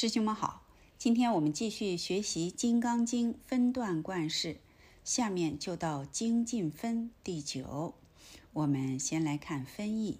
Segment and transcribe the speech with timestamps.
[0.00, 0.62] 师兄们好，
[0.96, 4.56] 今天我们继续学习《金刚经》分段贯释，
[5.04, 7.92] 下面就到精进分第九。
[8.54, 10.16] 我们先来看分译：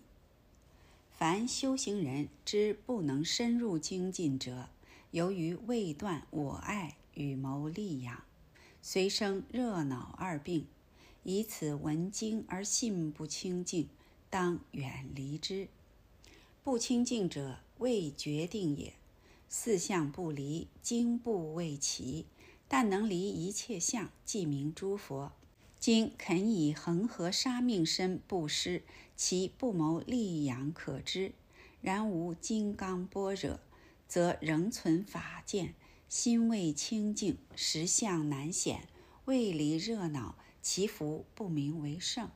[1.11, 4.69] 凡修行人之不能深入精进者，
[5.13, 8.23] 由于未断我爱与谋利养，
[8.83, 10.67] 随生热恼二病，
[11.23, 13.89] 以此闻经而信不清净，
[14.29, 15.69] 当远离之。
[16.63, 19.00] 不清净者，未决定也。
[19.53, 22.25] 四相不离，经不为齐，
[22.69, 25.33] 但能离一切相，即名诸佛。
[25.81, 28.85] 今肯以恒河沙命身布施，
[29.17, 31.33] 其不谋利养可知；
[31.81, 33.59] 然无金刚般若，
[34.07, 35.75] 则仍存法见，
[36.09, 38.87] 心未清净，实相难显，
[39.25, 42.31] 未离热恼，其福不明为圣。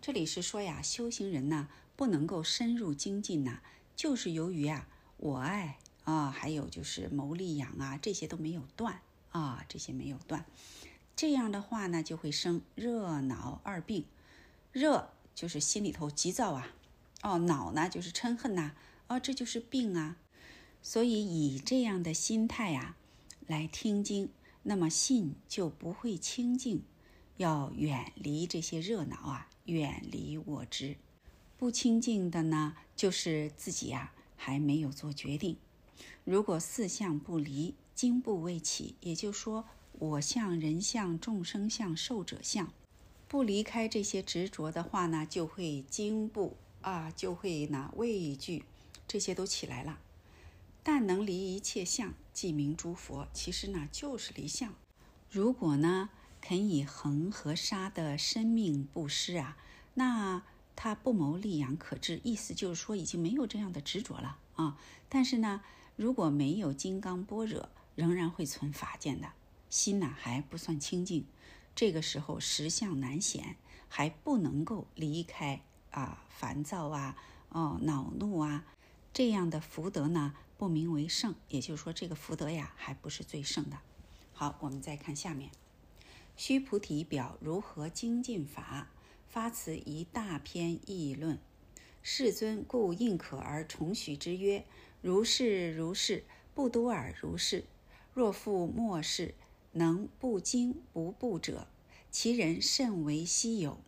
[0.00, 3.60] 这里是说呀，修行人呢不能够深入精进呐，
[3.94, 4.88] 就是由于啊，
[5.18, 5.76] 我爱。
[6.06, 9.02] 啊，还有就是谋利养啊，这些都没有断
[9.32, 10.46] 啊，这些没有断。
[11.16, 14.04] 这样的话呢，就会生热恼二病。
[14.70, 16.72] 热就是心里头急躁啊，
[17.22, 18.76] 哦，恼呢就是嗔恨呐，
[19.08, 20.16] 哦，这就是病啊。
[20.80, 22.96] 所以以这样的心态啊
[23.48, 24.28] 来听经，
[24.62, 26.84] 那么心就不会清净，
[27.36, 30.96] 要远离这些热恼啊，远离我执。
[31.56, 35.56] 不清净的呢，就是自己呀还没有做决定。
[36.26, 42.72] 如果四相不离，经不未起，也就是说，我相、人相、众生相、寿者相，
[43.28, 48.64] 不离开这些执着的话呢，就会经不啊，就会呢畏惧，
[49.06, 50.00] 这些都起来了。
[50.82, 53.28] 但能离一切相，即名诸佛。
[53.32, 54.74] 其实呢，就是离相。
[55.30, 59.56] 如果呢，肯以恒河沙的生命布施啊，
[59.94, 60.42] 那
[60.74, 64.76] 他不谋利养可治，意思就是说，已经没有这样的执着了啊。
[65.08, 65.62] 但是呢。
[65.96, 69.32] 如果没有金刚般若，仍然会存法见的
[69.70, 71.24] 心呢，还不算清净。
[71.74, 73.56] 这个时候实相难显，
[73.88, 77.16] 还不能够离开啊烦躁啊、
[77.48, 78.66] 哦恼怒啊
[79.14, 81.34] 这样的福德呢，不名为圣。
[81.48, 83.78] 也就是说，这个福德呀，还不是最圣的。
[84.34, 85.50] 好，我们再看下面，
[86.36, 88.88] 须菩提表如何精进法，
[89.26, 91.38] 发此一大篇议论。
[92.02, 94.66] 世尊故应可而重许之曰。
[95.06, 97.62] 如是如是，不独尔如是。
[98.12, 99.36] 若复末世，
[99.70, 101.68] 能不惊不怖者，
[102.10, 103.78] 其人甚为稀有。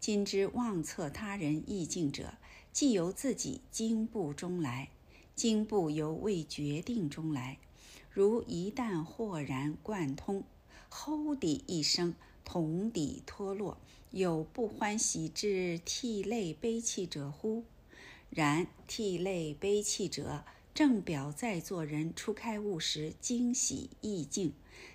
[0.00, 2.38] 今之妄测他人意境者，
[2.72, 4.88] 既由自己经部中来，
[5.34, 7.58] 经部由未决定中来。
[8.10, 10.42] 如一旦豁然贯通，
[10.88, 12.14] 吼的一声，
[12.46, 13.76] 铜底脱落，
[14.10, 17.64] 有不欢喜之涕泪悲泣者乎？
[18.30, 20.42] 然涕泪悲泣者。
[20.74, 24.54] 正表在座人初开悟时惊喜意境，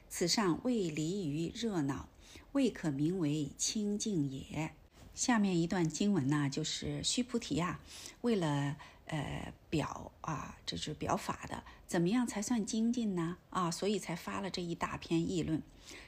[0.10, 2.10] 此上未离于热闹，
[2.54, 4.74] 未可名为清净也。
[5.14, 7.80] 下面一段经文呢，就是须菩提呀，
[8.22, 13.38] 为了呃表啊，这是表法的，怎么样才算精进呢？
[13.52, 15.62] 啊，所以才发了这一大篇议论。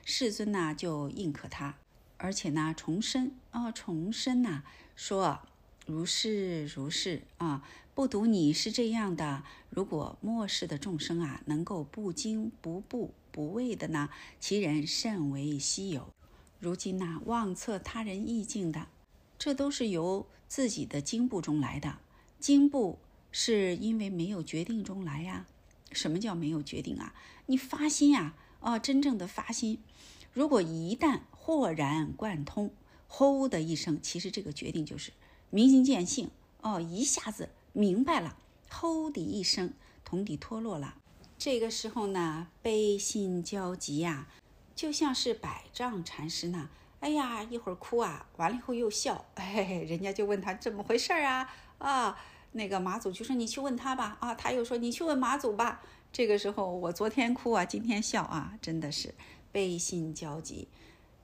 [0.04, 1.76] 世尊呢就应可他，
[2.18, 4.64] 而且呢重申啊，重申呐，
[4.96, 5.40] 说。
[5.86, 7.68] 如是如是啊，
[8.00, 9.44] 不独你是这样的。
[9.70, 14.08] 如果末世的众生啊，能够不惊不怖不畏的呢，
[14.40, 16.08] 其人甚为稀有。
[16.62, 18.88] 如今呐，妄测他人意境的，
[19.38, 21.98] 这都是由自己的经部中来的。
[22.40, 23.00] 经部
[23.34, 25.46] 是因为没有决定中来呀。
[25.92, 27.14] 什么叫没有决定啊？
[27.48, 29.78] 你发心呀，啊，真正的发心。
[30.32, 32.72] 如果一旦豁然贯通，
[33.10, 35.12] 吼的一声，其实这个决定就是。
[35.50, 36.30] 明心见性
[36.62, 38.36] 哦，一下子明白了，
[38.70, 39.74] 吼的一声，
[40.04, 40.96] 铜底脱落了。
[41.38, 44.28] 这个时候呢，悲心交集呀，
[44.76, 46.70] 就像是百丈禅师呢。
[47.00, 49.24] 哎呀，一会儿哭啊，完了以后又笑。
[49.36, 51.50] 哎，人家就问他怎么回事儿啊？
[51.78, 52.20] 啊，
[52.52, 54.18] 那个马祖就说你去问他吧。
[54.20, 55.82] 啊，他又说你去问马祖吧。
[56.12, 59.16] 这个时候我昨天哭啊，今天笑啊，真的是
[59.54, 60.68] 悲心交集。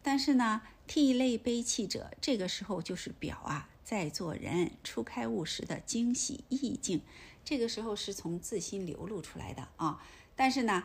[0.05, 3.67] 但是呢，涕泪悲泣者，这个时候就是表啊。
[3.83, 7.01] 在座人初开悟时的惊喜意境，
[7.43, 9.99] 这个时候是从自心流露出来的啊。
[10.35, 10.83] 但是呢，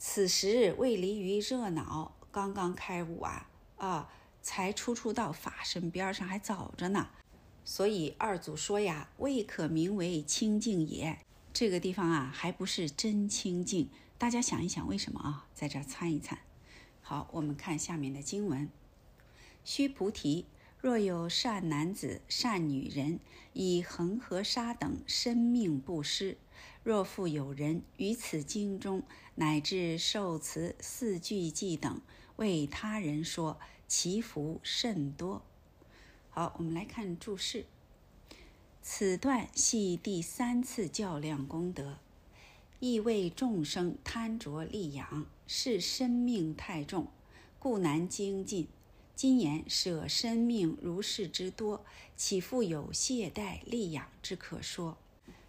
[0.00, 4.10] 此时未离于热闹，刚刚开悟啊啊，
[4.42, 7.08] 才初出到法身边上，还早着呢。
[7.64, 11.18] 所以二祖说呀，未可名为清净也。
[11.52, 13.88] 这个地方啊，还不是真清净。
[14.18, 15.46] 大家想一想，为什么啊？
[15.54, 16.38] 在这参一参。
[17.10, 18.70] 好，我们看下面的经文：
[19.64, 20.46] 须菩提。
[20.80, 23.18] 若有善男子、善女人，
[23.52, 26.38] 以恒河沙等生命布施，
[26.84, 29.02] 若复有人于此经中
[29.34, 32.00] 乃至受持四句偈等，
[32.36, 33.58] 为他人说，
[33.88, 35.42] 其福甚多。
[36.28, 37.66] 好，我们来看注释。
[38.80, 41.98] 此段系第三次较量功德，
[42.78, 47.08] 亦为众生贪着利养，视生命太重，
[47.58, 48.68] 故难精进。
[49.16, 51.84] 今言舍生命如是之多，
[52.16, 54.96] 岂复有懈怠利养之可说？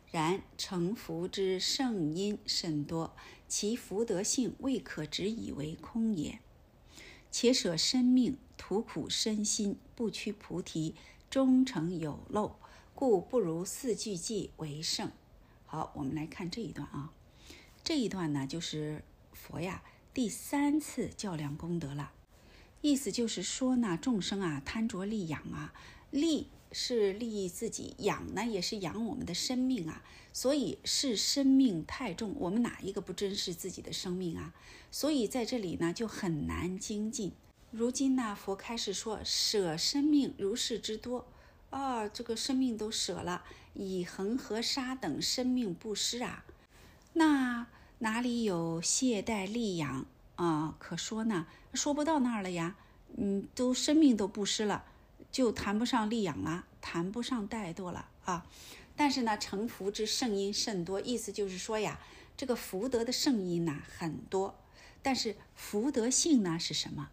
[0.10, 3.16] 然成福之圣因甚多，
[3.48, 6.40] 其福德性未可直以为空也。
[7.30, 10.96] 且舍生命，图苦身心，不屈菩提，
[11.30, 12.56] 终成有漏，
[12.96, 15.12] 故不如四句偈为胜。
[15.68, 17.14] 好，我们来看这一段啊，
[17.84, 19.04] 这一段呢，就是
[19.42, 19.82] 佛呀
[20.14, 22.12] 第三次较量功德了。
[22.82, 25.74] 意思就是说呢，众生啊贪着利养啊，
[26.12, 30.04] 利是利益自己，养呢也是养我们的生命啊。
[30.34, 34.54] 所以是生命太重，我们哪一个不珍视自己的生命啊？
[34.92, 37.34] 所以在这里呢就很难精进。
[37.72, 41.28] 如今呢，佛开始说舍生命如是之多，
[41.70, 43.44] 啊，这个生命都舍了，
[43.74, 46.46] 以恒河沙等生命布施啊，
[47.14, 47.68] 那
[48.04, 50.76] 哪里有懈怠利养啊？
[50.80, 51.46] 可说呢？
[51.76, 52.76] 说不到那儿了呀。
[53.16, 54.84] 嗯，都生命都布施了，
[55.32, 58.48] 就谈不上利养了，谈不上怠惰了啊。
[58.96, 62.00] 但是呢，成福之圣因甚多，意思就是说呀，
[62.36, 64.56] 这个福德的圣因呢很多，
[65.04, 67.10] 但是福德性呢是什么？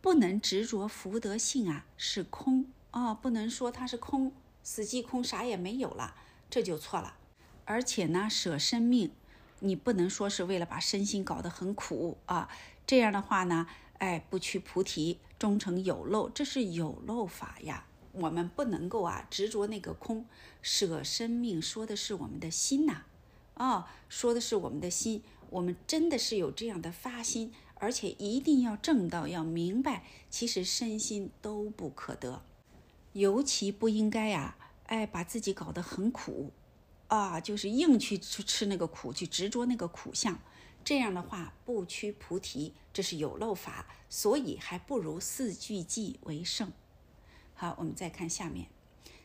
[0.00, 4.32] 不能执着福德性啊，是空啊，不能说它是空，
[4.62, 6.14] 死即空，啥也没有了，
[6.48, 7.16] 这就错了。
[7.64, 9.10] 而且呢，舍生命，
[9.60, 12.48] 你不能说是为了把身心搞得很苦啊，
[12.86, 13.66] 这样的话呢，
[13.98, 17.86] 哎，不取菩提，终成有漏，这是有漏法呀。
[18.12, 20.26] 我们不能够啊执着那个空，
[20.60, 23.04] 舍生命说的是我们的心呐，
[23.54, 32.42] 哦，说的是我们的心，我们真的是有这样的发心，而且一定要正道，要明白，其实身心都不可得，
[33.12, 36.52] 尤其不应该呀，哎，把自己搞得很苦，
[37.10, 40.40] 啊，就是硬去去吃那个苦，去执着那个苦相，
[40.84, 46.72] 这样的话不屈菩提，这是有漏法，所以还不如四句偈为胜。
[47.52, 48.68] 好，我们再看下面，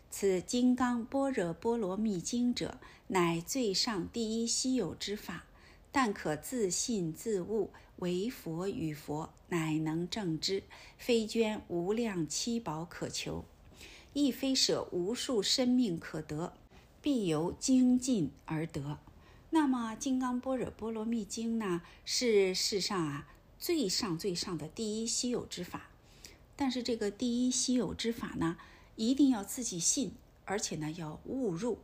[0.09, 2.79] 此《金刚般若波罗蜜经》者，
[3.09, 5.45] 乃最上第一稀有之法，
[5.91, 10.63] 但可自信自悟，为佛与佛，乃能证之，
[10.97, 13.45] 非捐无量七宝可求，
[14.13, 16.53] 亦非舍无数生命可得，
[17.05, 18.97] 必由精进而得。
[19.51, 23.27] 那么，《金刚般若波罗蜜经》呢，是世上啊
[23.59, 25.91] 最上最上的第一稀有之法。
[26.55, 28.57] 但是这个第一稀有之法呢，
[28.95, 30.13] 一定要自己信，
[30.45, 31.77] 而且呢要悟入，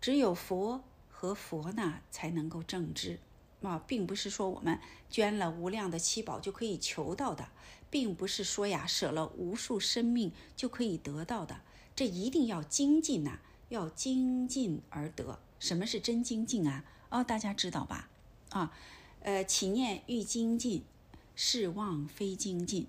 [0.00, 3.18] 只有佛和佛呢才能够正知
[3.60, 4.80] 啊，并不是说我们
[5.10, 7.50] 捐了无量的七宝就可以求到的，
[7.90, 11.60] 并不是说呀舍了无数生命就可以得到的，
[11.94, 15.38] 这一定要精进呐，要精进而得。
[15.58, 16.84] 什么是真精进啊？
[17.10, 18.08] 哦，大家知道吧？
[18.50, 18.72] 啊，
[19.20, 20.82] 呃，起念欲精进，
[21.34, 22.86] 事妄非精进。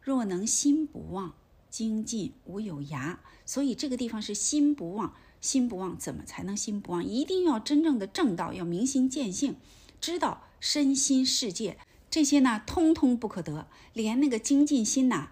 [0.00, 1.34] 若能心不忘，
[1.68, 3.16] 精进无有涯。
[3.44, 7.04] 所以这个地方是心不忘，心不忘怎么才能心不忘？
[7.04, 9.56] 一定要真正的正道，要明心见性，
[10.00, 13.66] 知道身心世界这些呢，通通不可得。
[13.92, 15.30] 连那个精进心呐，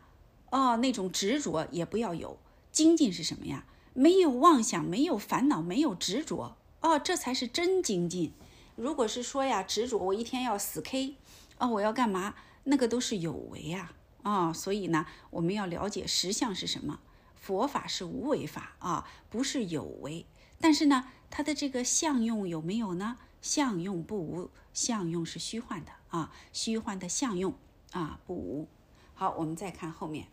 [0.51, 2.39] 哦，那种执着也不要有。
[2.73, 3.65] 精进是什么呀？
[3.95, 8.35] 没有妄想，没有烦恼，没有执着，哦，这才是真精进。
[8.77, 11.17] 如果是说呀，执着我一天要死 K，
[11.59, 12.35] 哦，我要干嘛？
[12.65, 13.93] 那个都是有为啊。
[14.23, 16.99] 啊，所以呢，我们要了解实相是什么。
[17.37, 20.27] 佛法是无为法啊，不是有为。
[20.61, 23.19] 但是呢，它的这个相用有没有呢？
[23.41, 27.55] 相用不无，相用是虚幻的啊，虚幻的相用
[27.93, 28.67] 啊不无。
[29.15, 30.29] 好，我们再看后面。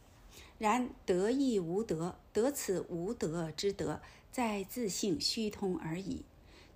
[0.61, 3.99] 然得亦无德，得此无德之德，
[4.31, 6.23] 在自性虚通而已。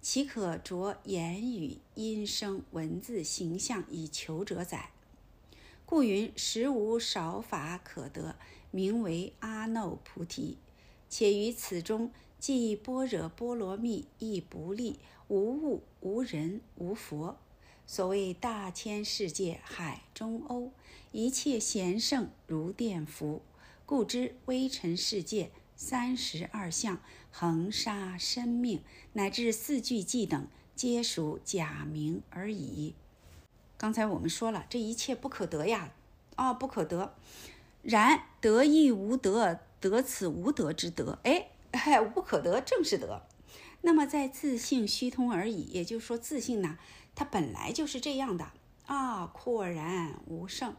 [0.02, 4.90] 岂可着言语、音声、文字、形象以求者哉？
[5.86, 8.36] 故云实无少法可得，
[8.72, 10.58] 名为阿耨菩提。
[11.08, 17.38] 且于此中，即般若波罗蜜亦不立，无物、无人、无佛。
[17.86, 20.72] 所谓大千世界海中欧，
[21.12, 23.44] 一切贤圣如电浮，
[23.86, 27.00] 故知微尘世界三十二相，
[27.32, 28.82] 恒沙生命，
[29.14, 32.96] 乃至四句偈等，皆属假名而已。
[33.78, 35.94] 刚才我们说了，这一切不可得呀，
[36.36, 37.14] 啊，不可得。
[37.84, 41.50] 然得亦无得，得此无德之德，哎，
[42.12, 43.28] 不可得正是得。
[43.82, 46.80] 那么在自性虚通而已，也就是说自性呢，
[47.14, 48.52] 它本来就是这样的
[48.88, 50.76] 啊，阔然无胜，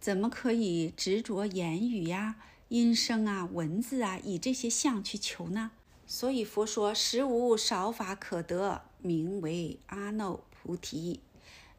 [0.00, 2.36] 怎么可以执着言语呀、
[2.68, 5.72] 音声啊、文字啊，以这些相去求呢？
[6.06, 11.20] 所以佛说实无少法可得，名为阿耨菩提。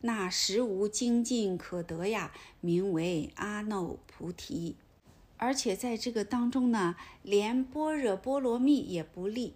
[0.01, 4.75] 那实无精进可得呀，名为阿耨菩提。
[5.37, 9.55] 而且在这个当中呢，连般若波罗蜜也不立，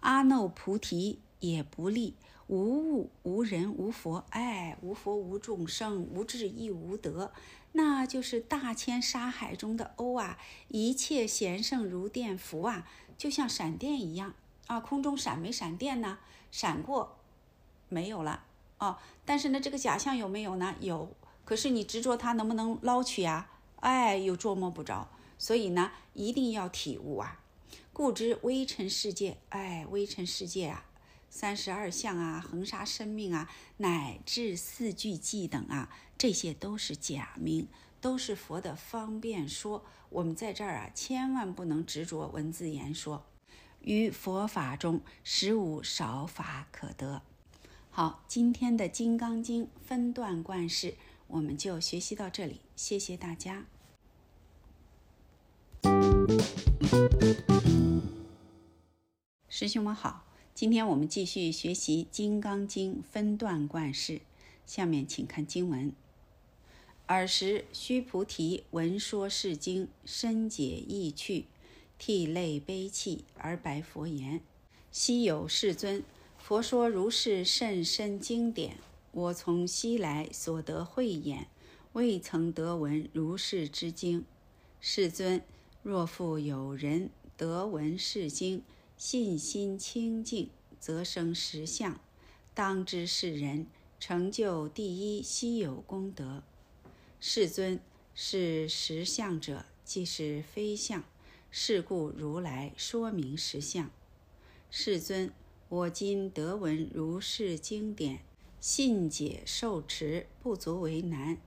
[0.00, 2.14] 阿耨菩提也不立，
[2.46, 7.32] 无物、无人、无佛，哎，无佛无众生，无智亦无得，
[7.72, 12.86] 那就是大千沙海中的欧啊，一切贤圣如电佛啊，
[13.16, 14.34] 就像闪电一样
[14.66, 16.18] 啊，空中闪没闪电呢？
[16.50, 17.18] 闪过，
[17.88, 18.44] 没有了。
[18.78, 20.74] 哦，但是呢，这个假象有没有呢？
[20.80, 23.48] 有，可是你执着它能不能捞取呀？
[23.76, 25.08] 哎，又捉摸不着，
[25.38, 27.40] 所以呢，一定要体悟啊。
[27.92, 30.84] 故知微尘世界，哎，微尘世界啊，
[31.30, 37.68] 三十二相啊，恒沙生命啊，乃至四句偈等啊，这些都是假名，
[38.00, 39.86] 都是佛的方便说。
[40.10, 43.24] 我们在这儿啊，千万不能执着文字言说，
[43.80, 47.22] 于佛法中实无少法可得。
[47.90, 50.96] 好，今天的《金刚经》分段贯释，
[51.28, 52.60] 我们就学习到这里。
[52.74, 53.66] 谢谢大家，
[59.48, 60.29] 师兄们好。
[60.54, 64.20] 今天我们继续学习《金刚经》分段贯释，
[64.66, 65.92] 下面请看经文：
[67.06, 71.46] 尔时，须菩提闻说是经，深解意趣，
[71.98, 74.42] 涕泪悲泣，而白佛言
[74.92, 76.02] ：“昔有世尊。”
[76.36, 78.78] 佛说如是甚深经典，
[79.12, 81.46] 我从昔来所得慧眼，
[81.92, 84.24] 未曾得闻如是之经。
[84.80, 85.42] 世尊，
[85.82, 88.62] 若复有人得闻是经，
[89.00, 91.98] 信心清净，则生实相，
[92.52, 93.66] 当知是人
[93.98, 96.42] 成就第一稀有功德。
[97.18, 97.80] 世尊，
[98.14, 101.02] 是实相者，即是非相，
[101.50, 103.90] 是故如来说明实相。
[104.70, 105.32] 世尊。
[105.70, 108.18] 我今得闻如是经典，
[108.60, 111.38] 信解受持，不足为难。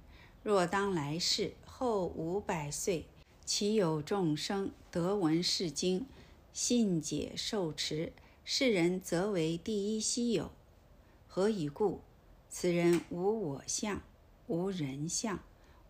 [0.41, 3.05] 若当来世后五百岁，
[3.45, 6.07] 其有众生得闻是经，
[6.53, 8.13] 信解受持，
[8.45, 10.51] 是人则为第一稀有。
[11.27, 12.01] 何以故？
[12.48, 14.03] 此人无我相，
[14.45, 15.39] 无人相，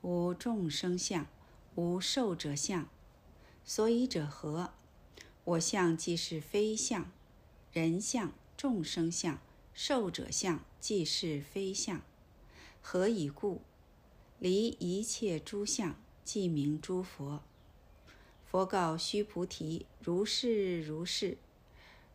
[0.02, 1.28] 无众生相，
[1.76, 2.88] 无寿者相。
[3.66, 4.72] 所以者何？
[5.44, 7.12] 我相即是非相。
[7.74, 9.42] 人相、众生相、
[9.74, 12.02] 寿者相，即是非相。
[12.82, 13.62] 何以故？
[14.40, 17.42] 离一切诸相，即名诸佛。
[18.54, 21.40] 佛告须菩提：如是如是。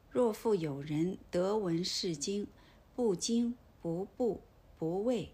[0.08, 2.46] 若复有人得闻是经，
[2.94, 4.40] 不惊不怖
[4.78, 5.32] 不畏，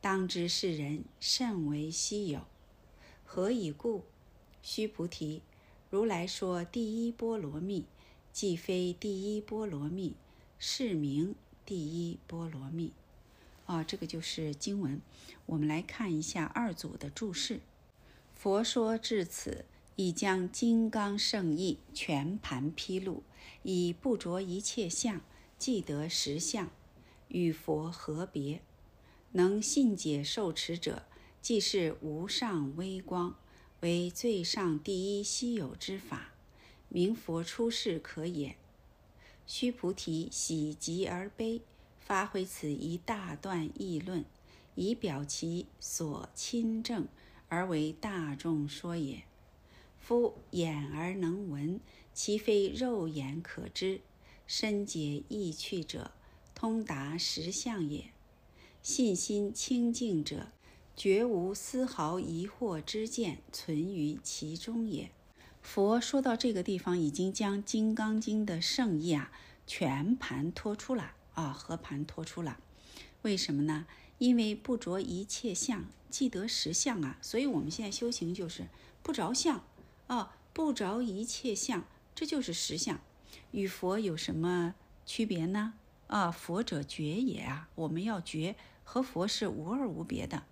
[0.00, 2.42] 当知是人甚为稀有。
[3.24, 4.04] 何以故？
[4.62, 5.42] 须菩提，
[5.90, 7.84] 如来说第一波罗蜜。
[8.32, 10.14] 既非第一波罗蜜，
[10.60, 11.34] 是名
[11.64, 12.92] 第一波罗蜜。
[13.64, 15.00] 啊，这个就是经文。
[15.46, 17.58] 我们来看一下二组的注释。
[18.32, 19.64] 佛说至此，
[19.96, 23.22] 已将金刚圣意全盘披露，
[23.62, 25.20] 以不着一切相，
[25.58, 26.70] 即得实相，
[27.28, 28.60] 与佛何别？
[29.32, 31.06] 能信解受持者，
[31.42, 33.36] 即是无上微光，
[33.80, 36.32] 为最上第一稀有之法。
[36.88, 38.56] 名佛出世可也。
[39.46, 41.62] 须菩提喜极而悲，
[42.00, 44.24] 发挥此一大段议论，
[44.74, 47.08] 以表其所亲证，
[47.48, 49.24] 而为大众说也。
[50.06, 51.80] 夫眼而能闻，
[52.14, 54.02] 其非肉眼可知；
[54.46, 56.12] 深解意趣者，
[56.54, 58.12] 通达实相也。
[58.84, 60.52] 信心清净者，
[60.96, 65.10] 绝无丝毫疑惑之见存于其中也。
[65.60, 69.32] 佛说到这个地方，已经将《金刚经》的圣意啊
[69.66, 72.60] 全盘托出了啊，和盘托出了。
[73.22, 73.88] 为什么呢？
[74.18, 77.18] 因为不着一切相，即得实相啊。
[77.20, 78.68] 所以我们现在修行就是
[79.02, 79.64] 不着相
[80.06, 81.84] 啊，不着一切相，
[82.14, 83.00] 这就是实相。
[83.50, 85.74] 与佛有什么区别呢？
[86.06, 90.44] 啊，佛者觉也啊，我们要觉，和佛是无二无别的，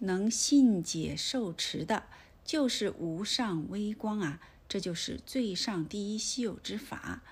[0.00, 2.04] 能信解受持的。
[2.44, 7.22] 就是无上微光啊，这就是最上第一稀有之法，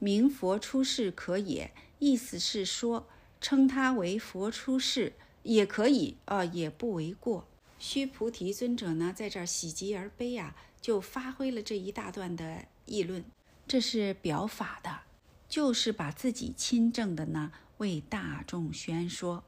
[0.00, 1.70] 名佛出世可也。
[2.00, 3.06] 意思是说，
[3.40, 5.12] 称他为佛出世
[5.44, 7.46] 也可以啊，也不为过。
[7.84, 13.22] 须菩提尊者呢，在这儿喜极而悲啊，就发挥了这一大段的议论，
[13.68, 15.00] 这是表法的，
[15.50, 19.44] 就是把自己亲证的呢为大众宣说。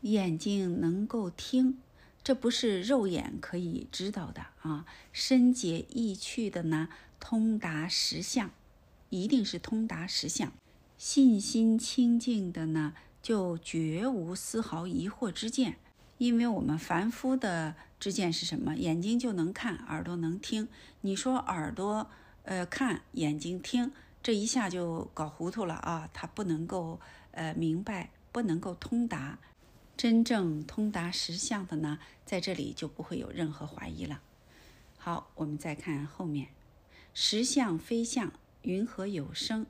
[0.00, 1.78] 眼睛能够听，
[2.22, 4.86] 这不是肉眼可以知道的啊。
[5.12, 6.88] 深解意趣的呢，
[7.20, 8.50] 通达实相，
[9.10, 10.50] 一定是通达实相。
[10.96, 15.76] 信心清净的呢，就绝无丝毫疑惑之见。
[16.18, 18.76] 因为我们凡夫的之见是什么？
[18.76, 20.68] 眼睛就能看，耳朵能听。
[21.00, 22.08] 你说耳朵
[22.44, 23.92] 呃看，眼睛听，
[24.22, 26.08] 这一下就搞糊涂了啊！
[26.12, 27.00] 他不能够
[27.32, 29.38] 呃明白，不能够通达。
[29.96, 34.20] 真正通达实相的呢，在这里就不会有任何怀疑了。
[34.98, 36.48] 好，我们再看后面，
[37.12, 39.66] 实相非相，云何有生？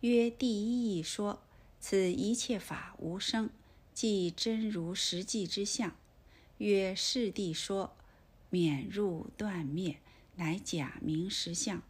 [0.00, 1.42] 曰第一义说，
[1.80, 3.50] 此一切法无生。
[3.94, 5.96] 即真如实际之相，
[6.58, 7.96] 曰世谛说，
[8.50, 10.00] 免入断灭，
[10.34, 11.80] 乃假名实相。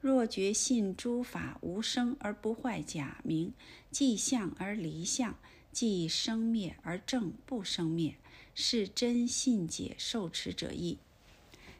[0.00, 3.52] 若觉信诸法无生而不坏假名，
[3.90, 5.36] 即相而离相，
[5.72, 8.14] 即生灭而正不生灭，
[8.54, 10.98] 是真信解受持者意。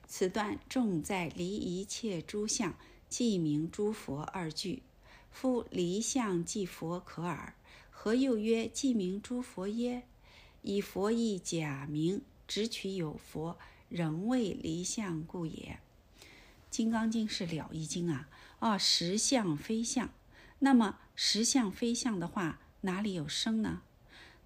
[0.07, 2.77] 此段重在离一切诸相，
[3.09, 4.83] 即名诸佛二句。
[5.31, 7.55] 夫离相即佛可耳。
[8.05, 10.03] 何又曰既名诸佛耶？
[10.63, 13.57] 以佛意假名，只取有佛，
[13.89, 15.79] 仍未离相故也。
[16.69, 18.29] 《金刚经》是了义经啊！
[18.59, 20.11] 啊，实相非相。
[20.59, 23.83] 那么实相非相的话，哪里有生呢？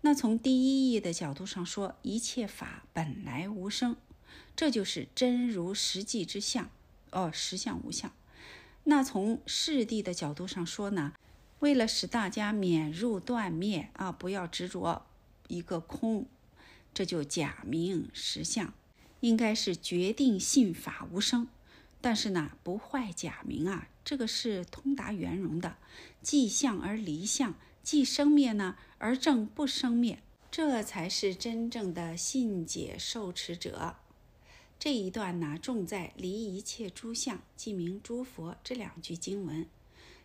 [0.02, 3.96] 那从第一义的角度上说，一切法本来无生，
[4.54, 6.68] 这就是真如实际之相。
[7.10, 8.12] 哦，实相无相。
[8.84, 11.14] 那从世谛的角度上说呢？
[11.60, 15.06] 为了使大家免入断灭啊，不要执着
[15.48, 16.26] 一个空，
[16.92, 18.74] 这就假名实相，
[19.20, 21.48] 应该是决定信法无生。
[22.02, 25.78] 但是呢，不坏假名啊，这个是通达圆融的，
[26.20, 33.96] 既相而离相，既生灭呢而正不生灭，这才是真正的信解受持者。
[34.78, 39.66] 这一段呢，重在离一切诸相，即名诸佛这两句经文，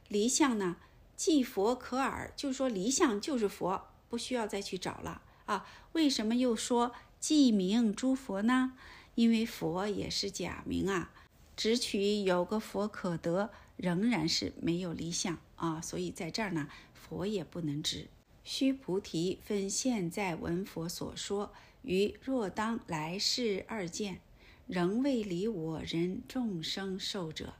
[0.09, 0.75] 离相呢。
[1.23, 5.67] 即佛可耳，就说离相就是佛，不需要再去找了啊。
[5.91, 8.73] 为什么又说即名诸佛呢？
[9.13, 11.11] 因为佛也是假名啊，
[11.55, 15.79] 只取有个佛可得，仍然是没有离相啊。
[15.79, 18.07] 所以在这儿呢，佛也不能知。
[18.43, 21.53] 须菩提分现在闻佛所说，
[21.83, 24.21] 于若当来世二见，
[24.65, 27.53] 仍未离我人众生受者。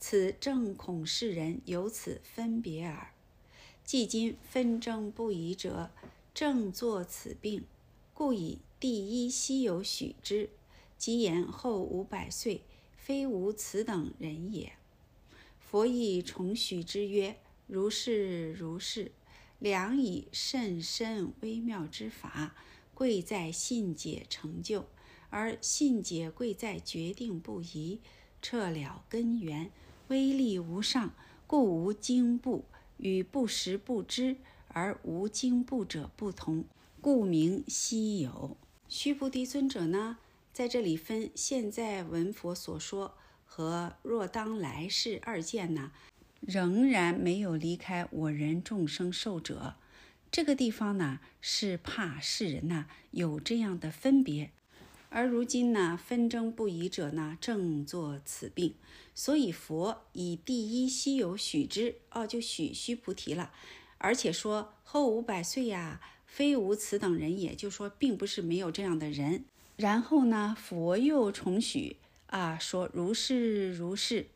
[0.00, 3.12] 此正恐世人有此分别耳。
[3.84, 5.90] 既今纷争不已者，
[6.32, 7.64] 正作此病，
[8.14, 10.48] 故以第一稀有许之。
[10.96, 12.62] 即言后五百岁，
[12.96, 14.72] 非无此等人也。
[15.58, 17.36] 佛亦重许之曰：
[17.66, 19.12] 如是如是。
[19.58, 22.54] 良以甚深微妙之法，
[22.94, 24.86] 贵在信解成就，
[25.28, 28.00] 而信解贵在决定不移，
[28.40, 29.70] 彻了根源。
[30.10, 31.14] 威力无上，
[31.46, 32.64] 故无经部，
[32.96, 36.64] 与不识不知而无经部者不同，
[37.00, 38.56] 故名稀有。
[38.88, 40.18] 须菩提尊者呢，
[40.52, 45.92] 在这里分现在闻佛所说和若当来世二见呢，
[46.40, 49.76] 仍然没有离开我人众生受者。
[50.32, 54.50] 这个地方呢，是怕世人呢有这样的分别。
[55.12, 58.76] 而如今呢，纷争不已者呢，正作此病，
[59.12, 63.52] 所以佛以第一稀有许之，哦，就许须菩提了，
[63.98, 69.44] 而且说后五百岁呀，非无此等人也，就说并不是没有这样的人。
[69.76, 71.96] 然后呢，佛又重许
[72.28, 74.28] 啊，说如是如是，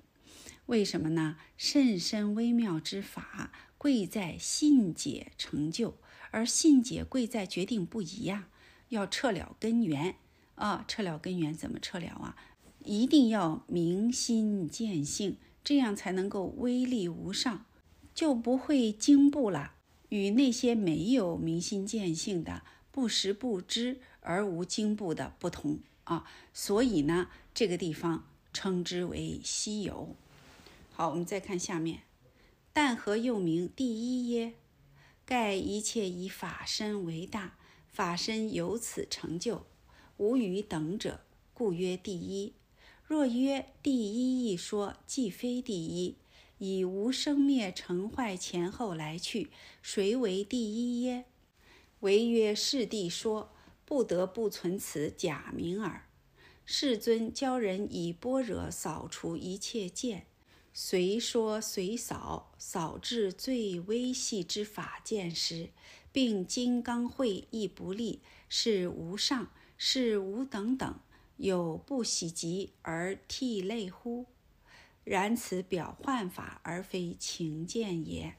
[0.66, 1.36] 为什么呢？
[1.56, 5.94] 甚深微妙之法，贵在信解成就，
[6.32, 8.48] 而信解贵在决定不移呀，
[8.88, 10.16] 要彻了根源。
[10.56, 12.36] 啊，彻了根源怎么彻了啊？
[12.84, 17.64] 一定要明心见性，这样才能够威力无上，
[18.14, 19.74] 就不会惊怖了。
[20.10, 22.62] 与那些没有明心见性的、
[22.92, 26.24] 不识不知而无惊怖的不同啊。
[26.52, 30.14] 所以呢，这个地方称之为西游。
[30.92, 32.02] 好，我们再看下面，
[32.72, 34.54] 但何又名第一耶？
[35.26, 37.56] 盖一切以法身为大，
[37.88, 39.66] 法身由此成就。
[40.16, 41.20] 无余等者，
[41.52, 42.52] 故曰第一。
[43.04, 46.16] 若曰第一一说，既非第一，
[46.58, 49.50] 以无生灭成坏前后来去，
[49.82, 51.24] 谁为第一耶？
[52.00, 53.52] 唯曰世谛说，
[53.84, 56.06] 不得不存此假名耳。
[56.64, 60.26] 世尊教人以般若扫除一切见，
[60.72, 65.70] 随说随扫，扫至最微细之法见时，
[66.12, 71.00] 并金刚会亦不立，是无上，是无等等，
[71.36, 74.26] 有不喜极而涕泪乎？
[75.04, 78.36] 然此表幻法，而非情见也。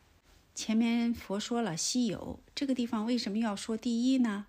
[0.55, 4.47] 前面佛说了稀有，这个地方为什么要说第一呢？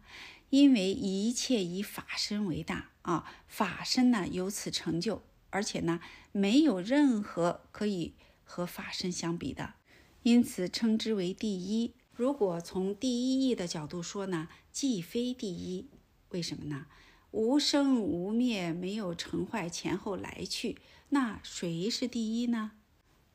[0.51, 5.23] 因为一切以法身为大啊，法身呢由此成就。
[5.51, 6.01] 而且呢，
[6.33, 9.75] 没有任何可以和法身相比的，
[10.23, 11.95] 因此称之为第一。
[12.13, 15.89] 如果从第一义的角度说呢，既非第一。
[16.37, 16.85] 为什么呢？
[17.31, 20.77] 无生无灭，没有成坏前后来去，
[21.09, 22.73] 那谁是第一呢？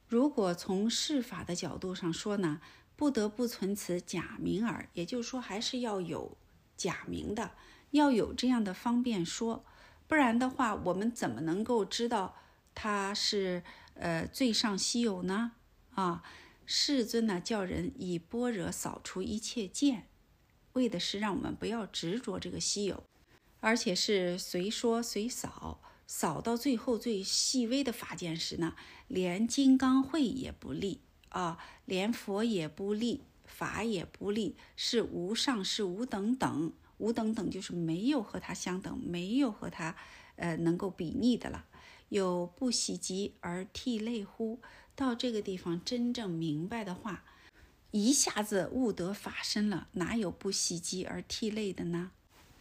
[0.07, 2.61] 如果从事法的角度上说呢，
[2.95, 6.37] 不得不存此假名耳，也就是说，还是要有
[6.77, 7.53] 假名的，
[7.89, 9.65] 要有这样的方便说。
[10.07, 12.35] 不然的话，我们怎么能够知道
[12.75, 13.63] 它是
[13.95, 15.53] 呃最上稀有呢？
[15.95, 16.21] 啊，
[16.67, 20.07] 世尊呢叫人以般若扫除一切见，
[20.73, 23.03] 为的是让我们不要执着这个稀有，
[23.59, 28.75] 而且是随说随扫，扫到最后最细微的法见时呢，
[29.07, 36.73] 连金刚会也不立啊，连佛也不立，法也不立，是无上是无等等。
[36.97, 39.95] 无等等就是没有和它相等，没有和它，
[40.35, 41.65] 呃，能够比拟的了。
[42.09, 44.59] 有不喜极而涕泪乎？
[44.95, 47.23] 到这个地方真正明白的话，
[47.91, 52.11] 一下子悟得法身了，哪有不喜极而涕泪的呢？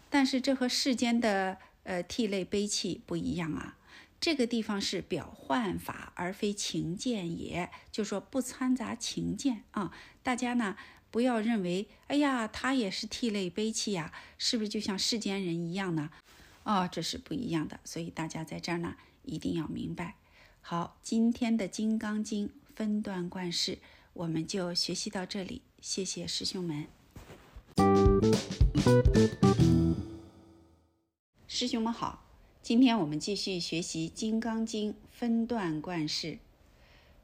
[0.09, 3.77] 但是这和世间的呃涕泪悲泣不一样啊。
[4.21, 9.93] 这个地方是表幻法，而非情见也，就说不掺杂情见啊。
[10.23, 10.77] 大家呢？
[11.11, 16.11] 不要认为，哎呀，他也是涕泪悲泣呀，是不是就像世间人一样呢？
[16.63, 17.81] 哦，这是不一样的。
[17.85, 20.15] 所以大家在这儿呢，一定要明白。
[20.61, 23.79] 好，今天的《金刚经》分段贯释，
[24.13, 25.63] 我们就学习到这里。
[25.81, 26.87] 谢谢师兄们。
[31.47, 32.25] 师兄们好，
[32.63, 36.39] 今天我们继续学习《金刚经》分段贯释，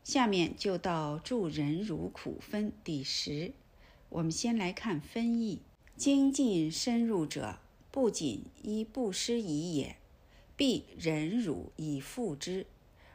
[0.04, 3.52] 下面就到助人如苦分第十。
[4.08, 5.60] 我们先来看分义，
[5.96, 7.58] 精进深入者，
[7.90, 9.96] 不仅依布施已也，
[10.56, 12.66] 必忍辱以复之。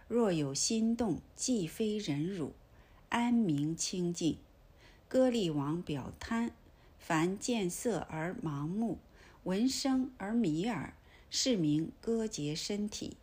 [0.07, 2.53] 若有心动，即非忍辱，
[3.11, 4.37] 安明清净。
[5.09, 6.51] 歌利王表贪，
[6.97, 8.99] 凡见色而盲目，
[9.43, 10.93] 闻声而迷耳，
[11.29, 13.17] 是名歌结身体，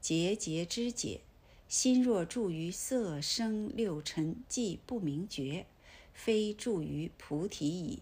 [0.00, 1.20] 结节之解。
[1.68, 5.66] 心若住于色声六尘，即不明觉。
[6.14, 8.00] 非住于菩提矣。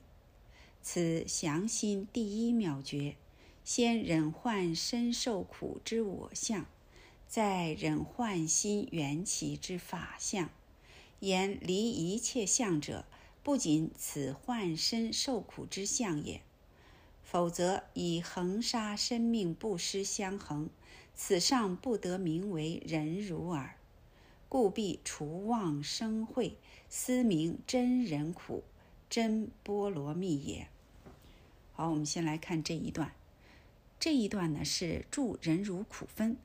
[0.81, 3.17] 此降心第一妙诀。
[3.65, 6.65] 先忍患身受苦之我相，
[7.27, 10.49] 再忍患心缘起之法相。
[11.21, 13.05] 言离一切相者，
[13.43, 16.41] 不仅此患身受苦之相也。
[17.23, 20.71] 否则以恒沙生命不施相恒，
[21.15, 23.77] 此上不得名为忍辱耳。
[24.49, 26.57] 故必除妄生慧。
[26.91, 28.65] 思明真人苦，
[29.11, 30.69] 真波罗蜜也。
[31.75, 33.13] 好，我们先来看这一段。
[34.01, 36.39] 这一段呢是助人如苦分。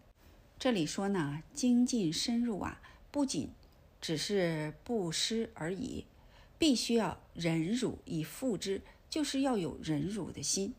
[0.60, 3.52] 这里说呢，精进深入啊，不仅
[4.04, 6.04] 只是布施而已，
[6.58, 10.74] 必须要忍辱以复之，就是要有忍辱的心。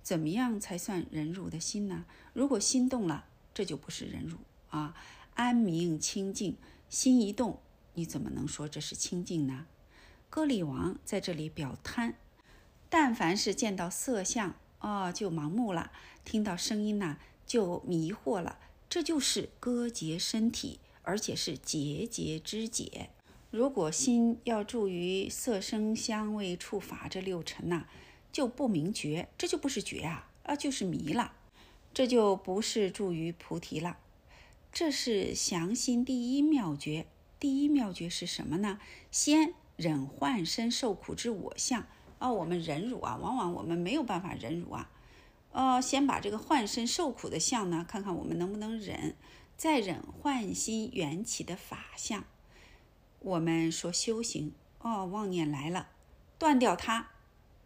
[0.00, 2.04] 怎么样才算忍辱的心呢？
[2.32, 4.36] 如果心动了，这就不是忍辱
[4.70, 4.94] 啊。
[5.34, 6.56] 安明清净，
[6.88, 7.58] 心一动。
[7.94, 9.66] 你怎么能说这是清净呢？
[10.30, 12.14] 歌利王在这里表贪，
[12.88, 15.90] 但凡是见到色相哦，就盲目了；
[16.24, 18.60] 听到声音呢，就迷惑了。
[18.88, 23.10] 这就是割结身体，而且是结节之解。
[23.50, 27.86] 如果心要住于色声香味触法这六尘呐，
[28.32, 31.32] 就不明觉，这就不是觉啊，啊就是迷了，
[31.94, 33.98] 这就不是住于菩提了。
[34.72, 37.06] 这是降心第一妙诀。
[37.38, 38.80] 第一妙诀是什么呢？
[39.10, 41.86] 先忍患身受苦之我相
[42.18, 44.90] 啊，我们忍辱啊，往往我们没有办法忍辱啊。
[45.52, 49.16] 呃，先把这个患身受苦的相呢，看看我们能不能忍，
[49.56, 52.24] 再忍患心缘起的法相。
[53.20, 55.88] 我们说修行哦，妄念来了，
[56.38, 57.08] 断掉它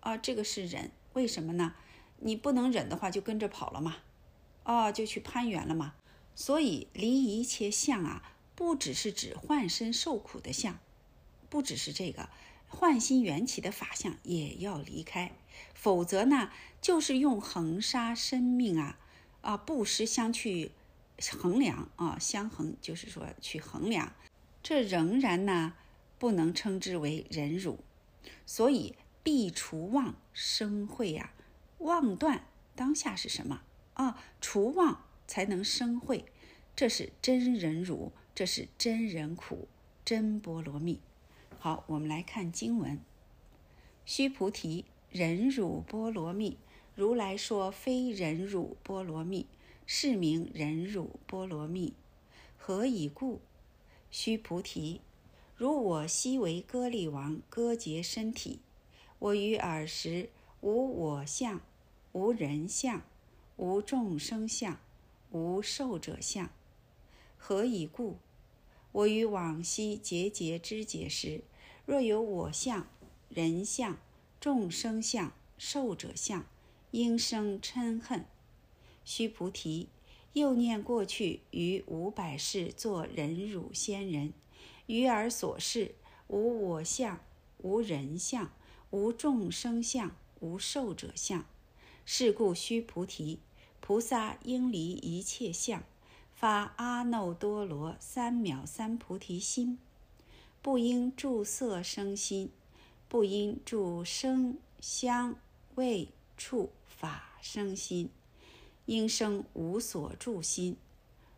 [0.00, 0.90] 啊，这个是忍。
[1.12, 1.74] 为什么呢？
[2.18, 3.96] 你不能忍的话，就跟着跑了嘛，
[4.64, 5.94] 哦，就去攀缘了嘛。
[6.34, 8.34] 所以离一切相啊。
[8.56, 10.78] 不只是指幻身受苦的相，
[11.48, 12.28] 不只是这个
[12.68, 15.32] 幻心缘起的法相也要离开，
[15.72, 16.50] 否则呢，
[16.82, 18.98] 就是用恒沙生命啊
[19.40, 20.72] 啊布施相去
[21.32, 24.12] 衡量啊，相衡就是说去衡量，
[24.62, 25.74] 这仍然呢
[26.18, 27.80] 不能称之为忍辱，
[28.46, 31.32] 所以必除妄生慧呀，
[31.78, 33.62] 妄断当下是什么
[33.94, 34.22] 啊？
[34.40, 36.24] 除妄才能生慧，
[36.74, 39.68] 这是真忍辱，这是真忍苦，
[40.04, 41.00] 真波罗蜜。
[41.58, 42.98] 好，我们来看经文：
[44.06, 46.56] 须菩提，忍辱波罗蜜，
[46.94, 49.46] 如来说非忍辱波罗蜜。
[49.92, 51.94] 是名忍辱波罗蜜，
[52.56, 53.40] 何以故？
[54.08, 55.00] 须菩提，
[55.56, 58.60] 如我昔为歌利王，割截身体，
[59.18, 61.60] 我于尔时无我相，
[62.12, 63.02] 无人相，
[63.56, 64.78] 无众生相，
[65.32, 66.48] 无寿者相。
[67.36, 68.18] 何以故？
[68.92, 71.42] 我于往昔节节之节时，
[71.84, 72.86] 若有我相、
[73.28, 73.98] 人相、
[74.40, 76.46] 众生相、寿者相，
[76.92, 78.24] 应生嗔恨。
[79.10, 79.88] 须菩提，
[80.34, 84.32] 又念过去于五百世作忍辱仙人，
[84.86, 85.96] 于尔所示
[86.28, 87.18] 无我相，
[87.58, 88.52] 无人相，
[88.90, 91.44] 无众生相，无寿者相。
[92.04, 93.40] 是故须菩提，
[93.80, 95.82] 菩萨应离一切相，
[96.32, 99.80] 发阿耨多罗三藐三菩提心，
[100.62, 102.52] 不应住色生心，
[103.08, 105.34] 不应住声香
[105.74, 108.08] 味触法生心。
[108.86, 110.76] 应生无所住心，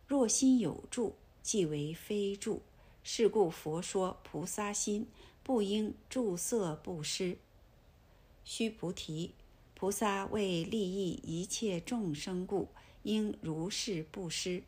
[0.07, 2.61] 若心有住，即为非住。
[3.03, 5.07] 是故佛说菩萨心
[5.43, 7.37] 不应住色布施。
[8.45, 9.33] 须菩提，
[9.75, 12.69] 菩萨为利益一切众生故，
[13.03, 14.63] 应如是布施。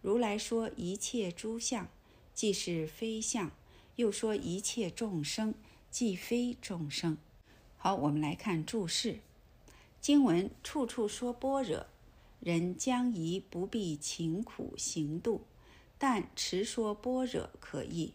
[0.00, 1.88] 如来说一切诸相，
[2.32, 3.50] 即是非相；
[3.96, 5.54] 又说一切众生，
[5.90, 7.18] 即非众生。
[7.76, 9.18] 好，我们来看注释。
[10.00, 11.86] 经文处处说般若。
[12.44, 15.46] 人将疑不必勤苦行度，
[15.96, 18.12] 但持说般若可易，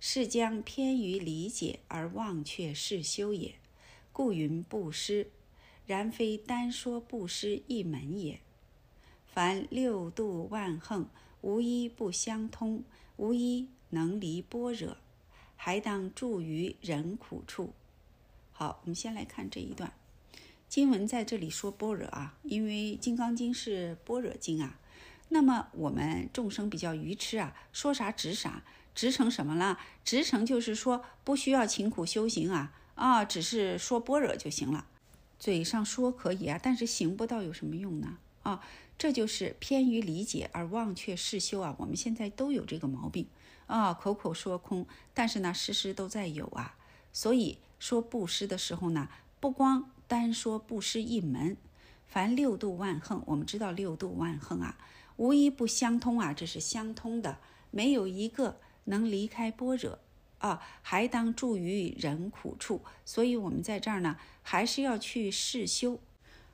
[0.00, 3.56] 是将偏于理解而忘却事修也。
[4.10, 5.28] 故云布施，
[5.84, 8.40] 然非单说布施一门也。
[9.26, 11.06] 凡六度万恒，
[11.42, 12.82] 无一不相通，
[13.18, 14.96] 无一能离般若，
[15.56, 17.74] 还当住于人苦处。
[18.50, 19.92] 好，我们先来看这一段。
[20.68, 24.78] 经文在这里说般若啊，因为《金刚经》是般若经啊。
[25.30, 28.62] 那么我们众生比较愚痴啊，说啥执啥，
[28.94, 29.78] 执成什么了？
[30.04, 34.86] 执成就是说不需要勤苦修行啊啊，只是说般若就行了，
[35.38, 38.18] 嘴上说可以啊，但是行不到有什么用呢？
[38.42, 38.62] 啊，
[38.98, 41.74] 这就是偏于理解而忘却事修啊。
[41.78, 43.26] 我们现在都有这个毛病
[43.66, 46.76] 啊，口口说空，但是呢，时时都在有啊。
[47.12, 49.08] 所以说布施的时候呢，
[49.40, 51.56] 不光单说不失一门，
[52.06, 54.78] 凡六度万恒，我们知道六度万恒啊，
[55.16, 57.38] 无一不相通啊，这是相通的，
[57.70, 59.98] 没有一个能离开般若
[60.38, 62.80] 啊，还当住于人苦处。
[63.04, 66.00] 所以，我们在这儿呢，还是要去试修，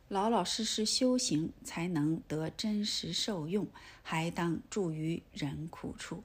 [0.08, 3.68] 老老实实修行，才能得真实受用，
[4.02, 6.24] 还当住于人苦处。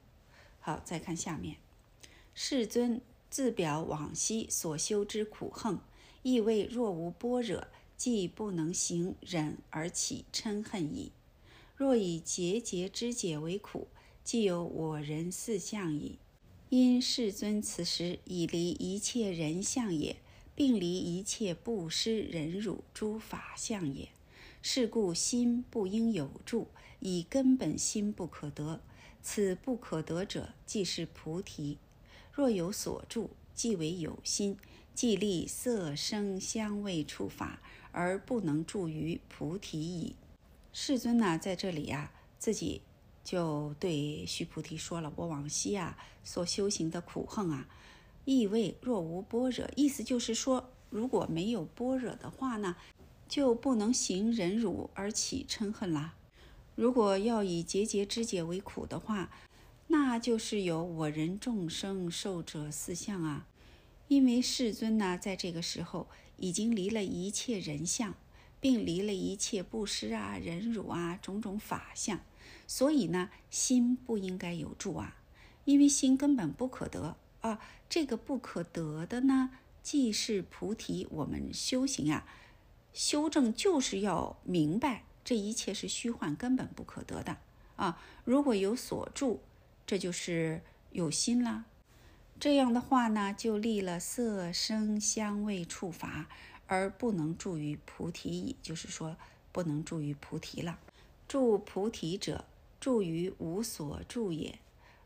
[0.58, 1.56] 好，再看下面，
[2.34, 5.78] 世尊自表往昔所修之苦恨。
[6.22, 11.12] 意谓若无般若，即不能行忍而起嗔恨矣。
[11.76, 13.88] 若以节节之解为苦，
[14.22, 16.18] 即有我人四相矣。
[16.68, 20.16] 因世尊此时已离一切人相也，
[20.54, 24.10] 并离一切布施忍辱诸法相也。
[24.62, 26.68] 是故心不应有住，
[27.00, 28.80] 以根本心不可得。
[29.22, 31.78] 此不可得者，即是菩提。
[32.32, 34.56] 若有所住，即为有心。
[34.94, 37.60] 既立色声香味触法，
[37.92, 40.14] 而不能住于菩提矣。
[40.72, 42.82] 世尊呢，在这里呀，自己
[43.24, 47.66] 就对须菩提说了：“我往昔啊所修行的苦恨啊，
[48.24, 52.76] 意味若无般若，意思就是说，如果没有般若的话呢，
[53.28, 56.14] 就不能行忍辱而起嗔恨啦。
[56.74, 59.30] 如果要以节节之解为苦的话，
[59.88, 63.46] 那就是有我人众生寿者四相啊。”
[64.10, 68.12] 因为世尊呢，在这个时候已经离了一切人相，
[68.58, 72.18] 并离了一切布施啊、忍辱啊种种法相，
[72.66, 75.16] 所以呢，心不应该有住啊。
[75.64, 77.60] 因为心根本不可得啊。
[77.88, 81.06] 这个不可得的呢，既是菩提。
[81.12, 82.26] 我们修行啊，
[82.92, 87.36] 修正就是要明白这一切是虚幻，根本不可得的
[87.76, 88.02] 啊。
[88.24, 89.40] 如果有所住，
[89.86, 91.66] 这就是有心啦。
[92.40, 96.26] 这样的话呢，就立了色声香味触法，
[96.66, 99.14] 而不能住于菩提，也就是说，
[99.52, 100.78] 不能住于菩提了。
[101.28, 102.46] 住菩提者，
[102.80, 104.58] 住于无所住也。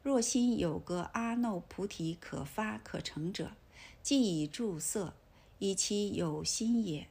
[0.04, 3.50] 若心有个阿耨菩提可发可成者，
[4.00, 5.14] 即以住色，
[5.58, 7.08] 以其有心也。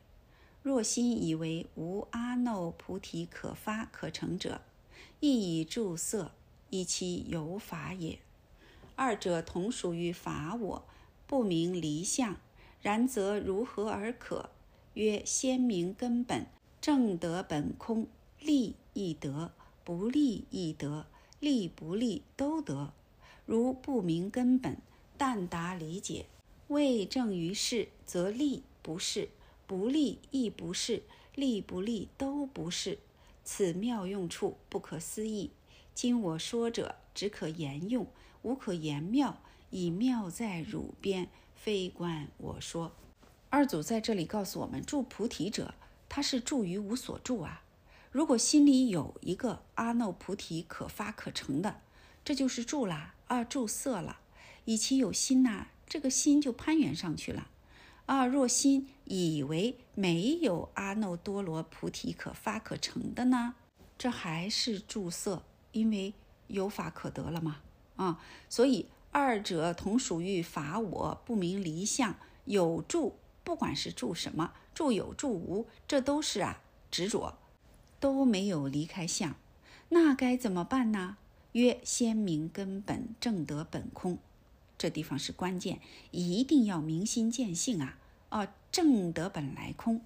[0.61, 4.61] 若心以为无阿耨菩提可发可成者，
[5.19, 6.31] 亦以住色，
[6.69, 8.19] 以其有法也。
[8.95, 10.85] 二者同属于法我，
[11.27, 12.37] 不明离相。
[12.81, 14.49] 然则如何而可？
[14.95, 16.45] 曰：先明根本，
[16.81, 18.07] 正得本空，
[18.39, 19.51] 立亦得，
[19.83, 21.07] 不立亦得，
[21.39, 22.93] 立不立都得。
[23.45, 24.77] 如不明根本，
[25.17, 26.25] 但达理解，
[26.67, 29.29] 未正于事，则立不是。
[29.65, 31.03] 不利亦不是，
[31.35, 32.99] 利不利都不是，
[33.43, 35.51] 此妙用处不可思议。
[35.95, 38.05] 今我说者，只可言用，
[38.43, 39.41] 无可言妙。
[39.71, 42.91] 以妙在汝边，非观我说。
[43.49, 45.73] 二祖在这里告诉我们：住菩提者，
[46.07, 47.63] 他是住于无所住啊。
[48.11, 51.81] 如果心里有一个阿耨菩提可发可成的，
[52.23, 54.19] 这就是住啦啊，住色了。
[54.65, 57.49] 以其有心呐，这个心就攀缘上去了。
[58.05, 58.25] 啊！
[58.25, 63.55] 若心以为没有阿耨多罗菩提可发可成的呢？
[63.97, 66.13] 这还是住色，因为
[66.47, 67.61] 有法可得了嘛。
[67.95, 77.37] 啊，所以二者同属于法我不明离相有住，不管是住什么，住有住无，这都是啊执着，
[77.99, 79.35] 都没有离开相。
[79.89, 81.17] 那该怎么办呢？
[81.51, 84.17] 曰：先明根本，正得本空。
[84.75, 85.79] 这地方是关键，
[86.09, 87.97] 一定要明心见性啊！
[88.29, 90.01] 啊，正得本来空，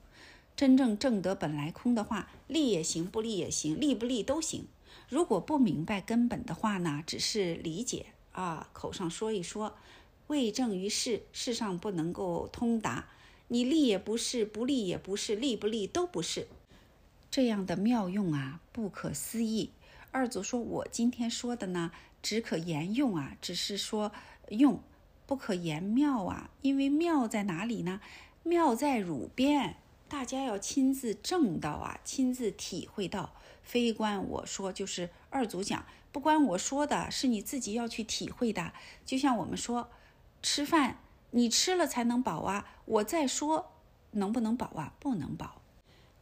[0.58, 4.68] 真正正得本来空的话，立也行，不立也行，立不立都行。
[5.10, 9.76] 如果不明白根本的话呢，只是理解啊，口上说一说，
[10.28, 13.08] 未正于事，事上不能够通达。
[13.48, 16.48] 你立也不是，不立也不是，立不立都不是。
[17.32, 19.72] 这样的妙用啊，不可思议。
[20.12, 21.92] 二祖说：“我今天说的呢，
[22.22, 24.12] 只可言用啊，只是说。”
[24.50, 24.82] 用
[25.26, 28.00] 不可言妙啊，因为妙在哪里呢？
[28.44, 29.76] 妙在汝边，
[30.08, 33.34] 大家要亲自证到啊，亲自体会到。
[33.68, 38.72] 非关我说，就是二祖讲，不关我说的，是你自己要去体会的。
[39.06, 39.90] 就像我们说
[40.42, 41.00] 吃饭，
[41.32, 42.66] 你吃了才能饱啊。
[42.86, 43.74] 我再说
[44.12, 44.94] 能不能饱啊？
[45.02, 45.62] 不能饱。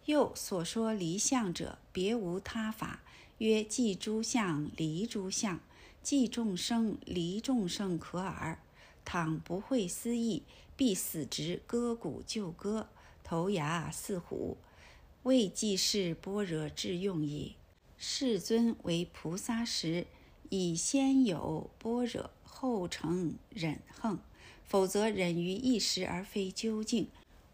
[0.06, 3.02] 又所说离相者，别无他法，
[3.38, 5.60] 曰即诸相离诸相。
[6.02, 8.58] 即众生离众生可耳，
[9.04, 10.42] 倘不会思议，
[10.76, 12.88] 必死直割骨就割，
[13.24, 14.58] 头牙似虎。
[15.26, 17.56] 未既是般若智用矣。
[17.98, 20.06] 世尊为菩萨时，
[20.50, 24.20] 以先有般若，后成忍横。
[24.64, 27.08] 否则忍于一时而非究竟，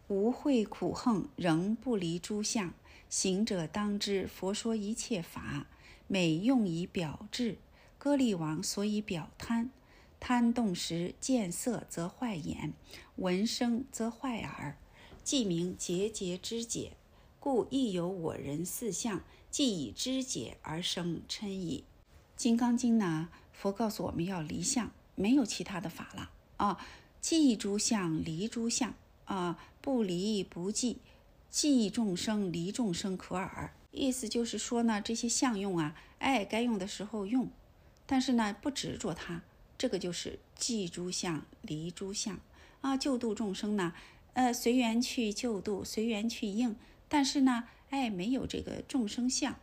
[0.09, 2.73] 无会苦横，仍不离诸相。
[3.09, 5.65] 行者当知，佛说一切法，
[6.07, 7.57] 每用以表智。
[7.97, 9.71] 歌利王所以表贪，
[10.19, 12.73] 贪动时见色则坏眼，
[13.15, 14.75] 闻声则坏耳，
[15.23, 16.97] 即名结节之解。
[17.41, 21.85] 故亦有我人四相，即以知解而生嗔矣。
[22.35, 23.29] 金刚经呢？
[23.51, 26.77] 佛告诉我们要离相，没有其他的法了啊！
[27.19, 28.93] 即诸相，离诸相
[29.25, 29.57] 啊！
[29.81, 30.99] 不离不即，
[31.49, 33.73] 即众生，离众生可耳。
[33.89, 37.49] 意思就是说呢，这些相用啊，哎，该用的时候用。
[38.05, 39.41] 但是呢，不执着它，
[39.79, 42.39] 这个就是记诸相，离诸相
[42.81, 43.93] 啊，救度众生呢，
[44.33, 46.75] 呃，随缘去救度，随缘去应。
[47.13, 49.57] 但是呢，哎，没有这个众生相。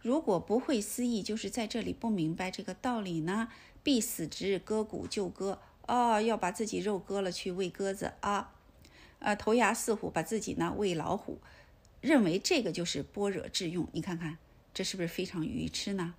[0.00, 3.48] 如果不会思义，就是在这里不明白这个道理呢，
[3.82, 8.54] 必死之日割骨就割哦，要把自己肉割了去喂鸽子啊，
[9.18, 11.40] 呃，头牙似虎，把自己呢喂老虎，
[12.00, 13.88] 认为这个就是般若智用。
[13.90, 14.38] 你看看，
[14.72, 16.14] 这是不是非常愚痴呢？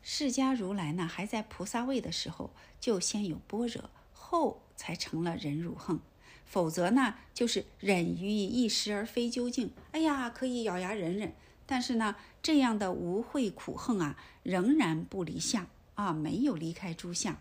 [0.00, 5.98] 释迦如来呢，还在菩萨位的时候，就先有般若，后才成了忍辱恨。
[6.44, 9.72] 否则呢，就是忍于一时而非究竟。
[9.92, 11.34] 哎呀，可以咬牙忍忍，
[11.66, 17.36] 但是呢，这样的无慧苦恨啊，仍然不离相啊，没有离开诸相。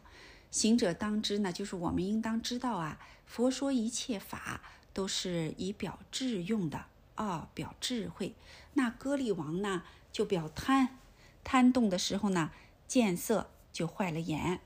[0.50, 4.62] 行者当知呢，就是我们应当知道啊，佛说一切法
[4.94, 8.36] 都是以表智用的啊，表智慧。
[8.74, 10.98] 那歌利王呢，就表贪。
[11.44, 12.52] 贪动的时候呢，
[12.88, 14.62] 见色就坏了眼，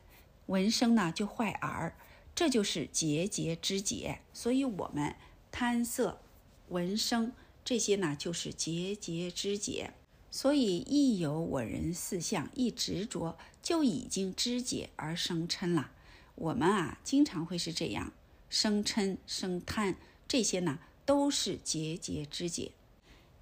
[0.46, 1.96] 闻声呢就坏耳，
[2.38, 4.20] 这就是结节之解。
[4.32, 5.16] 所以，我们
[5.52, 6.22] 贪色、
[6.70, 7.32] 闻声
[7.66, 9.96] 这些呢，就是结节之解。
[10.30, 15.90] 所以，一有我人四相，一执着，就已经知解而生嗔了。
[16.36, 18.14] 我们啊，经常会是这样，
[18.52, 19.96] 生嗔、生贪，
[20.28, 20.78] 这些呢，
[21.08, 22.74] 都是结节之解。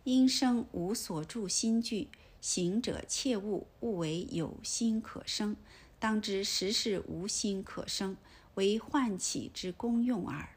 [0.05, 2.07] 因生无所住心具。
[2.39, 5.57] 行者切勿勿为有心可生，
[5.97, 8.15] 当知实是无心可生，
[8.55, 10.49] 为唤起之功用耳。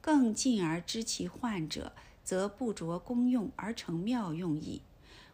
[0.00, 1.92] 更进而知其患者，
[2.24, 4.80] 则不着功用而成妙用矣。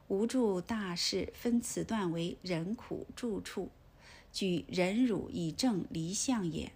[0.08, 3.70] 无著大事分此段为人苦住处，
[4.32, 6.72] 举忍辱以正离相也。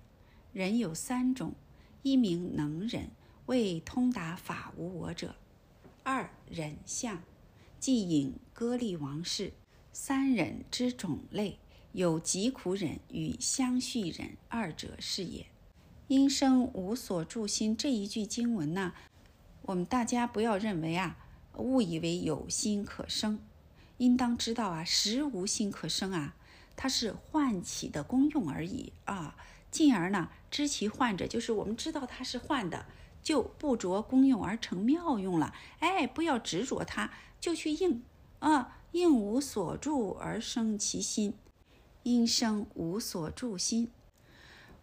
[0.53, 1.55] 人有三种：
[2.03, 3.11] 一名能忍，
[3.47, 5.35] 为通达法无我者；
[6.03, 7.23] 二忍相，
[7.79, 9.53] 即引歌利王事；
[9.93, 11.59] 三忍之种类，
[11.93, 15.47] 有疾苦忍与相续忍二者是也。
[16.07, 18.93] 因生无所住心这一句经文呢，
[19.63, 21.17] 我们大家不要认为啊，
[21.57, 23.39] 误以为有心可生，
[23.99, 26.35] 应当知道啊，实无心可生啊，
[26.77, 29.37] 它是唤起的功用而已啊。
[29.71, 32.87] 进而呢，知其幻者，就是我们知道它是幻的，
[33.23, 35.55] 就不着功用而成妙用了。
[35.79, 38.03] 哎，不要执着它，就去应
[38.41, 41.35] 啊，应无所住而生其心，
[42.03, 43.91] 因生无所住心。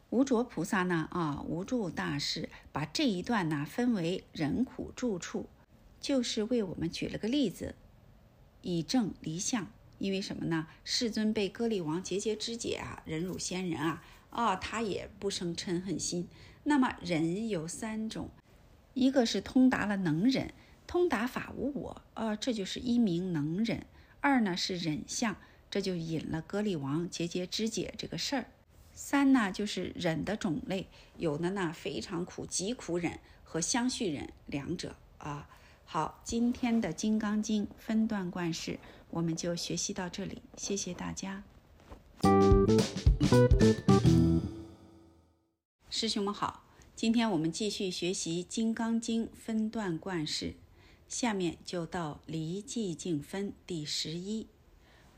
[0.10, 1.08] 无着菩萨呢？
[1.12, 5.48] 啊，无住大师把这一段呢分为人苦住处，
[6.00, 7.76] 就是为我们举了个例子，
[8.62, 9.68] 以正离相。
[10.00, 10.68] 因为什么呢？
[10.84, 16.28] 世尊被歌利王节节肢解啊，忍辱仙人啊，啊，他也不生嗔恨心。
[16.64, 18.30] 那么忍有三种，
[18.94, 20.54] 一个是通达了能忍，
[20.86, 23.80] 通达法无我，啊，这就是一名能忍；
[24.22, 25.36] 二呢是忍相，
[25.70, 28.46] 这就引了歌利王节节肢解这个事儿。
[28.94, 30.88] 三呢，就是忍的种类，
[31.18, 35.48] 有的呢非常苦，极苦忍和相续忍两者啊。
[35.86, 41.44] 好，今天的《金刚经》分段贯释，我们就学习到这里，谢谢大家。
[45.90, 46.64] 师兄们好，
[46.96, 50.56] 今天我们继续学习《金刚经》分段贯释，
[51.08, 54.48] 下面就到离寂静分第十一，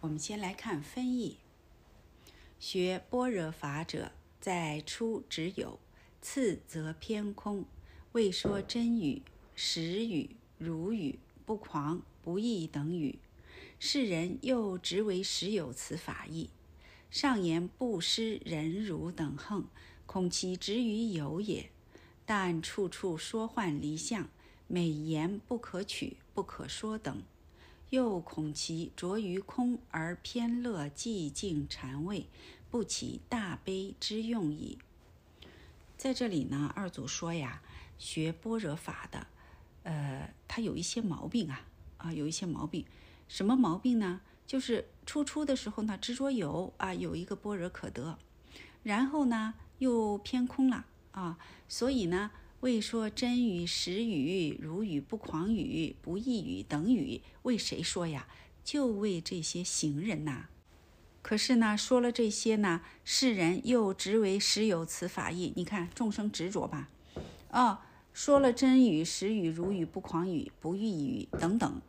[0.02, 1.38] 我们先来看分义。
[2.58, 5.80] 学般若法者，在初只有，
[6.22, 7.66] 次则偏空，
[8.14, 9.22] 未说真语、
[9.56, 13.20] 实语、如语、不狂不异等语。
[13.78, 16.50] 世人又执为实有此法义。
[17.12, 19.66] 上言不施忍辱等横，
[20.06, 21.70] 恐其执于有也。
[22.26, 24.30] 但处处说幻离相，
[24.68, 27.24] 美言不可取、不可说等，
[27.90, 32.28] 又恐其着于空而偏乐寂静禅味。
[32.72, 34.78] 不起大悲之用矣。
[35.98, 37.64] 在这里呢，二祖说呀，
[37.98, 39.26] 学般若法的，
[39.82, 41.66] 呃，他有一些毛病啊，
[41.98, 42.86] 啊，有一些毛病。
[43.28, 44.22] 什么毛病呢？
[44.46, 48.20] 就是初初的时候呢，执着有啊，有一个般若可得，
[48.84, 52.30] 然后呢，又偏空了啊，所以呢，
[52.62, 58.28] 未说真语、实语、如语、不狂语、不异语等语，为谁说呀？
[58.66, 60.47] 就为这些行人呐。
[61.22, 65.53] 可是呢，说了这些呢，世人又执为实有此法义。
[65.55, 66.89] 你看众生执着吧，
[67.51, 67.80] 哦，
[68.14, 71.82] 说了真语、实语、如语、不狂语、不异语等等，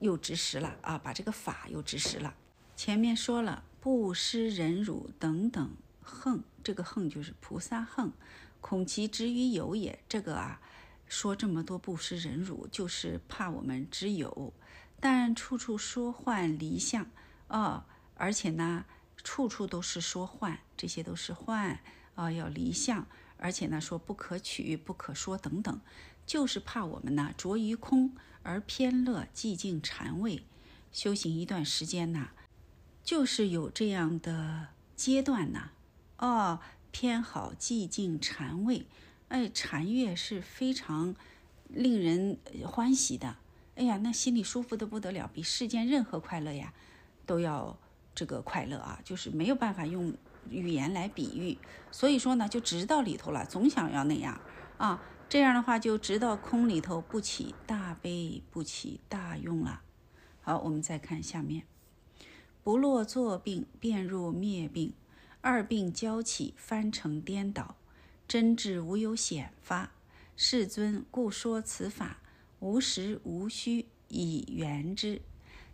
[0.00, 2.34] 又执实了啊，把这个法又执实了。
[2.74, 5.70] 前面说了不施忍辱等等
[6.00, 8.10] 横，这个横就是菩萨横，
[8.62, 10.02] 恐其执于有也。
[10.08, 10.62] 这个啊，
[11.06, 14.54] 说这么多不施忍辱，就是怕我们执有，
[14.98, 17.06] 但处处说幻离相，
[17.48, 17.84] 啊。
[18.14, 18.86] 而且呢，
[19.22, 21.80] 处处都是说幻，这些都是幻
[22.14, 23.06] 啊，要离相。
[23.36, 25.80] 而且呢，说不可取、不可说等等，
[26.24, 30.44] 就是怕我们呢着于空而偏乐寂静禅味。
[30.92, 32.28] 修行一段时间呢，
[33.02, 35.70] 就是有这样的阶段呢，
[36.18, 36.60] 哦，
[36.92, 38.86] 偏好寂静禅味。
[39.26, 41.16] 哎，禅悦是非常
[41.66, 43.38] 令人欢喜的。
[43.74, 46.72] 哎呀，那心里舒服的不得了，比世间任何快乐呀
[47.26, 47.76] 都要。
[48.14, 50.12] 这个快乐啊，就是没有办法用
[50.50, 51.56] 语言来比喻，
[51.90, 54.38] 所以说呢，就直到里头了，总想要那样
[54.76, 59.80] 啊，这样的话就直到空里头不起大悲，不起大用了。
[60.42, 61.62] 好，我们再看下面，
[62.62, 64.92] 不落作病，便入灭病，
[65.44, 67.74] 二病交起，翻成颠倒，
[68.28, 69.90] 真智无有显发。
[70.36, 72.22] 世尊故说此法，
[72.60, 75.20] 无实无虚，以圆之。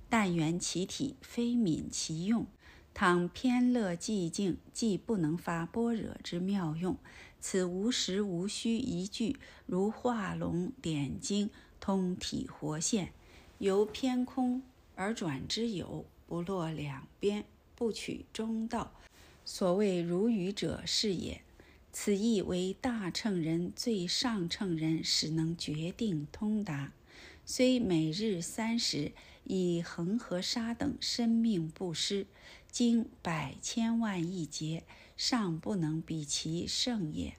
[0.08, 2.46] 但缘其体，非泯其用。
[2.94, 6.96] 倘偏乐寂静，即不能发般若之妙用。
[7.38, 13.12] 此无实无虚一句，如画龙点睛，通体活现。
[13.58, 14.62] 由偏空
[14.94, 17.44] 而转之有，不落两边，
[17.74, 18.94] 不取中道。
[19.51, 21.40] 所谓如愚者是也。
[21.90, 26.92] 此意为大乘人最上乘人，使能决定通达。
[27.46, 29.12] 虽每日三时。
[29.44, 32.26] 以恒河沙等生命布施，
[32.70, 34.84] 经百千万亿劫，
[35.16, 37.34] 尚不能比其胜也。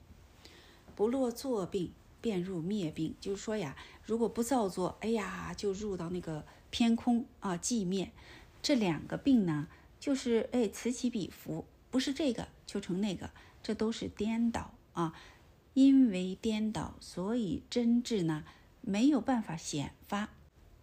[0.96, 3.14] 不落作病，便入灭病。
[3.20, 8.10] 就是说呀，如果不造作，哎呀，就入到那个偏空啊，寂灭。
[8.60, 9.68] 这两个病呢，
[10.00, 13.30] 就是哎，此起彼伏，不是这个就成那个，
[13.62, 15.14] 这都是颠倒啊。
[15.74, 18.44] 因为颠倒，所以真智呢
[18.80, 20.28] 没有办法显发。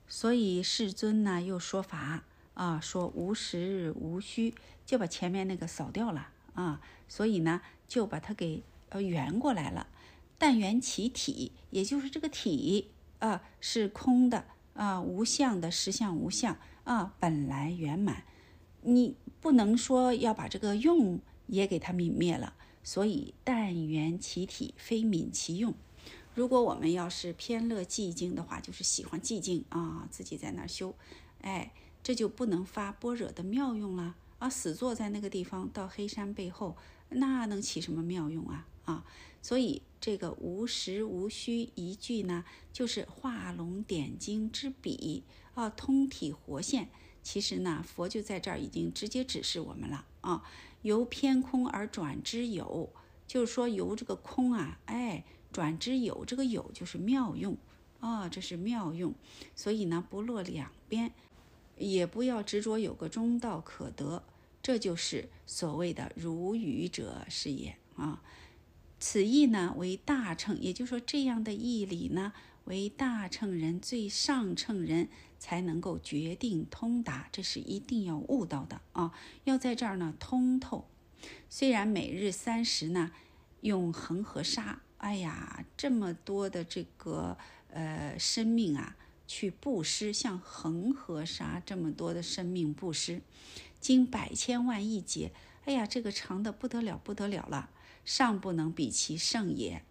[0.08, 4.56] 所以世尊呢又说法啊，说无实无虚，
[4.86, 6.82] 就把前面那个扫掉了啊。
[7.10, 9.88] 所以呢就把它给呃圆过来了。
[10.38, 18.24] 但圆其体，也就是这个体啊是空的啊，无相的实相无相啊，本来圆满。
[18.82, 22.54] 你不能说要把这个用也给它泯灭了。
[22.84, 25.74] 所以但圆其体，非泯其用。
[26.34, 30.96] 如果我们要是偏乐寂静的话，就是喜欢寂静啊，自己在那儿修，
[31.42, 34.50] 哎，这就不能发般若的妙用了啊！
[34.50, 36.78] 死坐在那个地方，到黑山背后，
[37.10, 38.68] 那能起什么妙用啊？
[38.86, 39.06] 啊！
[39.42, 45.24] 所以这个无实无虚一句呢，就是画龙点睛之笔
[45.56, 46.90] 啊，通体活现。
[47.30, 50.44] 其实呢，佛就在这儿已经直接指示我们了啊，
[50.84, 52.90] 由偏空而转之有，
[53.28, 55.26] 就是说由这个空啊，哎。
[55.52, 57.58] 转之有，这个有就是妙用
[58.00, 59.14] 啊，这是妙用。
[59.56, 61.12] 所以呢，不落两边，
[61.78, 64.24] 也不要执着有个中道可得，
[64.62, 68.22] 这就是所谓的如语者是也啊。
[69.00, 72.34] 此意呢为大乘，也就是说这样的义理呢
[72.66, 75.10] 为大乘人最上乘人
[75.40, 79.12] 才能够决定通达，这是一定要悟到的啊，
[79.44, 80.88] 要在这儿呢通透。
[81.50, 83.12] 虽然每日三十呢，
[83.62, 84.82] 用恒河沙。
[84.98, 87.38] 哎呀，这么多的这个
[87.70, 93.22] 呃生命啊，去布施，像恒河沙这么多的生命布施，
[93.80, 95.32] 经百千万亿劫，
[95.66, 97.70] 哎呀，这个长的不得了，不得了了，
[98.04, 99.84] 尚不能比其圣也。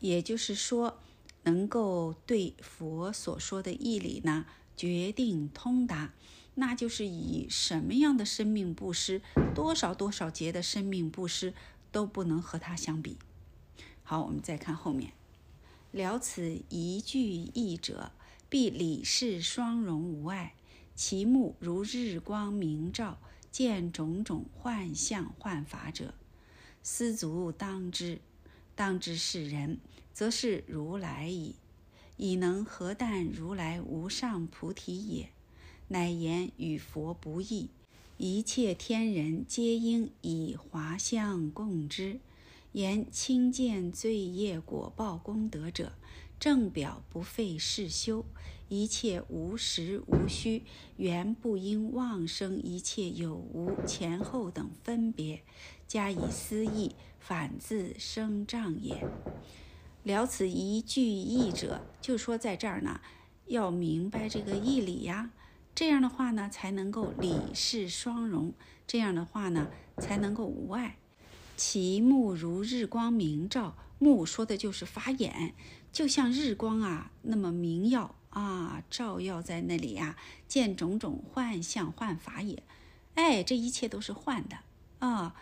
[0.00, 0.98] 也就是说，
[1.44, 4.44] 能够对佛所说的义理呢，
[4.80, 6.14] 决定通达，
[6.54, 9.20] 那就是以什么样的生命布施，
[9.54, 11.52] 多少多少劫的生命布施，
[11.92, 13.18] 都不能和他相比。
[14.02, 15.12] 好，我们再看后面。
[15.92, 18.12] 了此一句义者，
[18.48, 20.54] 必理事双融无碍，
[20.94, 23.18] 其目如日光明照，
[23.50, 26.14] 见种种幻象幻法者，
[26.82, 28.22] 思足当知。
[28.74, 29.78] 当知是人，
[30.14, 31.56] 则是如来矣。
[32.20, 35.30] 以能何但如来无上菩提也？
[35.88, 37.70] 乃言与佛不异，
[38.18, 42.20] 一切天人皆应以华相共之。
[42.72, 45.94] 言轻见罪业果报功德者，
[46.38, 48.26] 正表不费事修，
[48.68, 50.62] 一切无实无虚，
[50.98, 55.42] 原不应妄生一切有无前后等分别，
[55.88, 59.02] 加以思议，反自生障也。
[60.02, 63.00] 了此一句义者，就说在这儿呢，
[63.46, 65.30] 要明白这个义理呀。
[65.74, 68.52] 这样的话呢，才能够理事双融；
[68.86, 70.96] 这样的话呢，才能够无碍。
[71.56, 75.54] 其目如日光明照，目说的就是法眼，
[75.92, 80.16] 就像日光啊那么明耀啊，照耀在那里呀，
[80.48, 82.62] 见种种幻象幻法也。
[83.14, 84.58] 哎，这一切都是幻的
[84.98, 85.34] 啊。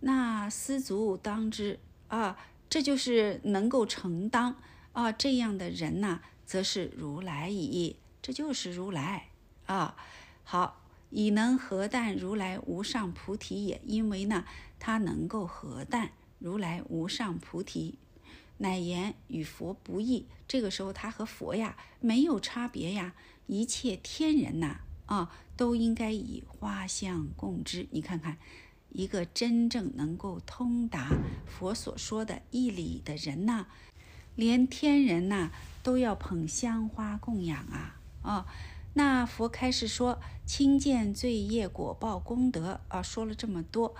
[0.00, 1.78] 那思足当知
[2.08, 2.36] 啊，
[2.68, 4.56] 这就是能够承当
[4.92, 7.96] 啊这样的人呢，则是如来矣。
[8.20, 9.28] 这就是如来
[9.66, 9.96] 啊。
[10.44, 10.84] 好。
[11.10, 13.80] 以能何但如来无上菩提也？
[13.86, 14.44] 因为呢，
[14.78, 17.96] 他能够何但如来无上菩提，
[18.58, 20.26] 乃言与佛不异。
[20.46, 23.14] 这个时候，他和佛呀没有差别呀。
[23.46, 27.86] 一切天人呐，啊，都应该以花香共之。
[27.90, 28.36] 你看看，
[28.90, 31.10] 一个真正能够通达
[31.46, 33.66] 佛所说的义理的人呐，
[34.34, 35.50] 连天人呐
[35.82, 38.46] 都要捧香花供养啊，啊。
[38.94, 43.94] 那佛开始说轻见罪业果报功德啊，说了这么多，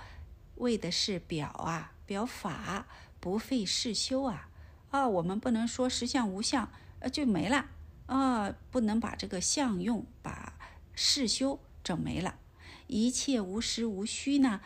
[0.55, 2.87] 为的是表啊表法，
[3.19, 4.49] 不费事修啊。
[4.89, 6.69] 啊，我们不能说实相无相
[6.99, 7.67] 呃就没了。
[8.07, 10.57] 啊，不能把这个相用把
[10.95, 12.39] 事修整没了，
[12.87, 14.59] 一切无实无虚呢，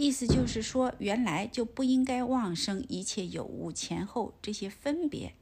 [0.00, 5.34] 意思就是说原来就不应该妄生一切有无前后这些分别，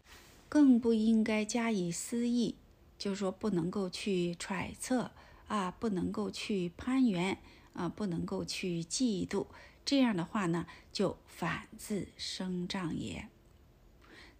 [0.48, 2.54] 更不应该加以思议。
[2.98, 5.10] 就是说，不能够去揣测
[5.46, 7.36] 啊，不能够去攀缘
[7.74, 9.44] 啊，不能够去嫉妒。
[9.84, 13.28] 这样的话呢，就反自生障也。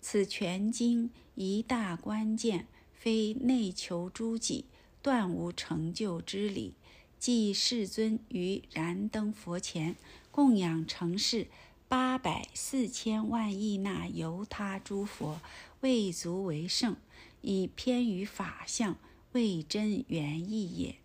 [0.01, 4.65] 此全经一大关键，非内求诸己，
[5.03, 6.73] 断无成就之理。
[7.19, 9.97] 即世尊于燃灯佛前
[10.31, 11.49] 供养成事
[11.89, 15.41] 八百四千万亿那由他诸佛，
[15.81, 16.97] 未足为圣，
[17.43, 18.97] 以偏于法相，
[19.33, 20.97] 为真原意也。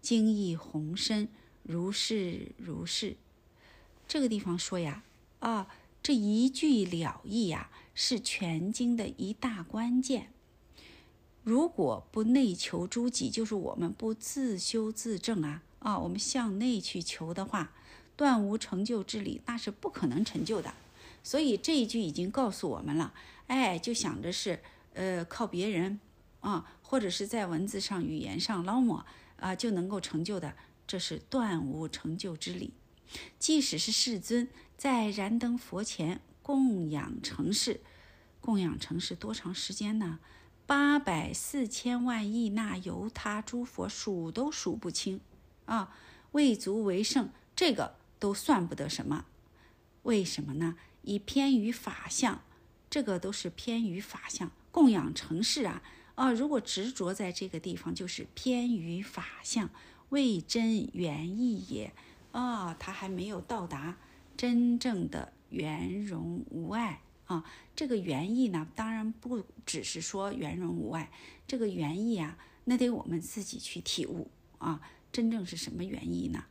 [0.00, 1.28] 经意宏深，
[1.62, 3.16] 如是如是。
[4.08, 5.04] 这个地方说呀，
[5.38, 5.68] 啊，
[6.02, 10.32] 这一句了义呀，是全经的一大关键。
[11.44, 15.62] 如果不内求诸己，就是我们不自修自正啊。
[15.80, 17.72] 啊，我们向内去求的话，
[18.16, 20.72] 断无成就之理，那是不可能成就的。
[21.24, 23.12] 所以这一句已经告诉我们了，
[23.48, 24.60] 哎，就想着是
[24.94, 25.98] 呃靠别人
[26.40, 29.04] 啊，或者是在文字上、语言上捞摸
[29.40, 30.54] 啊，就能够成就的，
[30.86, 32.72] 这是断无成就之理。
[33.40, 37.80] 即使是世尊在燃灯佛前供养成事，
[38.40, 40.20] 供养成事多长时间呢？
[40.66, 45.20] 八百四千万亿那由他诸佛数都数不清。
[45.66, 45.94] 啊，
[46.32, 49.26] 未足为圣，这个都算不得什么。
[50.02, 50.76] 为什么呢？
[51.02, 52.42] 以偏于法相，
[52.88, 54.50] 这个都是偏于法相。
[54.70, 55.82] 供养成事啊，
[56.14, 59.68] 啊，如果执着在这个地方，就是偏于法相，
[60.08, 61.92] 未真原意也。
[62.32, 63.96] 啊，他还没有到达
[64.36, 67.02] 真正的圆融无碍
[67.32, 67.44] 啊。
[67.74, 71.10] 这个原意呢，当然不只是说圆融无碍，
[71.46, 74.80] 这个原意啊，那得我们自己去体悟啊。
[75.10, 76.44] 真正是什么原意呢？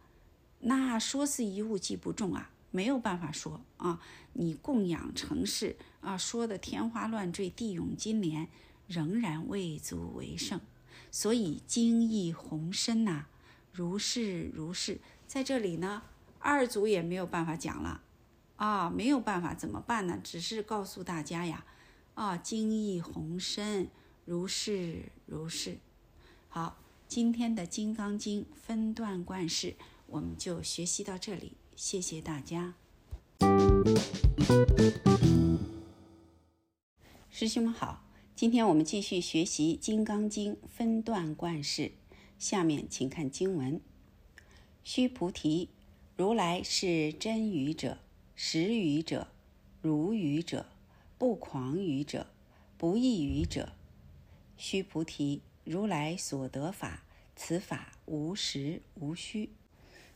[0.60, 4.00] 那说是一物即不中啊，没有办法说啊。
[4.34, 8.48] 你供养成事啊，说的天花乱坠、地涌金莲，
[8.88, 10.62] 仍然未足为圣。
[11.12, 13.26] 所以精义宏深呐，
[13.72, 15.00] 如是如是。
[15.28, 16.04] 在这里呢，
[16.40, 18.02] 二祖也没有办法讲了
[18.62, 20.20] 啊，没有办法怎么办呢？
[20.24, 21.66] 只是告诉大家呀，
[22.14, 23.90] 啊，精义宏深，
[24.24, 25.80] 如是如是。
[26.48, 26.78] 好。
[27.08, 31.58] 今天的《金刚经》分段贯释，我们就学习到这里。
[31.76, 32.76] 谢谢大家，
[37.30, 38.06] 师兄们好。
[38.36, 41.94] 今天我们继续学习《金刚经》分段贯释。
[42.38, 43.82] 下面请看经文：
[44.84, 45.68] 须菩提，
[46.16, 47.98] 如来是真语者、
[48.44, 49.28] 实语者、
[49.84, 50.66] 如语者、
[51.20, 52.26] 不狂语者、
[52.76, 53.74] 不异语者。
[54.58, 55.44] 须菩提。
[55.64, 57.04] 如来所得法，
[57.36, 59.52] 此法无实无虚。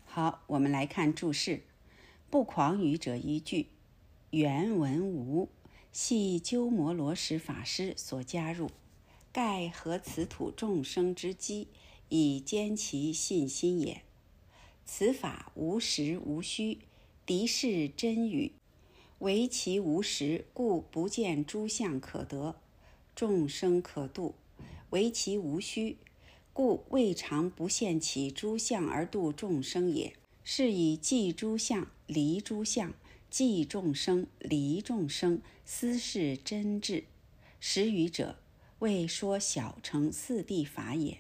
[0.06, 1.62] 好，我们来看注释
[2.32, 3.68] ：“不狂语者”一句，
[4.32, 5.48] 原文无，
[5.92, 8.72] 系鸠摩罗什法师所加入。
[9.32, 11.68] 盖合此土众生之机，
[12.10, 14.02] 以坚其信心也。
[14.84, 16.80] 此法无实无虚，
[17.26, 18.52] 敌是真语，
[19.18, 22.56] 唯其无实，故不见诸相可得，
[23.16, 24.36] 众生可度。
[24.92, 25.98] 唯其无虚，
[26.54, 30.14] 故未尝不现其诸相而度众生也。
[30.44, 32.94] 是以即诸相离诸相，
[33.32, 37.06] 即众生离众生，斯是真智。
[37.60, 38.38] 实语者，
[38.78, 41.18] 为说小乘四谛法也；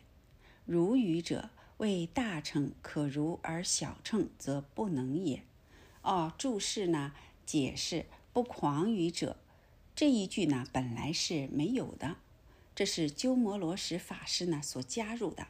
[0.66, 5.41] 如语者，为大乘可如而小乘则不能也。
[6.06, 7.14] 哦，注释呢？
[7.47, 9.38] 解释不狂语者
[9.95, 12.18] 这一句呢，本来是没有的。
[12.76, 15.47] 这是鸠摩罗什法师呢所加入的。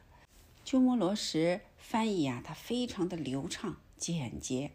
[0.63, 4.71] 鸠摩罗什翻译啊，他非常的流畅简洁。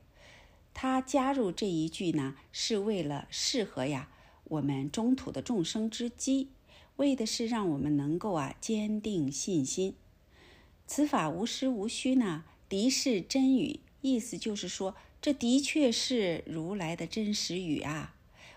[0.74, 4.10] 他加入这一句呢，是为了适合呀
[4.44, 6.50] 我们中土的众生之机，
[6.96, 9.94] 为的是让我们能够啊坚定信心。
[10.86, 18.14] 此法无实无虚呢，的是真语，意思就是说，这的确是如来的真实语啊。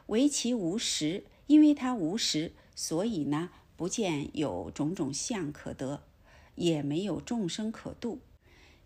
[0.07, 3.49] 唯其无实，因为它无实，所以呢。
[3.75, 6.03] 不见有种种相可得，
[6.55, 8.19] 也没有众生可度，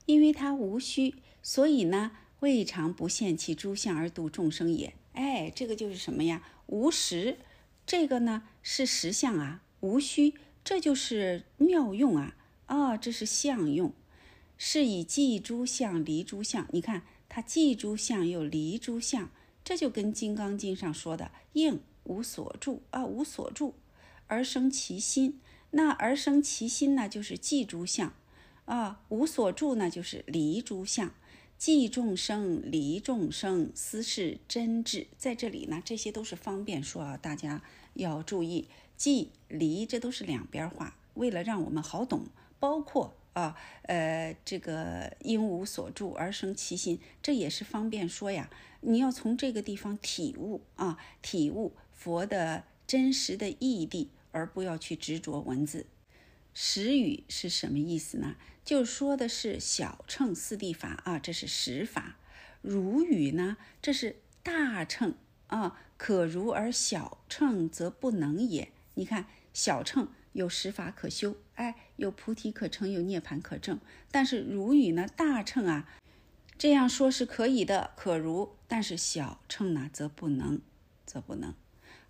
[0.05, 4.93] 因为他无虚，所以呢，未尝不现其诸相而度众生也。
[5.11, 6.41] 哎，这个就是什么呀？
[6.67, 7.37] 无实，
[7.85, 12.37] 这个呢是实相啊；无虚，这就是妙用啊。
[12.67, 13.93] 啊，这是相用，
[14.57, 16.65] 是以记诸相离诸相。
[16.71, 19.29] 你看，他记诸相又离诸相，
[19.63, 23.75] 这就跟《金刚经》上说的“应无所住”啊，无所住。
[24.27, 25.39] 而生其心，
[25.71, 28.13] 那而生其心呢，就是记诸相，
[28.65, 31.13] 啊，无所住呢，就是离诸相，
[31.57, 35.07] 记众生，离众生，斯是真智。
[35.17, 37.61] 在这里呢，这些都是方便说啊，大家
[37.93, 42.27] 要注意，记离这都是两边话，为了让我们好懂，
[42.59, 48.49] 包括啊，呃，这个因无所住而生其心，这也是方便说呀。
[48.81, 54.07] 你要从这个地方体悟啊，体悟佛的真实的意义谛。
[54.33, 55.87] 而不要去执着文字。
[56.53, 58.35] 实语是什么意思呢？
[58.63, 62.17] 就说的是小乘四谛法啊，这是实法。
[62.61, 65.15] 如语呢，这是大乘
[65.47, 68.69] 啊，可如而小乘则不能也。
[68.93, 73.79] 你看，小乘有实法可修，哎，有菩提可成，有涅槃可证。
[74.11, 75.89] 但是如语呢，大乘啊，
[76.59, 78.51] 这样说是可以的，可如。
[78.67, 80.61] 但是小乘呢，则不能，
[81.07, 81.55] 则不能。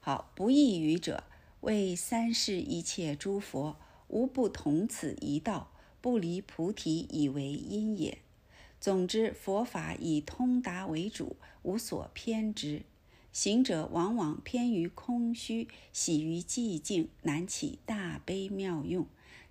[0.01, 1.23] 好，不异语者，
[1.61, 3.77] 为三世一切诸佛。
[4.09, 5.71] 无不同此一道，
[6.01, 8.17] 不离菩提以为因也。
[8.81, 12.81] 总之，佛法以通达为主，无所偏执。
[13.37, 19.05] 行者往往偏于空虚，喜于寂静，难起大悲妙用，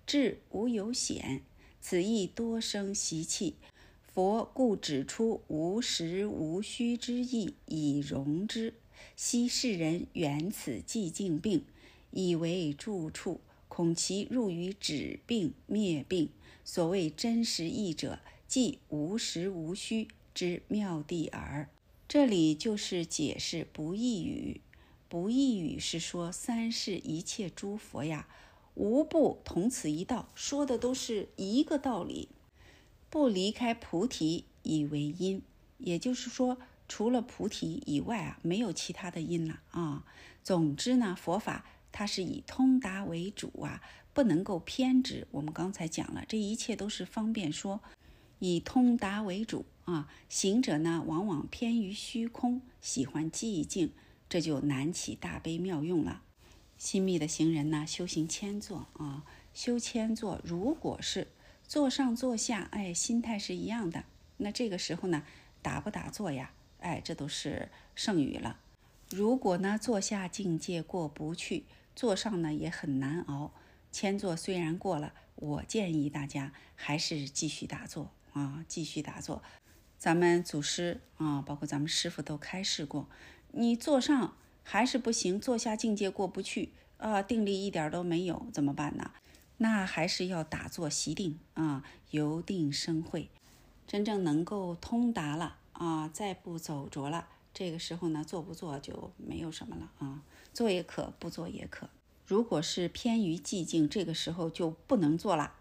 [0.05, 1.43] 智无有显，
[1.81, 3.55] 此亦多生习气。
[4.03, 8.75] 佛故指出无实无虚之意，以容之。
[9.15, 11.65] 昔世人缘此寂静病，
[12.11, 13.41] 以为住处。
[13.69, 16.31] 恐其入于止病灭病。
[16.65, 18.19] 所谓真实义者，
[18.49, 21.69] 即无实无虚之妙谛耳。
[22.17, 24.63] 这里就是解释不异语。
[25.07, 28.27] 不异语是说三世一切诸佛呀，
[28.73, 32.31] 无不同此一道，说的都是一个道理，
[33.11, 35.43] 不离开菩提以为因。
[35.77, 36.57] 也就是说，
[36.89, 40.03] 除了菩提以外啊，没有其他的因了啊。
[40.43, 41.67] 总之呢，佛法。
[41.93, 43.83] 它是以通达为主啊，
[44.15, 45.27] 不能够偏执。
[45.33, 47.83] 我们刚才讲了，这一切都是方便说，
[48.39, 50.09] 以通达为主啊。
[50.29, 53.93] 行者呢，往往偏于虚空，喜欢寂静，
[54.29, 56.23] 这就难起大悲妙用了。
[56.79, 59.25] 心密的行人呢，修行千座啊，
[59.55, 61.29] 修千座，如果是
[61.67, 64.05] 坐上坐下，哎，心态是一样的，
[64.37, 65.25] 那这个时候呢，
[65.63, 66.53] 打不打坐呀？
[66.81, 68.61] 哎，这都是剩余了。
[69.11, 71.65] 如果呢，坐下境界过不去。
[71.95, 73.55] 坐上呢也很难熬，
[73.91, 79.43] 千座虽然过了，我建议大家还是继续打坐啊，继续打坐。
[79.99, 83.09] 咱们祖师啊，包括咱们师傅都开示过，
[83.53, 89.11] 你坐上还是不行，坐下境界过不去啊，定力一点都没有，怎么办呢？
[89.59, 93.31] 那还是要打坐习定啊，由定生慧，
[93.87, 100.23] 真正能够通达了啊，再不走着了，这个时候呢，做不做就没有什么了啊。
[100.53, 101.89] 做也可，不做也可。
[102.27, 105.55] 如果是偏于寂静，这个时候就不能做了。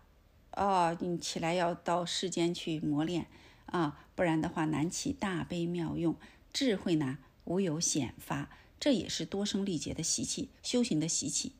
[0.51, 3.27] 哦，你起来要到世间去磨练
[3.66, 6.16] 啊，不然的话难起大悲妙用，
[6.53, 8.49] 智慧呢无有显发。
[8.80, 11.53] 这也是多生历劫的习气，修行的习气，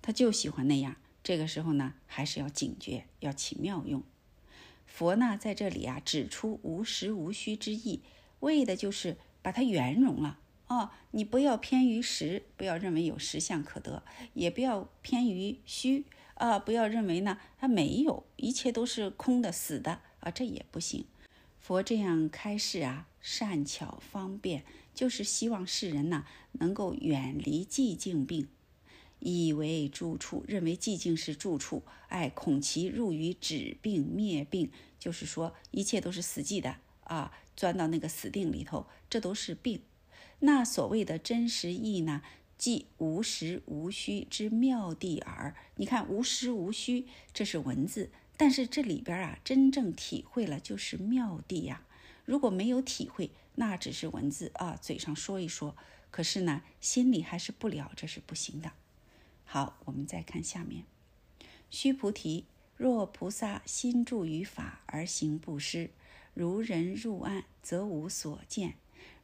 [0.00, 0.96] 他就喜欢那样。
[1.24, 4.02] 这个时候呢，还是要警觉，要起妙用。
[4.86, 8.02] 佛呢在这里啊，指出无实无虚之意，
[8.40, 10.38] 为的就是把它圆融了。
[10.68, 14.02] 哦，你不要偏于实，不要认为有实相可得，
[14.34, 16.04] 也不要偏于虚
[16.34, 21.06] 啊，不要认为呢它没有，一切都是空的、死的啊，这也不行。
[21.68, 24.64] 佛这样开示啊，善巧方便，
[24.94, 28.48] 就是希望世人呢能够远离寂静病，
[29.18, 39.82] 以为住处，认为寂静是住处，哎，恐其入于止病灭病，就是说一切都是死寂的啊，钻到那个死定里头，这都是病。
[40.38, 42.22] 那所谓的真实意呢，
[42.56, 45.54] 即无实无虚之妙谛耳。
[45.76, 51.82] 你看，无实无虚，这是文字，但是这里边啊，真正体会了就是妙谛呀。
[52.24, 55.76] 如果没有体会，那只是文字啊，嘴上说一说，
[56.12, 58.70] 可是呢，心里还是不了，这是不行的。
[59.44, 60.84] 好，我们再看下面，
[61.68, 62.44] 须菩提，
[62.76, 65.90] 若菩萨心住于法而行布施，
[66.32, 68.74] 如人入暗，则无所见。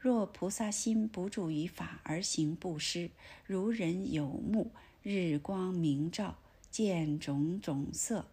[0.00, 3.10] 若菩萨心不住于法而行布施，
[3.46, 6.38] 如人有目，日光明照，
[6.70, 8.26] 见种种色。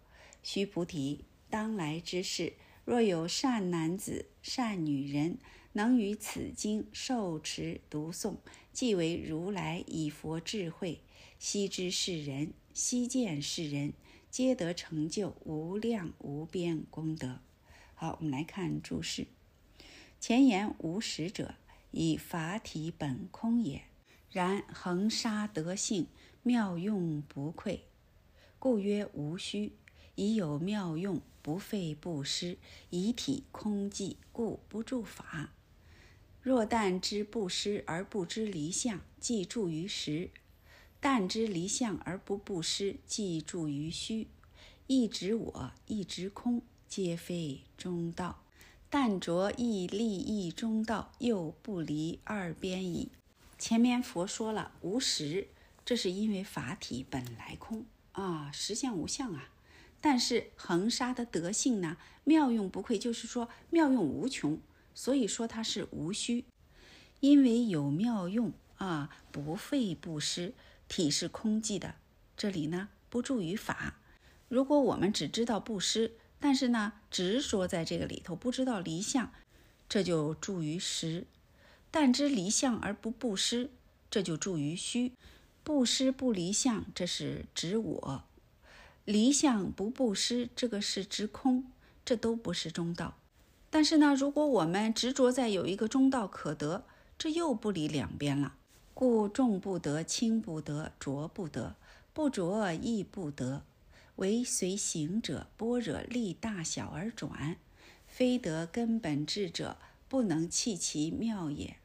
[0.43, 2.53] 须菩提，当来之事，
[2.85, 5.37] 若有善男子、善女人，
[5.73, 8.37] 能于此经受持读诵，
[8.73, 11.01] 即为如来以佛智慧，
[11.37, 13.93] 悉知世人，悉见世人，
[14.29, 17.39] 皆得成就无量无边功德。
[17.93, 19.27] 好，我们来看注释。
[20.19, 21.55] 前言无实者，
[21.91, 23.83] 以法体本空也。
[24.31, 26.07] 然恒沙德性
[26.41, 27.83] 妙用不愧，
[28.57, 29.73] 故曰无虚。
[30.16, 32.57] 已有妙用，不费布施，
[32.89, 35.51] 以体空寂，故不住法。
[36.41, 40.30] 若但知布施而不知离相，即住于实；
[40.99, 44.28] 但知离相而不布施，即住于虚。
[44.88, 48.43] 一指我，一指空，皆非中道。
[48.89, 53.09] 但着亦利益中道，又不离二边矣。
[53.57, 55.47] 前面佛说了无实，
[55.86, 59.51] 这是因为法体本来空啊，实相无相啊。
[60.02, 64.60] 但是恒沙的德性呢，妙用不愧，就是说妙用无穷，
[64.95, 66.43] 所以说它是无虚。
[67.20, 70.54] 因为有妙用啊，不费布施，
[70.88, 71.93] 体是空寂的。
[72.36, 73.99] 这里呢，不助于法。
[74.49, 79.32] 如果我们只知道布施，但是呢，执着在这个里头，不知道离相，
[79.88, 81.26] 这就助于实；
[81.91, 83.70] 但知离相而不布施，
[84.10, 85.14] 这就助于虚。
[85.64, 88.24] 布施不离相，这是指我；
[89.06, 91.66] 离相不布施，这个是指空，
[92.06, 93.18] 这都不是中道。
[93.70, 96.86] 但是呢，如果我们执着在有一个中道可得，
[97.18, 98.56] 这又不离两边了。
[98.93, 101.76] 故重不得，轻不得，浊不得，
[102.14, 103.64] 不浊亦不得。
[104.18, 107.56] 唯随行者般若力大小而转，
[108.06, 109.78] 非得根本智者，
[110.08, 111.78] 不能弃其妙也。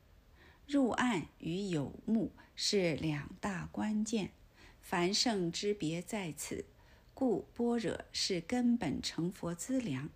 [0.66, 4.32] 入暗与有目是两大关键，
[4.82, 6.64] 凡圣之别在此。
[7.16, 10.10] 故般若是根本成佛资粮，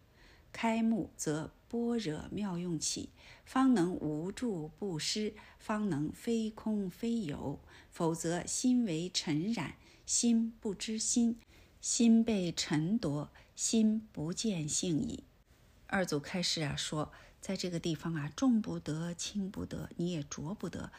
[0.52, 3.08] 开目则般若妙用起，
[3.46, 7.58] 方能无住不失，方能非空非有。
[7.90, 11.38] 否则心为尘染，心不知心。
[11.80, 15.24] 心被尘夺，心不见性矣。
[15.86, 20.92] 二祖开示啊，说在这个地方啊，重不得，轻不得，你也着不得，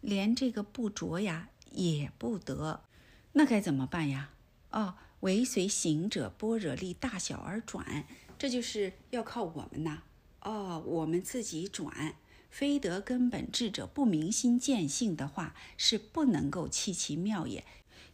[0.00, 2.84] 连这个不着呀也不得，
[3.32, 4.30] 那该怎么办呀？
[4.70, 8.04] 哦，唯随行者般若力大小而转，
[8.38, 10.02] 这就是要靠我们呐。
[10.40, 12.16] 哦，我们自己转，
[12.50, 17.64] 非得根本智者不明心见性的话，是不能够弃其妙也。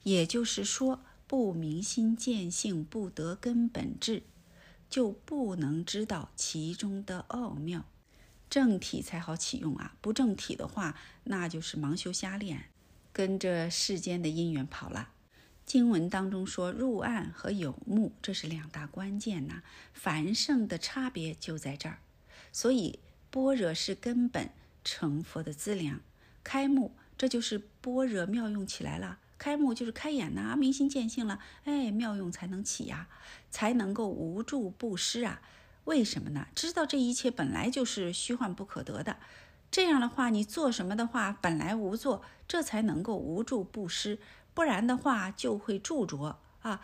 [0.05, 1.05] 也就是说。
[1.27, 4.25] 不明心见性，不得根本智，
[4.91, 7.87] 就不能知道其中的奥妙。
[8.51, 9.97] 正体才好启用啊！
[10.03, 12.67] 不正体的话，那就是盲修瞎练，
[13.11, 15.14] 跟着世间的因缘跑了。
[15.67, 19.62] 经文当中说入暗和有目，这是两大关键呐。
[19.93, 21.99] 凡圣的差别就在这儿。
[22.53, 23.01] 所以
[23.31, 24.51] 般若是根本
[24.85, 26.01] 成佛的资粮，
[26.43, 29.19] 开目这就是般若妙用起来了。
[29.37, 33.09] 开目就是开眼呐，明心见性了，哎，妙用才能起呀，
[33.51, 35.43] 才能够无住不失啊。
[35.85, 36.47] 为什么呢？
[36.55, 39.19] 知道这一切本来就是虚幻不可得的，
[39.71, 44.19] 这样的话，你做什么的话，本来无做，这才能够无住不失，
[44.55, 46.81] 不然的话就会住着啊。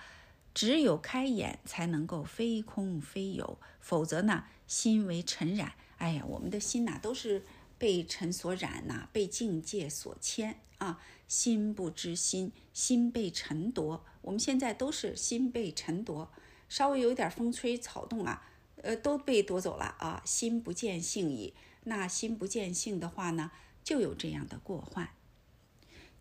[0.52, 5.72] 只有开眼才能够非空非有，否则呢，心为尘染。
[5.98, 7.44] 哎呀，我们的心呐，都是。
[7.78, 14.04] 被尘所染呐，被境界所牵啊，心不知心，心被尘夺。
[14.20, 16.30] 我们现在都是心被尘夺，
[16.68, 18.46] 稍微有一点风吹草动啊，
[18.82, 21.54] 呃，都被夺走了啊，心不见性矣。
[21.84, 23.50] 那心不见性的话呢，
[23.82, 25.08] 就有这样的过患。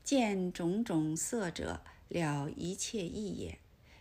[0.10, 3.60] 见种种色者，了一切意也。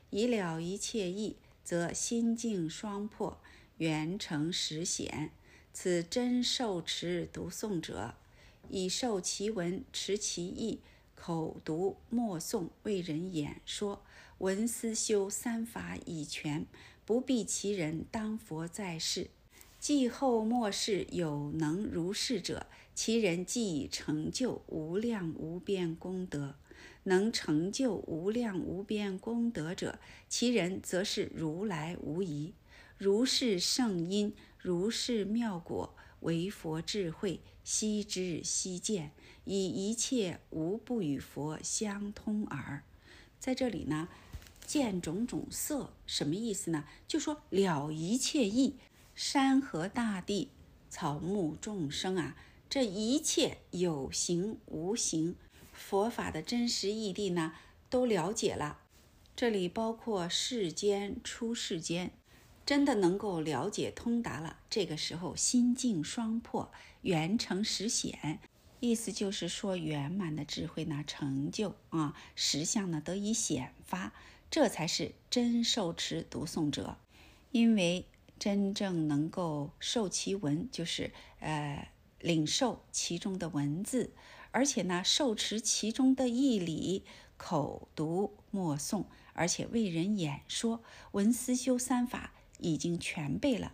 [0.08, 3.38] 以了一切意，则心境双破，
[3.76, 5.32] 圆成实显。
[5.74, 8.14] 此真受持读诵者，
[8.70, 10.80] 以受其文，持其义，
[11.14, 14.02] 口读默诵，为人演说，
[14.38, 16.64] 闻思修三法已全，
[17.04, 19.28] 不必其人当佛在世。
[19.78, 22.66] 既后末世有能如是者，
[23.00, 26.56] 其人既已成就无量无边功德，
[27.04, 32.54] 能成就无量无边功德者，其人则是如来无疑。
[32.96, 34.34] 如是圣因。
[34.58, 39.12] 如是妙果，为佛智慧，悉知悉见，
[39.44, 42.82] 以一切无不与佛相通耳。
[43.38, 44.08] 在这里呢，
[44.66, 46.84] 见种种色，什么意思呢？
[47.06, 48.74] 就说了一切意，
[49.14, 50.48] 山河大地、
[50.90, 52.36] 草木众生啊，
[52.70, 55.36] 这一切有形无形，
[55.72, 57.54] 佛法的真实义谛呢，
[57.88, 58.80] 都了解了。
[59.34, 62.12] 这里包括世间、出世间。
[62.66, 68.40] 真的能够了解通达了，这个时候心境双破，圆成实显，
[68.80, 74.12] 意思就是说圆满的智慧呢成就啊，实相呢得以显发，
[74.50, 76.98] 这才是真受持读诵者。
[77.52, 78.04] 因为
[78.38, 81.10] 真正能够受其文，就是
[81.40, 81.88] 呃
[82.20, 84.12] 领受其中的文字，
[84.50, 87.04] 而且呢受持其中的义理，
[87.36, 92.32] 口读默诵，而且为人演说，文思修三法。
[92.60, 93.72] 已经全备了，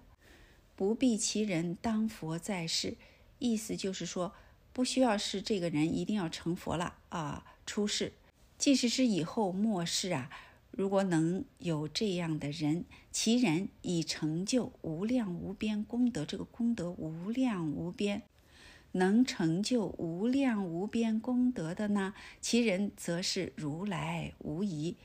[0.76, 2.99] 不必其人当佛在世，
[3.38, 4.34] 意思就是说，
[4.74, 8.12] 不需要是这个人一定要成佛了啊，出世，
[8.59, 10.28] 即使是以后末世啊，
[10.70, 18.22] 如果能有这样的人，其人已成就无量无边功德，这个功德无量无边，
[18.97, 24.97] 能成就无量无边功德的呢，其人则是如来无疑。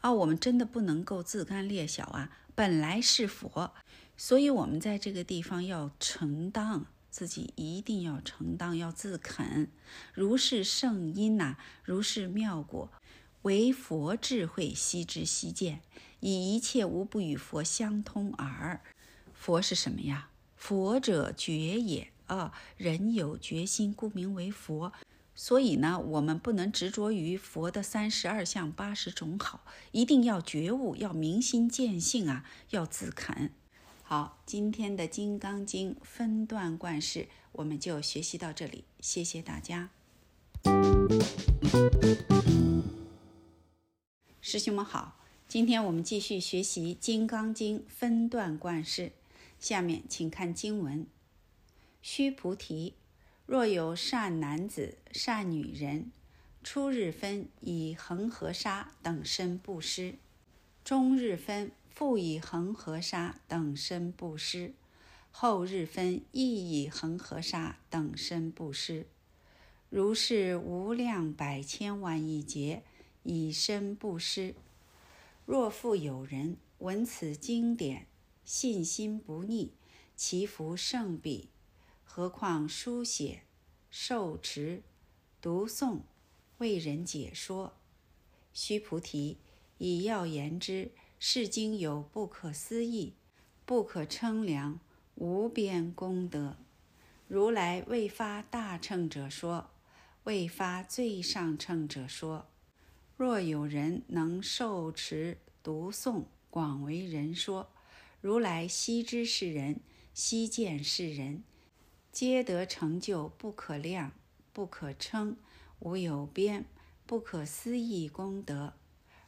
[0.00, 2.30] 啊，我们真的不能够自甘劣小啊！
[2.54, 3.72] 本来是佛，
[4.16, 9.68] 所以我们在这个地方要承当，自己一定要承当，要自肯。
[10.14, 12.90] 如是圣因呐，如是妙果，
[13.42, 15.80] 唯佛智慧悉知悉见，
[16.18, 18.80] 以一切无不与佛相通耳。
[19.32, 20.30] 佛是什么呀？
[20.56, 22.52] 佛者觉也啊！
[22.76, 24.92] 人有决心，故名为佛。
[25.34, 33.52] 所以呢，我们不能执着于佛的三十二相八十种好，一定要觉悟，要明心见性啊，要自肯。
[34.02, 39.90] 好，今天的《金刚经》分段贯释，我们就学习到这里，谢谢大家。
[44.40, 49.12] 师兄们好，今天我们继续学习《金刚经》分段贯释，
[49.60, 51.06] 下面请看经文：
[52.10, 52.94] 须菩提。
[53.44, 56.10] 若有善男子、善女人，
[56.64, 60.14] 初日分以恒河沙等身布施，
[60.82, 64.72] 中日分复以恒河沙等身布施，
[65.30, 69.06] 后日分亦以恒河沙等身布施，
[69.90, 72.84] 如是无量百千万亿劫
[73.22, 74.54] 以身布施。
[75.44, 78.06] 若复有人闻此经典，
[78.46, 79.72] 信心不逆，
[80.16, 81.50] 其福胜彼。
[82.18, 83.42] 何况书写、
[83.90, 84.82] 受持、
[85.40, 86.00] 读诵、
[86.58, 87.74] 为人解说。
[88.52, 89.38] 须菩提，
[89.78, 90.90] 以要言之，
[91.20, 93.14] 是经有不可思议、
[93.64, 94.80] 不可称量、
[95.14, 96.56] 无边功德。
[97.28, 99.70] 如来未发大乘者说，
[100.24, 102.48] 未发最上乘者说。
[103.16, 107.70] 若有人能受持、读诵，广为人说，
[108.20, 109.78] 如来悉知是人，
[110.12, 111.44] 悉见是人。
[112.12, 114.12] 皆得成就不可量、
[114.52, 115.36] 不可称、
[115.78, 116.64] 无有边、
[117.06, 118.74] 不可思议功德。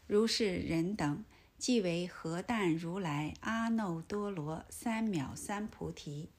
[0.07, 1.25] 如是人等，
[1.57, 6.31] 即为何但如来阿耨多罗三藐三菩提。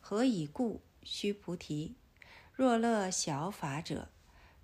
[0.00, 0.80] 何以故？
[1.02, 1.94] 须菩提，
[2.54, 4.08] 若乐小法者，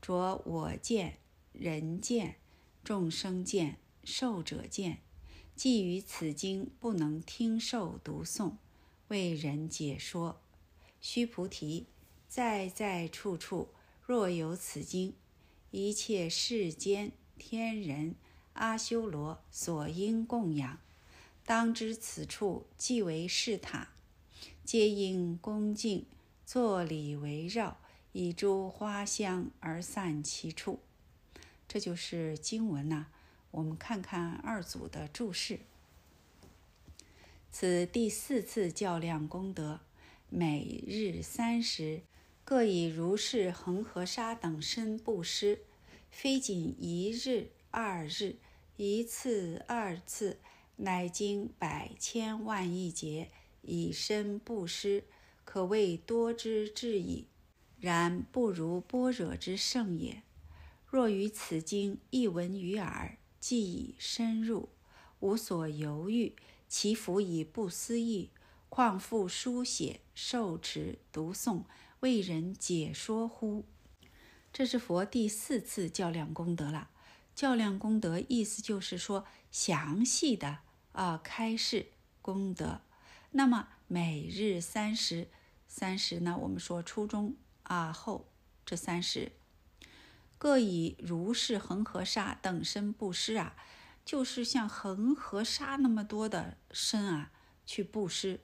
[0.00, 1.18] 着我见、
[1.52, 2.36] 人见、
[2.82, 5.00] 众生见、寿者见，
[5.54, 8.54] 即于此经不能听受读诵，
[9.08, 10.40] 为人解说。
[11.00, 11.86] 须菩提，
[12.28, 13.68] 在在处处，
[14.02, 15.14] 若有此经，
[15.70, 18.14] 一切世间天人
[18.52, 20.78] 阿修罗所应供养，
[21.44, 23.88] 当知此处即为是塔，
[24.64, 26.06] 皆应恭敬
[26.44, 27.78] 坐礼围绕，
[28.12, 30.80] 以诸花香而散其处。
[31.66, 33.06] 这就是经文呐。
[33.52, 35.60] 我们看看二组的注释。
[37.50, 39.80] 此第四次较量功德。
[40.32, 42.02] 每日三时，
[42.44, 45.62] 各以如是恒河沙等身布施，
[46.08, 48.36] 非仅一日、二日，
[48.76, 50.38] 一次、二次，
[50.76, 53.28] 乃经百千万亿劫
[53.62, 55.02] 以身布施，
[55.44, 57.26] 可谓多之至矣。
[57.80, 60.22] 然不如般若之圣也。
[60.86, 64.68] 若于此经一闻于耳，即已深入，
[65.18, 66.36] 无所犹豫，
[66.68, 68.30] 其福以不思议。
[68.70, 71.64] 况复书写、受持、读诵、
[71.98, 73.64] 为人解说乎？
[74.52, 76.88] 这是佛第四次较量功德了。
[77.34, 80.58] 较量功德意思就是说详细的
[80.92, 81.88] 啊开示
[82.22, 82.80] 功德。
[83.32, 85.28] 那么每日三十，
[85.66, 86.38] 三十呢？
[86.40, 88.28] 我们说初中啊后
[88.64, 89.32] 这三十，
[90.38, 93.56] 各以如是恒河沙等身布施啊，
[94.04, 97.32] 就是像恒河沙那么多的身啊
[97.66, 98.38] 去布施。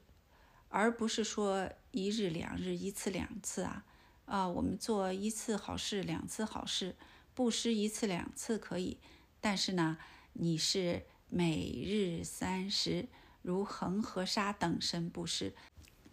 [0.68, 3.84] 而不是说一日两日一次两次啊，
[4.26, 6.96] 啊，我们做一次好事两次好事，
[7.34, 8.98] 布施一次两次可以，
[9.40, 9.96] 但是呢，
[10.34, 13.08] 你是每日三十，
[13.42, 15.54] 如恒河沙等身布施，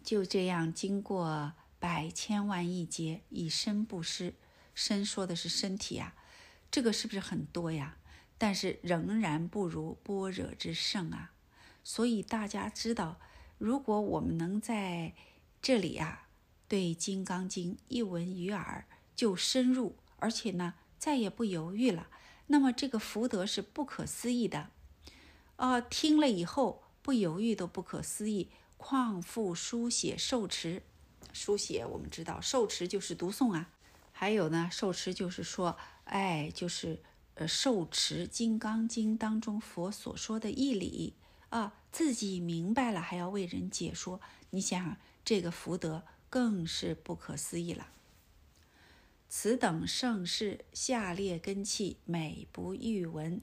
[0.02, 4.34] 就这样经过百千万亿劫以身布施，
[4.74, 6.14] 身说的是身体呀，
[6.70, 7.96] 这个是不是很多呀？
[8.38, 11.32] 但是仍然不如般若之圣啊，
[11.82, 13.20] 所以大家知道。
[13.64, 15.14] 如果我们能在
[15.62, 16.26] 这里啊，
[16.68, 18.84] 对《金刚经》一闻于耳
[19.16, 22.08] 就深入，而且呢再也不犹豫了，
[22.48, 24.68] 那么这个福德是不可思议的。
[25.56, 30.82] 啊，听了以后不犹豫都不可思议，况复书写受持？
[31.32, 33.70] 书写我们知道，受持就是读诵啊。
[34.12, 37.00] 还有呢，受持就是说，哎，就是
[37.36, 41.14] 呃受持《金刚经》当中佛所说的义理。
[41.48, 44.20] 啊，自己明白了还要为人解说，
[44.50, 47.86] 你想这个福德更是不可思议了。
[49.28, 53.40] 此等盛世，下列根器美不欲闻。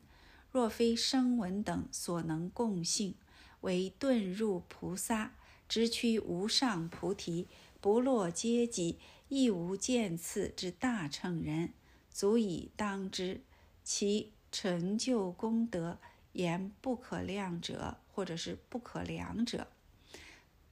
[0.52, 3.16] 若非声闻等所能共性，
[3.62, 5.32] 为遁入菩萨，
[5.70, 7.48] 直趋无上菩提，
[7.80, 9.00] 不落阶级，
[9.30, 11.72] 亦无见次之大乘人，
[12.12, 13.40] 足以当知
[13.82, 16.00] 其成就功德，
[16.34, 19.68] 言不可量者，或者是不可量者，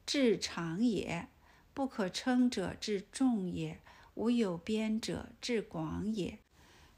[0.05, 1.27] 至长也；
[1.73, 3.77] 不可称者，至众也；
[4.15, 6.39] 无有边者，至广也。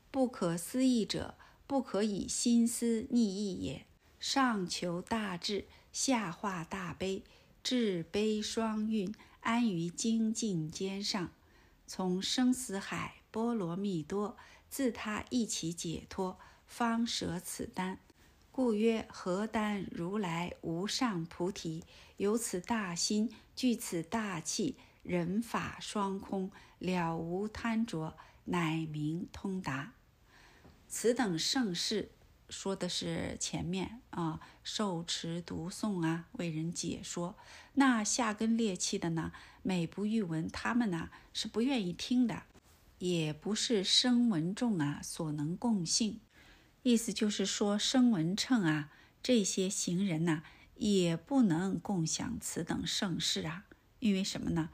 [0.09, 1.35] 不可思议者，
[1.67, 3.85] 不可以心思逆意也。
[4.19, 7.23] 上求大智，下化大悲，
[7.63, 11.31] 智悲双运，安于精进间上，
[11.87, 14.37] 从生死海波罗蜜多，
[14.69, 16.37] 自他一起解脱，
[16.67, 17.99] 方舍此丹。
[18.53, 21.85] 故曰：何丹如来无上菩提？
[22.17, 29.93] 有此大心，具此大气，人法双空，了无贪着，乃名通达。
[30.89, 32.11] 此等盛世，
[32.49, 37.37] 说的是前面啊，受持读诵啊，为人解说。
[37.75, 39.31] 那下根劣气的呢，
[39.63, 42.43] 每不欲闻，他们呢是不愿意听的，
[42.99, 46.19] 也不是声闻众啊所能共性。
[46.83, 48.89] 意思就是说，声闻乘啊，
[49.21, 50.43] 这些行人呐，
[50.75, 53.65] 也不能共享此等盛世啊。
[53.99, 54.69] 因为什么呢？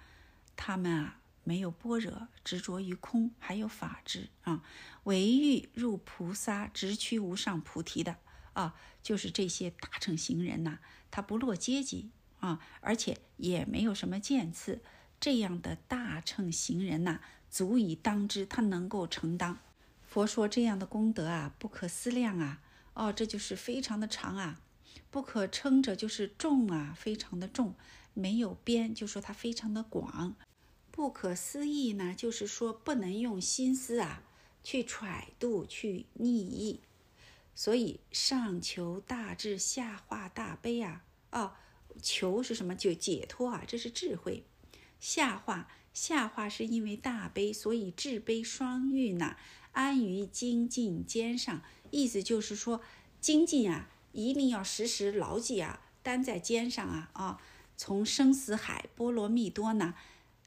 [0.56, 1.20] 他们啊。
[1.44, 4.62] 没有般若，执着于空，还有法执啊，
[5.06, 8.18] 唯欲入菩萨直趋无上菩提的
[8.52, 10.80] 啊，就是这些大乘行人呐，
[11.10, 12.10] 他不落阶级
[12.42, 14.82] 啊，而且也没有什么见次，
[15.22, 19.58] 这样的大乘行人呐，足以当知他能够承担。
[20.18, 22.60] 佛说这样的功德啊，不可思量啊，
[22.96, 24.60] 哦，这就是非常的长啊，
[25.12, 27.76] 不可称者就是重啊，非常的重，
[28.16, 30.36] 没有边，就说它非常的广。
[30.90, 34.24] 不可思议呢，就是说不能用心思啊
[34.64, 36.80] 去揣度、去逆意，
[37.54, 41.04] 所以上求大智，下化大悲啊！
[41.30, 41.54] 哦，
[42.02, 42.74] 求是什么？
[42.76, 43.64] 就解脱啊！
[43.68, 44.44] 这是智慧。
[45.00, 49.38] 下化，下化是因为大悲，所以智悲双运呐，
[49.78, 51.62] 安于精进肩上。
[51.92, 52.82] 意思就是说，
[53.22, 57.10] 精进啊，一定要时时牢记啊，担在肩上啊！
[57.14, 57.42] 啊，
[57.78, 59.94] 从生死海波罗蜜多呢。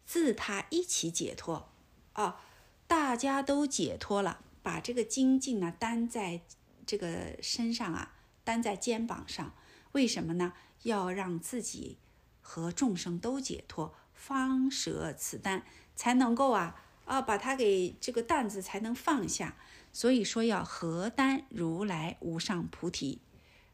[0.04, 1.70] 自他一起解脱，
[2.14, 2.40] 啊，
[2.88, 6.40] 大家都解脱了，把这个精进呢担在
[6.84, 9.54] 这个身上啊，担在肩膀上。
[9.92, 10.52] 为什么呢？
[10.82, 11.98] 要让自己
[12.40, 15.64] 和众生都解脱，方舍此担，
[15.94, 19.56] 才能够啊啊，把它给这个担子才能放下。
[19.92, 23.20] 所以说要何担如来无上菩提，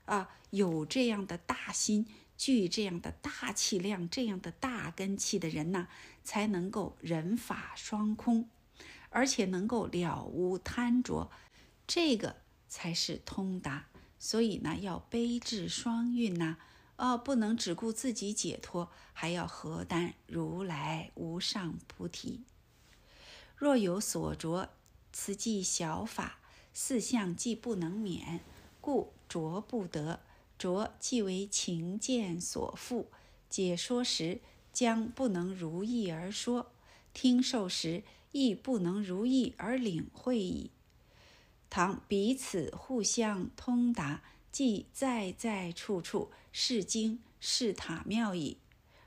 [0.07, 2.07] 啊，有这样的大心。
[2.39, 5.89] 具这样的大气量、这样的大根气的人呢，
[6.23, 8.49] 才能够人法双空，
[9.09, 11.31] 而且能够了无贪着，
[11.87, 12.37] 这个
[12.69, 13.87] 才是通达。
[14.19, 16.59] 所以呢，要悲智双运呐，
[16.97, 22.45] 哦，不能只顾自己解脱，还要何担如来无上菩提。
[23.57, 24.69] 若有所着，
[25.13, 26.39] 此即小法，
[26.75, 28.41] 四相既不能免，
[28.81, 30.21] 故着不得。
[30.59, 33.07] 着即为情见所缚，
[33.51, 34.41] 解说时
[34.73, 36.73] 将不能如意而说，
[37.13, 38.03] 听受时
[38.33, 40.71] 亦不能如意而领会矣。
[41.69, 48.57] 倘彼此互相通达，即在在处处是经是塔庙矣。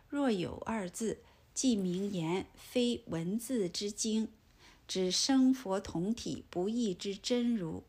[0.08, 1.20] 若有二字，
[1.56, 4.28] 即名言非文字之经，
[4.90, 7.86] 指生佛同体不异之真如。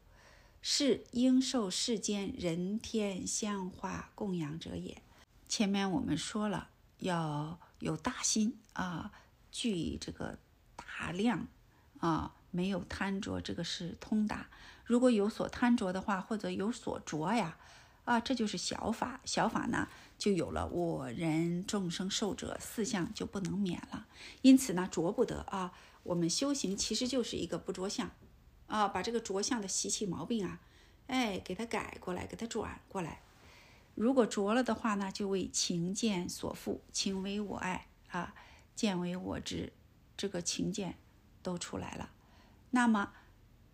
[0.62, 5.00] 是应受世间人天香花供养者也。
[5.48, 6.68] 前面我们说了，
[6.98, 9.10] 要有大心啊，
[9.50, 10.38] 具这个
[10.76, 11.46] 大量
[12.00, 14.48] 啊，没有贪着，这个是通达。
[14.84, 17.56] 如果有所贪着的话，或者有所着呀，
[18.04, 19.22] 啊，这就是小法。
[19.24, 24.06] 小法呢，就有了我人众生受者四相就不能免了。
[24.42, 25.72] 因此呢，着不得啊。
[26.02, 28.10] 我们修行其实就是一个不着相。
[28.66, 30.60] 啊，把这个着相的习气毛病啊，
[31.08, 33.20] 哎，给它改过来，给它转过来。
[33.96, 38.32] 如果着了的话呢，就为情见所缚，情为我爱啊，
[38.76, 39.72] 见为我执，
[40.16, 40.96] 这个情见
[41.42, 42.10] 都出来了。
[42.70, 43.12] 那么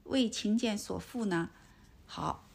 [0.05, 1.51] 为情见所缚呢？
[2.07, 2.49] 好，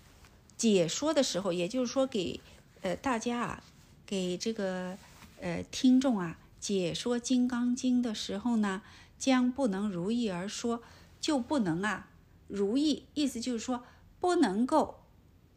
[0.58, 2.40] 解说的时候，也就是说给
[2.82, 3.64] 呃大家啊，
[4.08, 4.98] 给这个
[5.40, 8.82] 呃听众啊解说《金刚经》的时候呢，
[9.22, 10.82] 将不能如意而说，
[11.20, 12.10] 就不能啊。
[12.48, 13.84] 如意意思就是说，
[14.20, 15.04] 不能够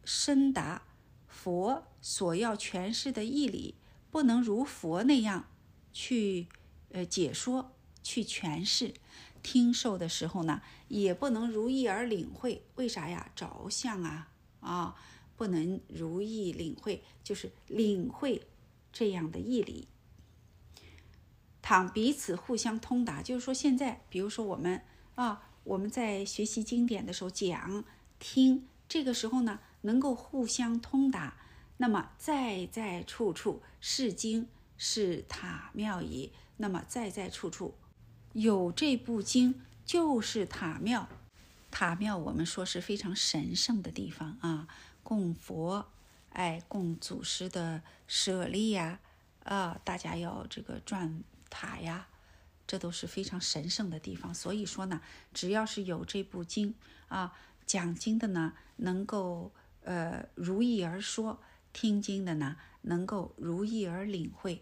[0.05, 0.83] 深达
[1.27, 3.75] 佛所要诠释的义理，
[4.11, 5.49] 不能如佛那样
[5.95, 6.47] 去
[6.91, 7.73] 呃解说、
[8.03, 8.93] 去诠释。
[9.43, 12.67] 听受的时候呢，也不能如意而领会。
[12.75, 13.31] 为啥呀？
[13.35, 14.29] 着相啊
[14.61, 14.95] 啊，
[15.37, 18.47] 不能如意领会，就是领会
[18.93, 19.89] 这样的义理。
[21.65, 24.83] 倘彼此互相通达，就是说现在，比如说我们
[25.15, 27.83] 啊，我们在学习经典的时候讲
[28.19, 31.39] 听，这个时候呢，能够互相通达，
[31.79, 34.47] 那么在在处处是经
[34.77, 36.33] 是塔庙矣。
[36.59, 37.75] 那么在在处处
[38.35, 41.09] 有这部经，就是塔庙。
[41.71, 44.69] 塔庙我们说是非常神圣的地方啊，
[45.03, 45.87] 供佛，
[46.29, 49.01] 哎，供祖师的舍利呀，
[49.45, 51.25] 啊，大家要这个转
[51.57, 52.09] 塔呀，
[52.67, 54.35] 这都是非常神圣的地方。
[54.35, 55.01] 所以说呢，
[55.33, 56.75] 只要是有这部经
[57.07, 57.33] 啊，
[57.65, 59.53] 讲经的呢，能够
[59.85, 61.39] 呃如意而说；
[61.73, 64.59] 听经的呢，能够如意而领会。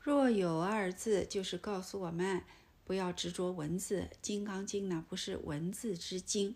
[0.00, 2.42] 若有二字，就是告诉我们。
[2.86, 6.54] 不要执着文字，《金刚经》呢不是文字之经，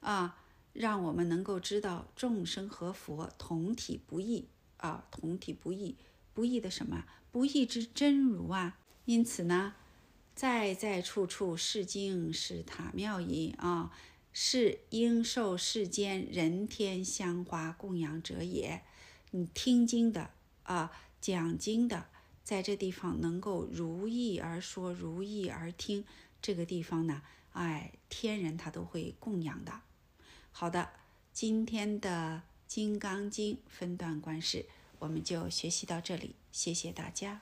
[0.00, 0.36] 啊，
[0.74, 5.96] 让我们能够知道众生和佛同体不异啊，同体不异，
[6.34, 7.06] 不异的什么？
[7.32, 8.76] 不异之真如啊！
[9.04, 9.74] 因此呢，
[10.34, 13.92] 在在处处是经是塔庙矣啊，
[14.32, 18.82] 是应受世间人天香花供养者也。
[19.32, 20.30] 你听经的
[20.64, 20.90] 啊，
[21.20, 22.06] 讲经的。
[22.42, 26.04] 在这地方能够如意而说，如意而听，
[26.42, 27.22] 这个地方呢，
[27.52, 29.82] 哎，天人他都会供养的。
[30.50, 30.90] 好的，
[31.32, 34.66] 今天的《金刚经》分段观世，
[34.98, 37.40] 我们就学习到这里，谢谢大家。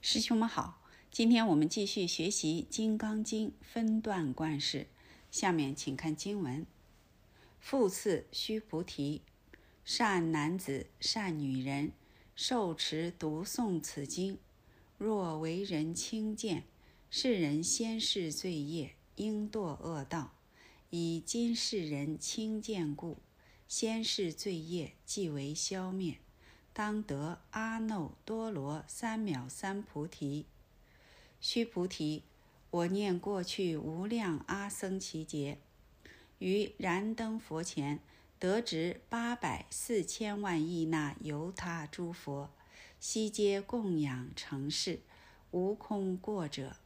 [0.00, 4.86] 师兄们好，今天我们继续学习《金刚经》分段观世，
[5.30, 6.64] 下面请看经文：
[7.58, 9.22] 复次，须菩提。
[9.84, 11.92] 善男子、善女人，
[12.34, 14.38] 受持读诵此经，
[14.96, 16.64] 若为人轻贱，
[17.10, 20.32] 世人先世罪业，应堕恶道。
[20.90, 23.18] 以今世人轻贱故，
[23.66, 26.18] 先世罪业即为消灭，
[26.74, 30.44] 当得阿耨多罗三藐三菩提。
[31.40, 32.24] 须菩提，
[32.70, 35.58] 我念过去无量阿僧祇劫，
[36.38, 38.00] 于燃灯佛前。
[38.36, 42.50] 得值八百四千万亿那由他诸佛，
[43.00, 45.00] 悉皆供养成事，
[45.50, 46.76] 无空过者。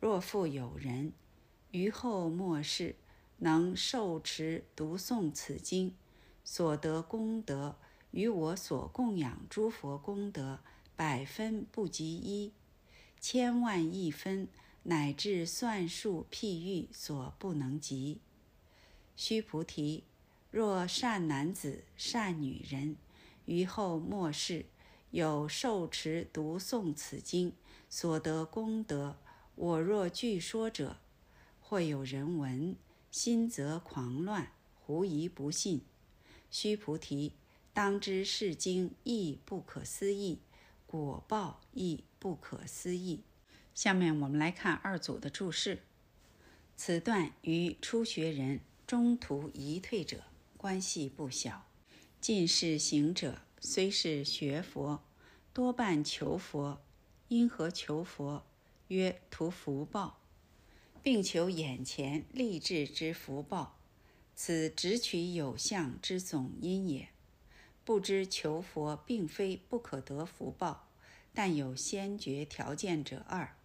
[0.00, 1.12] 若复有人
[1.70, 2.96] 于后末世
[3.38, 5.94] 能受持读诵此经，
[6.42, 7.76] 所得功德
[8.14, 10.60] 与我所供养诸佛功德
[10.94, 12.52] 百分不及一，
[13.20, 14.46] 千万亿分，
[14.84, 18.20] 乃至算数譬喻所不能及。
[19.16, 20.04] 须菩提。
[20.52, 22.94] 若善男子、善女人，
[23.46, 24.66] 于后末世
[25.10, 27.52] 有受持读诵此经
[27.90, 29.16] 所得功德，
[29.56, 30.98] 我若据说者，
[31.60, 32.76] 或有人闻，
[33.10, 34.52] 心则狂乱，
[34.86, 35.80] 狐疑不信。
[36.52, 37.32] 须菩提，
[37.74, 40.38] 当知是经亦不可思议，
[40.86, 43.24] 果报亦不可思议。
[43.74, 45.82] 下面我们来看二组的注释：
[46.76, 50.22] 此段与初学人中途移退者。
[50.56, 51.66] 关系不小。
[52.20, 55.02] 近世行者虽是学佛，
[55.52, 56.80] 多半求佛，
[57.28, 58.46] 因何求佛？
[58.88, 60.20] 曰图福报，
[61.02, 63.78] 并求眼前立志之福报，
[64.36, 67.08] 此直取有相之总因也。
[67.84, 70.88] 不知求佛并非不可得福报，
[71.34, 73.56] 但有先决条件者二：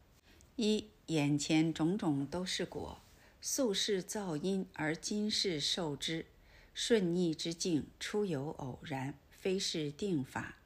[0.58, 3.02] 一眼前种种都是果，
[3.40, 6.26] 宿世造因而今世受之。
[6.74, 10.58] 顺逆之境，出有偶然，非是定法。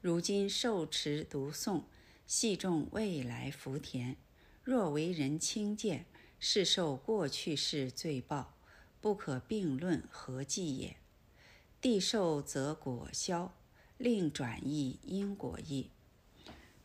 [0.00, 1.82] 如今受持读诵，
[2.26, 4.16] 系众未来福田。
[4.64, 6.06] 若为人轻贱，
[6.40, 8.56] 是受过去世罪报，
[9.00, 10.96] 不可并论何计也。
[11.82, 13.52] 地受则果消，
[13.98, 15.90] 令转译因果义。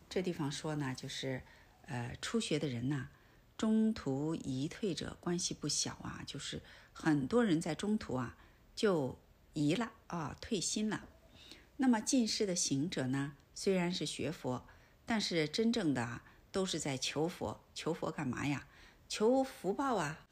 [0.09, 1.43] 这地方说呢，就是
[1.83, 3.09] 呃，初学的人呐，
[3.55, 8.35] 中途移退者关系不小啊，就是很多人在中途啊。
[8.73, 9.19] 就
[9.53, 11.07] 移了啊，退心了。
[11.77, 13.33] 那么近世的行者呢？
[13.53, 14.65] 虽然是学佛，
[15.05, 17.63] 但是真正的啊都是在求佛。
[17.75, 18.65] 求佛干嘛呀？
[19.07, 20.25] 求福报啊！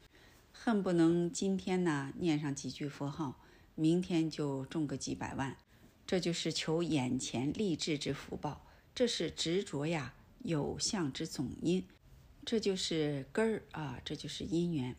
[0.52, 3.40] 恨不能今天呢念上几句佛号，
[3.76, 5.56] 明天就中个几百万。
[6.04, 11.84] 这就是求眼前立志之福报，这是执着呀有相之总因，
[12.44, 14.94] 这就是根儿啊，这就是因缘。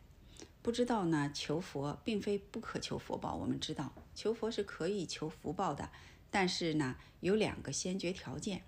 [0.60, 3.34] 不知道呢，求佛并非不可求佛报。
[3.36, 5.90] 我们知道求佛是可以求福报的，
[6.30, 8.64] 但是呢，有两个先决条件。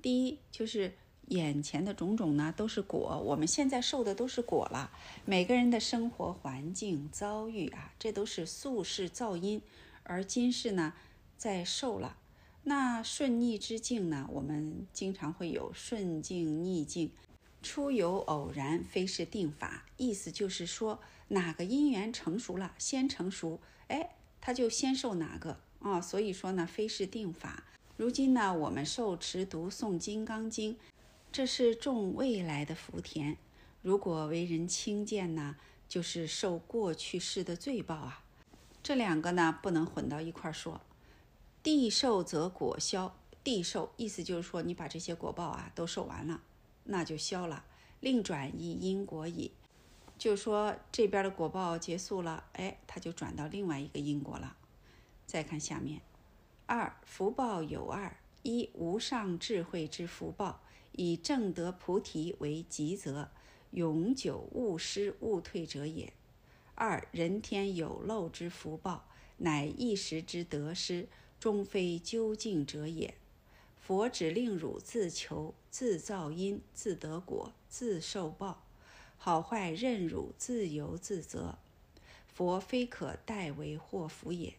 [0.00, 0.94] 第一就是
[1.28, 3.20] 眼前的种种呢，都是果。
[3.24, 4.90] 我们现在受的都是果了。
[5.24, 9.60] 每个人的生活环境遭遇啊，这都是宿世造因，
[10.04, 10.92] 而今世呢，
[11.36, 12.16] 在受了。
[12.62, 17.10] 那顺逆之境呢，我们经常会有顺境逆境，
[17.62, 19.84] 出有偶然，非是定法。
[19.96, 26.00] 意思就是说，哪个因缘成熟了，先成熟，哎，他就先受哪个啊。
[26.00, 27.64] 所以说呢，非是定法。
[27.96, 30.74] 如今呢，我们受持读诵《金刚经》。
[31.36, 33.36] 这是种未来的福田，
[33.82, 35.56] 如果为人轻贱呢，
[35.86, 38.24] 就是受过去世的罪报啊。
[38.82, 40.80] 这两个呢，不能混到一块儿说。
[41.62, 43.14] 地受则果消，
[43.44, 46.40] 地受意思就是说，你把这些果报啊都受完了，
[46.84, 47.66] 那就消了，
[48.00, 49.52] 另转一因果矣。
[50.16, 54.56] 就说这边的果报结束了，哎，它就转到另外一个因果了。
[55.26, 56.00] 再看下面，
[56.64, 60.62] 二福报有二：一无上智慧之福报。
[60.96, 63.30] 以正得菩提为吉则，
[63.70, 66.12] 永久勿失勿退者也。
[66.74, 71.06] 二人天有漏之福报，乃一时之得失，
[71.38, 73.14] 终非究竟者也。
[73.78, 78.64] 佛只令汝自求、自造因、自得果、自受报，
[79.16, 81.58] 好坏任汝自由自责。
[82.26, 84.54] 佛非可代为祸福也。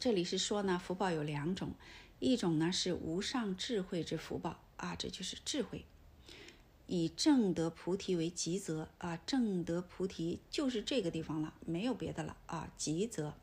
[0.00, 1.72] 这里是说呢，福报有两种，
[2.20, 4.60] 一种呢是无上智慧之福报。
[4.78, 5.84] 啊，这就是智慧，
[6.86, 9.18] 以正得菩提为吉则啊！
[9.26, 12.72] 正得菩提就是这个地方了，没有别的了啊！
[12.78, 13.34] 吉则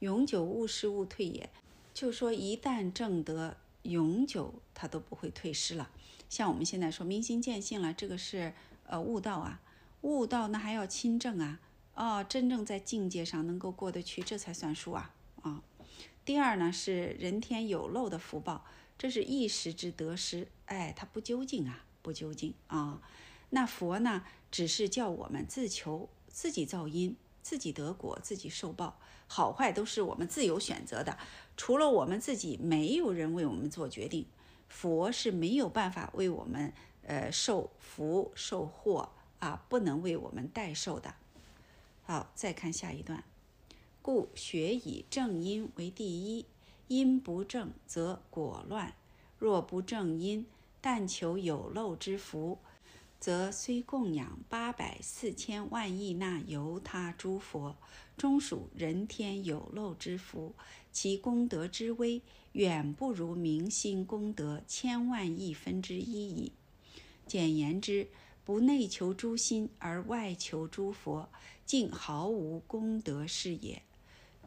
[0.00, 1.48] 永久勿失勿退也，
[1.94, 5.90] 就说一旦正得，永久它都不会退失了。
[6.28, 8.52] 像我们现在说明心见性了，这个是
[8.86, 9.60] 呃悟道啊，
[10.00, 11.60] 悟道那还要亲证啊，
[11.94, 15.62] 哦，真正在境界上能够过得去，这才算数啊啊！
[16.24, 18.64] 第二呢是人天有漏的福报。
[19.02, 23.02] 这是一时之得失，哎，它不究竟啊，不究竟啊。
[23.50, 31.18] 那佛呢，只是叫我们自求，自己造因，自己得果，自己受报，好坏都是我们自由选择的。
[31.56, 34.24] 除了我们自己，没有人为我们做决定。
[34.68, 36.72] 佛是没有办法为我们，
[37.02, 39.08] 呃，受福受祸
[39.40, 41.16] 啊，不能为我们代受的。
[42.04, 43.24] 好，再看下一段，
[44.00, 46.46] 故学以正因为第一。
[46.92, 48.94] 因不正则果乱，
[49.38, 50.44] 若不正因，
[50.82, 52.58] 但求有漏之福，
[53.18, 57.74] 则虽供养八百四千万亿那由他诸佛，
[58.18, 60.54] 终属人天有漏之福，
[60.92, 62.20] 其功德之微，
[62.52, 66.52] 远不如明心功德千万亿分之一矣。
[67.26, 68.08] 简言之，
[68.44, 71.30] 不内求诸心而外求诸佛，
[71.64, 73.80] 竟毫无功德是也。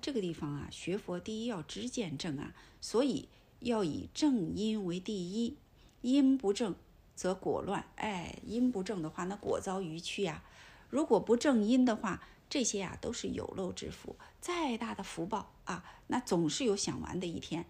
[0.02, 3.28] 这个地方啊，学佛第一要知见正啊，所以
[3.60, 5.58] 要以正因为第一，
[6.02, 6.76] 因不正
[7.16, 7.86] 则果乱。
[7.96, 10.44] 哎，因不正的话，那果遭于曲呀。
[10.90, 17.66] 如果不正因的话，这些呀都是有漏之福，再大的福报啊，那总是有享完的一天。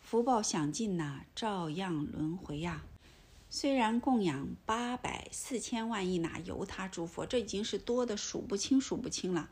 [0.00, 2.84] 福报享尽呐，照样轮回呀。
[3.48, 9.50] 虽然供养八百四千万亿那由他诸佛，这已经是多的数不清数不清了。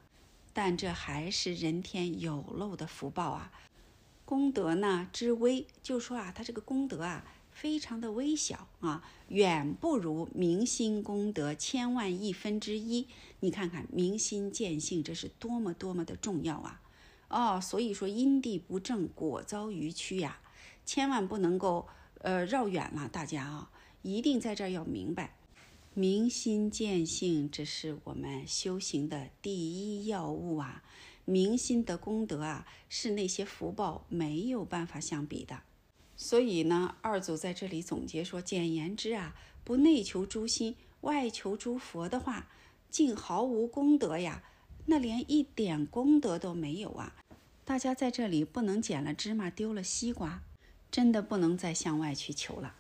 [0.60, 3.52] 但这还是人天有漏的福报啊，
[4.24, 13.06] 功德呢之微，就说啊，他这个功德啊，非常的微小啊，远不如明心功德千万亿分之一。
[13.38, 16.80] 你看看明心见性，这是多么多么的重要啊！
[17.28, 20.40] 哦，所以说因地不正，果遭于屈呀，
[20.84, 21.86] 千万不能够
[22.22, 23.70] 呃绕远了，大家啊，
[24.02, 25.37] 一定在这儿要明白。
[25.98, 30.84] 明心见性，这是我们修行的第一要务啊！
[31.24, 35.62] 明心的功德啊，是那些福报没有办法相比的。
[36.16, 39.34] 所以呢，二祖在这里总结说：简言之啊，
[39.64, 42.46] 不内求诸心，外求诸佛的话，
[42.88, 44.44] 竟毫无功德呀！
[44.86, 47.16] 那连一点功德都没有啊！
[47.64, 50.44] 大家在这里不能捡了芝麻丢了西瓜，
[50.92, 52.76] 真的不能再向外去求了。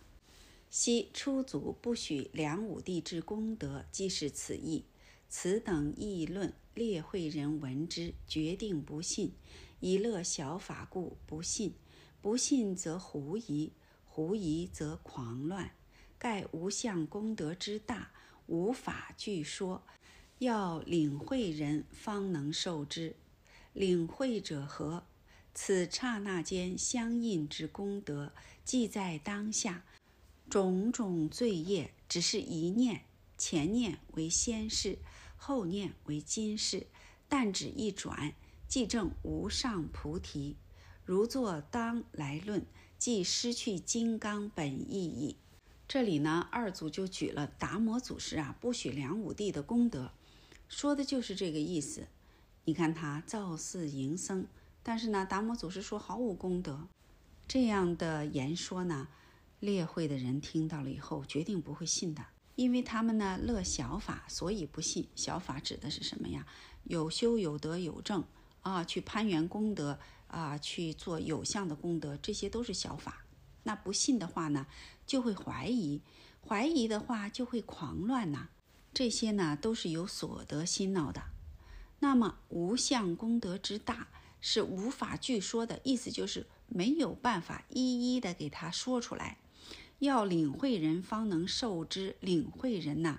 [0.70, 4.84] 昔初祖不许梁武帝之功德，即是此意。
[5.30, 9.32] 此等议论，列会人闻之，决定不信。
[9.80, 11.72] 以乐小法故不信，
[12.20, 13.72] 不信则狐疑，
[14.04, 15.70] 狐疑则狂乱。
[16.18, 18.10] 盖无相功德之大，
[18.46, 19.82] 无法具说，
[20.38, 23.16] 要领会人方能受之。
[23.72, 25.04] 领会者何？
[25.54, 28.32] 此刹那间相应之功德，
[28.64, 29.84] 即在当下。
[30.48, 33.02] 种种罪业，只是一念，
[33.36, 34.98] 前念为先世，
[35.36, 36.86] 后念为今世，
[37.28, 38.32] 但只一转，
[38.66, 40.56] 即证无上菩提。
[41.04, 42.64] 如作当来论，
[42.98, 45.36] 即失去金刚本意矣。
[45.86, 50.12] 这里呢，二祖就举了达摩祖师啊不许梁武帝的功德，
[50.68, 52.08] 说的就是这个意思。
[52.64, 54.46] 你看他造寺迎僧，
[54.82, 56.88] 但是呢，达摩祖师说毫无功德，
[57.46, 59.08] 这样的言说呢，
[59.60, 62.24] 列会的人听到了以后，决定不会信的，
[62.54, 65.08] 因为他们呢乐小法，所以不信。
[65.16, 66.46] 小法指的是什么呀？
[66.84, 68.24] 有修有德有正
[68.62, 69.98] 啊，去攀缘功德
[70.28, 73.24] 啊，去做有相的功德，这些都是小法。
[73.64, 74.66] 那不信的话呢，
[75.06, 76.00] 就会怀疑；
[76.46, 78.48] 怀疑的话就会狂乱呐。
[78.94, 81.22] 这些呢，都是有所得心恼的。
[81.98, 84.06] 那么无相功德之大
[84.40, 89.38] 是无法具说的意思，就是没有办法一一的给他说出来。
[89.98, 93.18] 要领会人方能受之，领会人呐，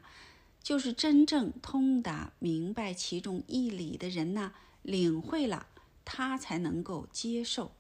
[0.64, 5.68] 就是真正通达明白其中义理的人呐，领会了
[6.06, 7.72] 他才能够接受。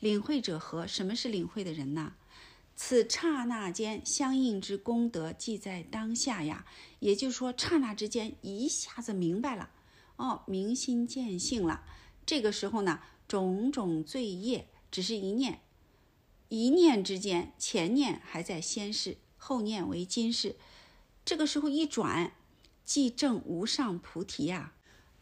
[0.00, 0.86] 领会者何？
[0.86, 2.14] 什么是领会的人呢？
[2.76, 6.64] 此刹那间相应之功德，即在当下呀。
[7.00, 9.70] 也就是说，刹那之间一下子明白了，
[10.16, 11.84] 哦，明心见性了。
[12.24, 15.60] 这个时候呢，种种罪业只是一念，
[16.48, 20.56] 一念之间，前念还在先世，后念为今世。
[21.24, 22.32] 这个时候一转，
[22.84, 24.72] 即证无上菩提呀。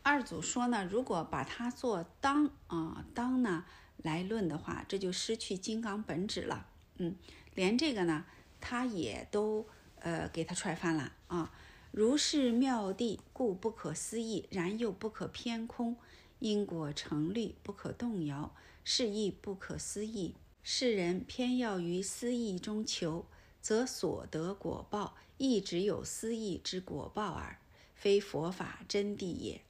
[0.02, 3.64] 二祖说呢，如果把它做当啊当呢？
[3.96, 6.68] 来论的话，这就失去金刚本质了。
[6.98, 7.16] 嗯，
[7.54, 8.24] 连这个呢，
[8.60, 9.66] 他也都
[9.98, 11.52] 呃给他踹翻了啊。
[11.90, 15.96] 如是妙地，故不可思议，然又不可偏空，
[16.38, 18.54] 因果成律不可动摇，
[18.84, 20.36] 是亦不可思议。
[20.68, 23.24] 世人偏要于思义中求，
[23.62, 27.60] 则所得果报亦只有思义之果报耳，
[27.94, 29.60] 非佛法真谛也。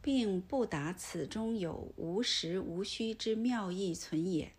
[0.00, 4.52] 并不达此中有无实无虚之妙义存也，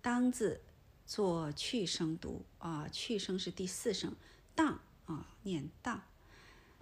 [0.00, 0.60] 当字
[1.04, 4.14] 作去声读啊，去声是第四声，
[4.54, 6.00] 当啊念当。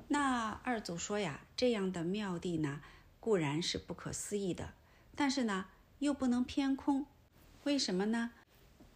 [0.08, 2.82] 那二祖说呀，这样的妙地呢，
[3.18, 4.74] 固然是不可思议的，
[5.16, 5.68] 但是呢，
[6.00, 7.06] 又不能偏空，
[7.64, 8.32] 为什么呢？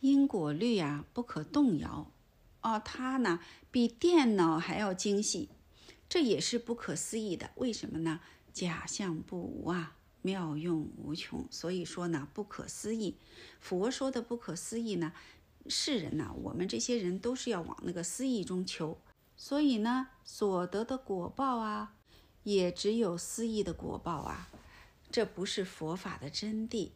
[0.02, 2.10] 因果律啊不可动摇，
[2.60, 3.38] 哦，它呢
[3.70, 5.48] 比电脑还要精细，
[6.08, 8.18] 这也是不可思议的，为什么呢？
[8.52, 11.46] 假象不无啊，妙用无穷。
[11.52, 13.16] 所以说呢，不可思议。
[13.60, 15.12] 佛说的不可思议呢，
[15.68, 18.98] 世人呐，我们这些人都是要往那个思议中求。
[19.36, 21.94] 所以呢，所得的果报啊，
[22.42, 24.50] 也只有思议的果报啊。
[25.12, 26.90] 这不是佛法的真谛，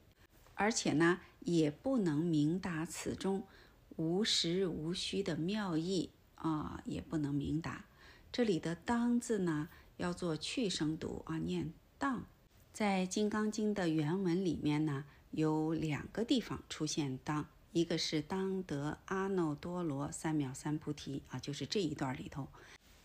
[0.56, 3.44] 而且呢，也不能明达此中
[3.96, 7.84] 无实无虚的妙义啊，也不能明达。
[8.32, 9.68] 这里的“当”字呢？
[9.96, 12.26] 要做去声读啊，念当。
[12.72, 22.48] 在《金刚经》的原文里面呢，有两个地方出现当，一个是当得阿耨多罗三藐三菩提啊，就是这一段里头；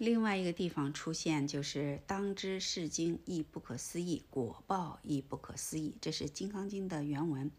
[0.02, 7.52] 另外一个地方出现就是当知是经亦不可思议，果报亦不可思议，这是《金刚经》的原文。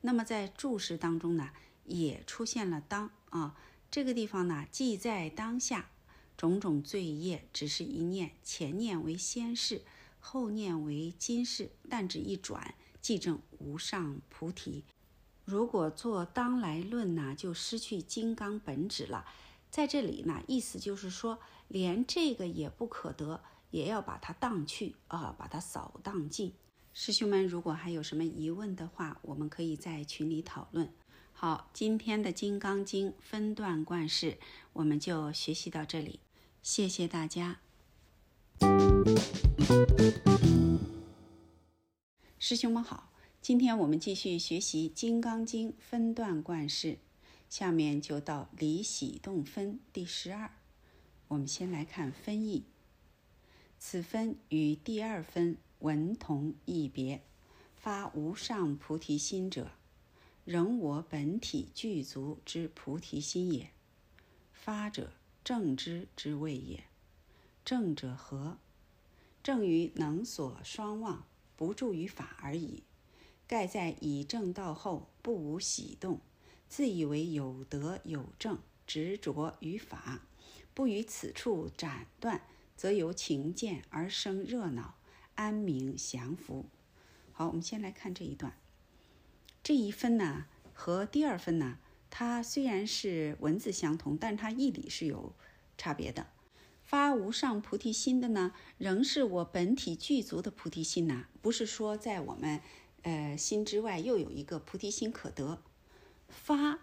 [0.00, 1.50] 那么在注释当中呢，
[1.84, 3.56] 也出现了当啊，
[3.90, 5.88] 这个地方呢，即在当下。
[6.36, 9.82] 种种罪业只是一念，前念为先世，
[10.20, 14.84] 后念为今世，但只一转，即证无上菩提。
[15.44, 19.24] 如果做当来论呢，就失去金刚本质了。
[19.70, 21.38] 在这里呢，意思就是说，
[21.72, 26.52] 连这个也不可得，也要把它荡去啊，把它扫荡尽。
[26.92, 30.92] 师兄们，如果还有什么疑问的话，我们可以在群里讨论。
[31.32, 34.36] 好，今天的《金刚经》分段贯释，
[34.74, 36.20] 我们就学习到这里。
[36.60, 37.60] 谢谢大家，
[42.38, 43.14] 师兄们好。
[43.40, 46.98] 今天我们继续学习《金刚经》分段贯释，
[47.48, 50.50] 下面就到离喜动分第十二。
[51.32, 52.64] 我们先来看分义，
[53.78, 57.22] 此分与第二分文同义别。
[57.74, 59.70] 发无上菩提心者，
[60.44, 63.70] 仍我本体具足之菩提心也。
[64.52, 65.12] 发者。
[65.42, 66.84] 正知之谓也。
[67.64, 68.58] 正者何？
[69.42, 71.24] 正于能所双忘，
[71.56, 72.84] 不住于法而已。
[73.48, 76.20] 盖在以正道后，不无喜动，
[76.68, 80.20] 自以为有德有正，执着于法，
[80.74, 82.42] 不于此处斩断，
[82.76, 84.94] 则由情见而生热闹，
[85.34, 86.66] 安明降服。
[87.32, 88.56] 好，我们先来看这一段。
[89.62, 91.78] 这一分呢，和第二分呢？
[92.10, 95.34] 它虽然是文字相同，但它义理是有
[95.78, 96.26] 差别的。
[96.82, 102.60] 发无上菩提心的呢，仍是我本体具足的菩提心呐，不是说在我们
[103.02, 105.62] 呃心之外又有一个菩提心可得。
[106.28, 106.80] 发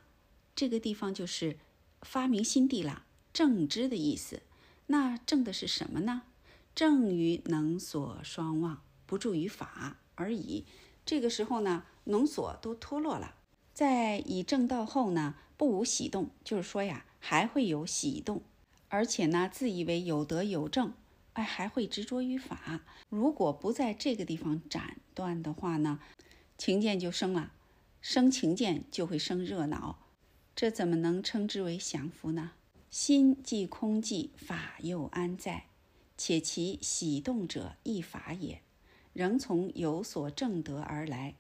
[0.55, 1.59] 这个地方就是
[2.01, 4.41] 发明心地了正知的意思。
[4.87, 6.23] 那正的是什么呢？
[6.73, 10.65] 正于能所双忘，不住于法而已。
[11.05, 13.35] 这个时候呢，能所都脱落了。
[13.73, 18.41] 在以正道后呢，不无喜动，就是说呀，还会有喜动，
[18.87, 20.93] 而且呢，自以为有德有正，
[21.33, 22.81] 哎，还会执着于法。
[23.09, 25.99] 如果不在这个地方斩断的话呢，
[26.57, 27.51] 情见就生了，
[28.01, 29.99] 生情见就会生热闹，
[30.55, 32.51] 这怎么能称之为降伏呢？
[32.89, 35.65] 心既空寂，法又安在？
[36.17, 38.61] 且其喜动者亦法也，
[39.13, 41.35] 仍从有所正德而来。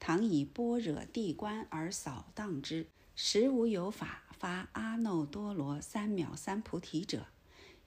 [0.00, 7.26] 倘以般若地观而扫荡之，实无有法发阿耨多罗三藐三菩提者。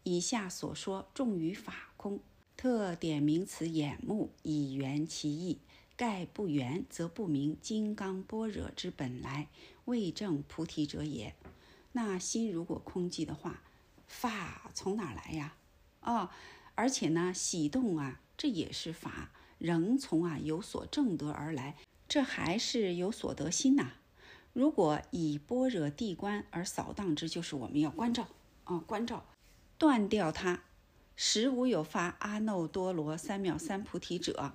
[0.04, 2.20] 以下所说重于法空，
[2.56, 5.58] 特点名此眼目以圆其意。
[5.96, 9.48] 盖不圆，则不明金刚般若之本来，
[9.86, 11.34] 未证菩提者也。
[11.98, 13.64] 那心如果空寂的话，
[14.06, 15.56] 法从哪来呀？
[16.02, 16.30] 哦，
[16.76, 21.76] 而且呢，喜动啊，这也是法，仍从啊有所正德而来。
[22.08, 23.94] 这还是有所得心呐。
[24.54, 28.28] 如果以般若地观而扫荡之，就是我们要关照
[28.66, 29.26] 啊，关照，
[29.80, 30.62] 断掉它，
[31.16, 34.54] 实无有发阿耨多罗三藐三菩提者。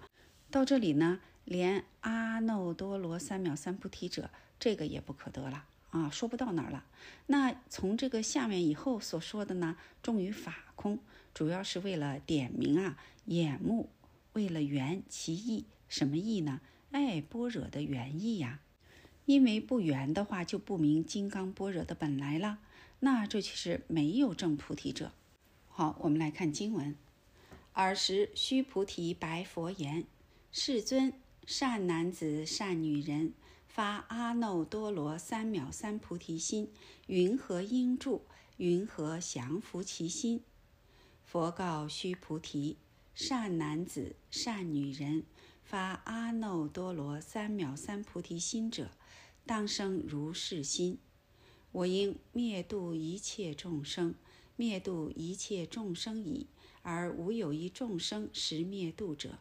[0.49, 6.85] 到这里呢，连阿耨多罗三藐三菩提者这个也不可得了啊，说不到哪儿了。
[7.27, 10.99] 那从这个下面以后所说的呢，重于法空，
[11.33, 13.89] 主要是为了点明啊眼目，
[14.33, 16.61] 为了圆其意，什么意呢？
[16.91, 18.61] 哎，般若的原意呀，
[19.27, 22.59] 因为不圆的话，就不明金刚般若的本来了。
[23.01, 25.13] 那这就是没有证菩提者。
[25.69, 26.95] 好，我们来看经文。
[27.75, 30.05] 尔时，须菩提白佛言
[30.53, 31.13] ：“世尊，
[31.47, 33.33] 善男子、善女人，
[33.75, 36.71] 发阿耨多罗三藐三菩提心，
[37.07, 38.27] 云何应住？
[38.59, 40.43] 云何降伏其心？”
[41.25, 42.77] 佛告须菩提
[43.17, 45.25] ：“善男子、善女人。”
[45.65, 48.91] 发阿耨多罗三藐三菩提心者，
[49.47, 50.99] 当生如是心：
[51.71, 54.15] 我应灭度一切众生，
[54.55, 56.47] 灭度一切众生已，
[56.83, 59.39] 而无有一众生实灭度者。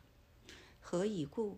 [0.79, 1.57] 何以故？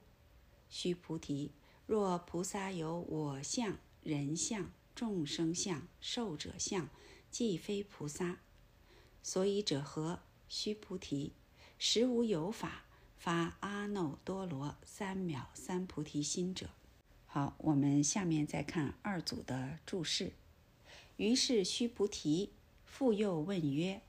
[0.71, 1.51] 须菩提，
[1.94, 6.90] 若菩萨有我相、人相、众生相、寿者相，
[7.30, 8.40] 即非菩萨。
[9.22, 10.22] 所以者何？
[10.49, 11.34] 须菩提，
[11.78, 12.86] 实无有法。
[13.15, 16.72] 发阿耨多罗三藐三菩提心者，
[17.28, 20.34] 好，我们下面再看二组的注释。
[21.18, 22.53] 于是须菩提
[22.84, 24.02] 复又问曰：“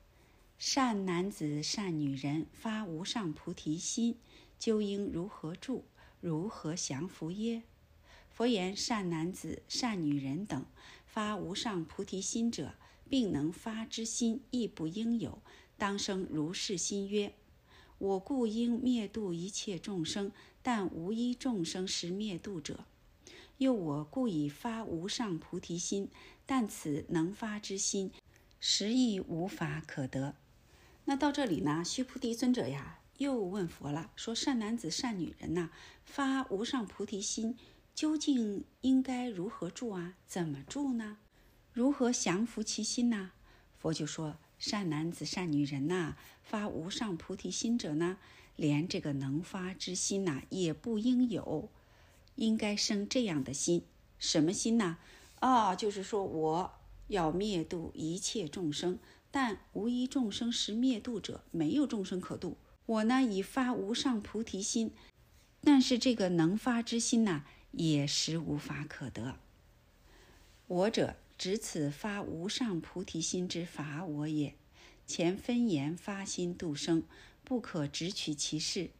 [0.56, 4.16] 善男子、善女人发无上菩提心，
[4.58, 5.84] 究应如何住？
[6.22, 7.64] 如何降伏耶？”
[8.34, 10.66] 佛言：“善男子、善女人等
[11.06, 12.74] 发无上菩提心者，
[13.08, 15.40] 并能发之心亦不应有，
[15.78, 17.32] 当生如是心曰。”
[17.98, 20.32] 我故应灭度一切众生，
[20.62, 22.86] 但无一众生实灭度者。
[23.58, 26.10] 又我故以发无上菩提心，
[26.44, 28.10] 但此能发之心，
[28.58, 30.34] 实亦无法可得。
[31.04, 31.84] 那到这里呢？
[31.84, 35.70] 须菩提尊者呀，又问佛了，说：善男子、善女人呐，
[36.04, 37.56] 发无上菩提心，
[37.94, 40.14] 究竟应该如何住啊？
[40.26, 41.18] 怎么住呢？
[41.72, 43.32] 如何降服其心呢？
[43.78, 44.36] 佛就说。
[44.56, 48.16] 善男子、善女人呐，发无上菩提心者呢，
[48.56, 51.68] 连这个能发之心呐，也不应有，
[52.36, 53.82] 应该生这样的心，
[54.18, 54.96] 什么心呢？
[55.40, 56.72] 啊，就是说我
[57.08, 58.98] 要灭度一切众生，
[59.30, 62.56] 但无一众生是灭度者，没有众生可度。
[62.86, 64.92] 我呢，已发无上菩提心，
[65.60, 67.44] 但是这个能发之心呐，
[67.76, 69.36] 也实无法可得。
[70.66, 71.16] 我者。
[71.36, 74.54] 执此发无上菩提心之法我也。
[75.04, 77.02] 前分言发心度生，
[77.42, 78.90] 不可直取其事。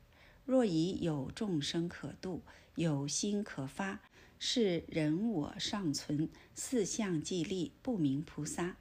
[0.45, 2.43] 若以有众生可度，
[2.75, 4.01] 有心可发，
[4.41, 8.77] 是人我尚存，四相既立，不明菩萨。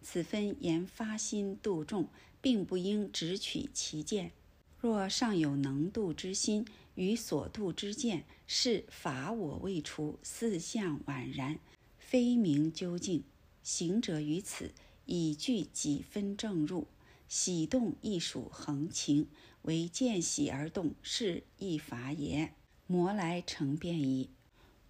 [0.00, 2.08] 此分言发心度众，
[2.40, 4.32] 并不应直取其见。
[4.80, 11.58] 若尚有能度之心，与所度之见，是法我未除，四相宛然。
[11.98, 13.24] 非明究竟，
[13.62, 14.72] 行者于此
[15.06, 16.86] 以具几分正入，
[17.28, 19.28] 喜动亦属恒情，
[19.62, 22.52] 唯见喜而动，是一法也。
[22.86, 24.30] 魔来成变矣。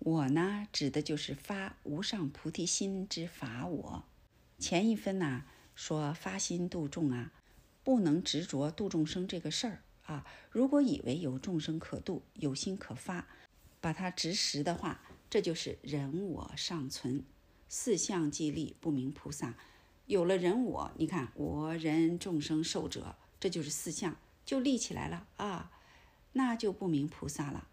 [0.00, 3.66] 我呢，指的就是发无上菩提心之法。
[3.66, 4.04] 我
[4.58, 5.44] 前一分呢，
[5.74, 7.32] 说发心度众啊，
[7.82, 10.24] 不能执着度众生这个事儿啊。
[10.50, 13.26] 如果以为有众生可度，有心可发，
[13.80, 15.02] 把它执实的话。
[15.30, 17.24] 这就是人我尚存，
[17.68, 19.54] 四相既立，不明菩萨。
[20.06, 25.72] 有了人我，你看我人众生寿者，这就是四相就立起来了啊，
[26.34, 27.66] 那就不明菩萨了。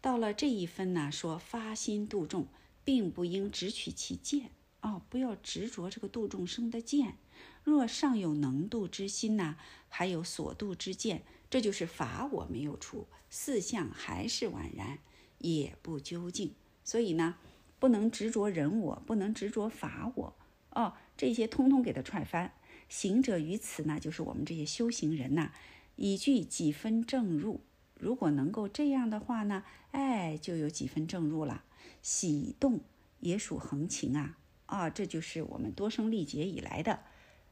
[0.00, 2.48] 到了这一分呢，说发心度众，
[2.82, 4.50] 并不应只取其见
[4.80, 7.18] 哦，不要执着这个度众生的见。
[7.62, 9.56] 若尚有能度之心呢，
[9.88, 11.22] 还有所度之见，
[11.52, 15.00] 这就是法我没有除，四相还是宛然，
[15.36, 16.54] 也不究竟。
[16.82, 17.36] 所以呢，
[17.78, 20.34] 不能执着人我，不能执着法我
[20.70, 22.54] 哦，这些通通给他踹翻。
[22.88, 25.52] 行者于此呢，就是我们这些修行人呐，
[25.96, 27.60] 已具几分正入。
[28.00, 31.64] 如果能够这样的话呢，哎，就有几分正入了。
[32.00, 32.80] 喜动
[33.20, 37.00] 也属恒情啊，啊，这就是我们多生历劫以来的，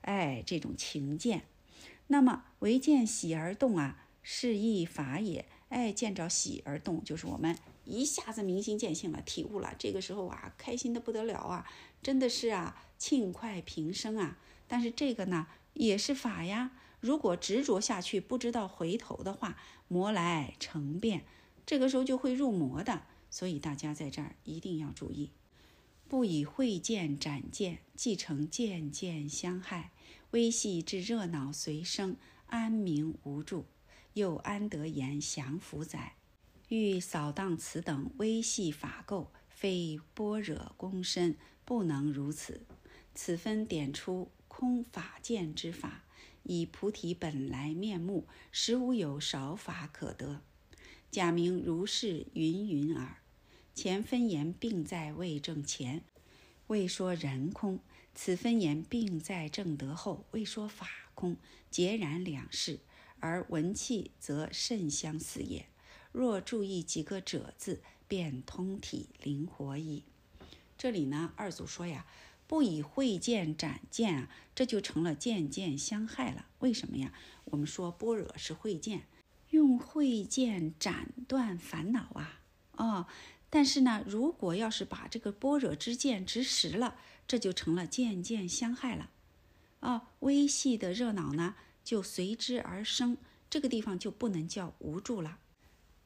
[0.01, 1.43] 哎，这种情见。
[2.11, 5.47] 那么唯见喜而动啊，是亦法也。
[5.69, 9.73] 哎，见着喜而动，就是我们一下子明心见性了，体悟了。
[9.79, 11.65] 这个时候啊，开心的不得了啊，
[12.03, 14.37] 真的是啊，庆快平生啊。
[14.67, 16.73] 但是这个呢，也是法呀。
[16.99, 19.57] 如果执着下去，不知道回头的话，
[19.87, 21.25] 魔来成变，
[21.65, 23.03] 这个时候就会入魔的。
[23.31, 25.31] 所以大家在这儿一定要注意，
[26.09, 29.93] 不以慧见斩见，即成渐渐相害。
[30.31, 32.17] 微细之热闹随生，
[32.47, 33.67] 安明无助，
[34.13, 36.15] 又安得言降伏哉？
[36.69, 42.65] 欲扫荡此等微细法垢，非般若功深，不能如此。
[43.13, 46.05] 此分点出空法见之法。
[46.45, 50.41] 以菩提本来面目，实无有少法可得。
[51.11, 53.19] 假名如是云云耳。
[53.75, 56.03] 前分言并在未正前，
[56.69, 57.79] 未说人空；
[58.15, 61.37] 此分言并在正德后，未说法空，
[61.71, 62.81] 截然两事。
[63.19, 65.67] 而文气则甚相似也。
[66.13, 70.05] 若注意几个者字，便通体灵活矣。
[70.79, 72.07] 这里呢，二祖说呀。
[72.47, 76.47] 不以会见斩见啊，这就成了渐渐相害了。
[76.59, 77.13] 为什么呀？
[77.45, 79.07] 我们说般若是会见，
[79.51, 82.41] 用会见斩断烦恼啊，
[82.73, 83.07] 哦。
[83.51, 86.97] 但是呢，如果要是把这个般若之见执实了，
[87.31, 89.11] 这就成了渐渐相害了。
[89.79, 91.55] 啊，微细的热闹呢，
[91.85, 93.17] 就随之而生。
[93.49, 95.39] 这个地方就不能叫无助了，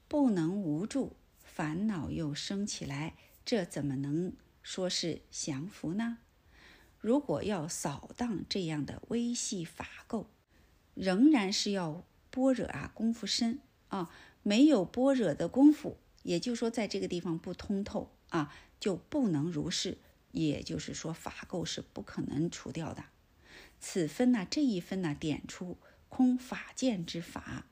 [0.07, 6.19] 不能无助，烦恼又升起来，这怎么能说是降服呢？
[7.01, 10.27] 如果要扫荡这样的微细法垢，
[10.93, 14.11] 仍然是要般若啊功夫深啊，
[14.43, 19.97] 没有般若的功夫，也就是说在这个地方不通透啊，就不能如是。
[20.35, 23.05] 也就是说法垢是不可能除掉的。
[23.81, 25.79] 此分呢，这一分呢，点出
[26.09, 27.67] 空法见之法。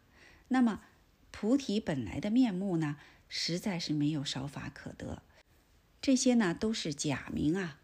[0.48, 0.82] 那么
[1.30, 2.96] 菩提本来的面目呢，
[3.28, 5.22] 实在是没有少法可得。
[6.00, 7.80] 这些呢，都是假名啊。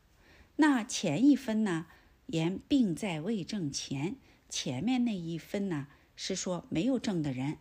[0.56, 1.86] 那前一分呢？
[2.26, 4.16] 言病在未证前，
[4.50, 7.56] 前面那一分呢，是说没有证的人，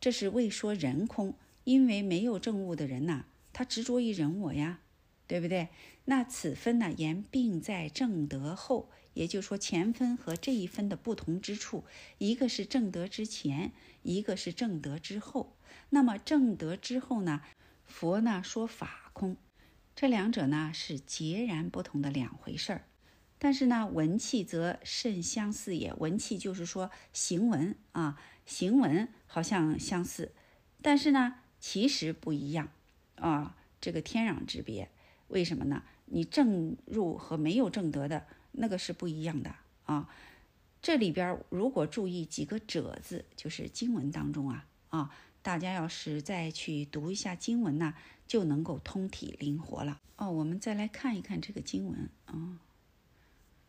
[0.00, 4.80] 这是未说人空，因为没有证悟的人呐，他执着于人我呀，
[5.26, 5.68] 对不对？
[6.06, 11.84] 那此分呢，言病在正德后，也就是说前分和这一分的不同之处，
[12.18, 13.72] 一个是正德之前，
[14.02, 15.56] 一个是正德之后。
[15.90, 17.42] 那么正德之后呢，
[17.84, 19.36] 佛呢说法空。
[19.96, 22.84] 这两者呢是截然不同的两回事儿，
[23.38, 25.94] 但是呢，文气则甚相似也。
[25.94, 30.32] 文气就是说行文啊，行文好像相似，
[30.82, 32.68] 但是呢，其实不一样
[33.14, 34.90] 啊，这个天壤之别。
[35.34, 35.82] 为什么呢？
[36.06, 39.54] 你正入和没有正德的那个是不一样的
[39.84, 40.08] 啊。
[40.80, 45.10] 这里边如果注意几个者字，就是经文当中啊啊。
[45.42, 47.92] 大家要是再去读一下经文呢，
[48.26, 50.30] 就能够通体灵活了哦。
[50.30, 52.60] 我们再来看一看这个经文啊，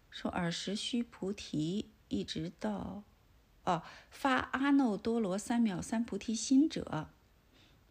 [0.10, 3.04] 说尔时须菩提一直到
[3.66, 7.10] 哦发阿耨多罗三藐三菩提心者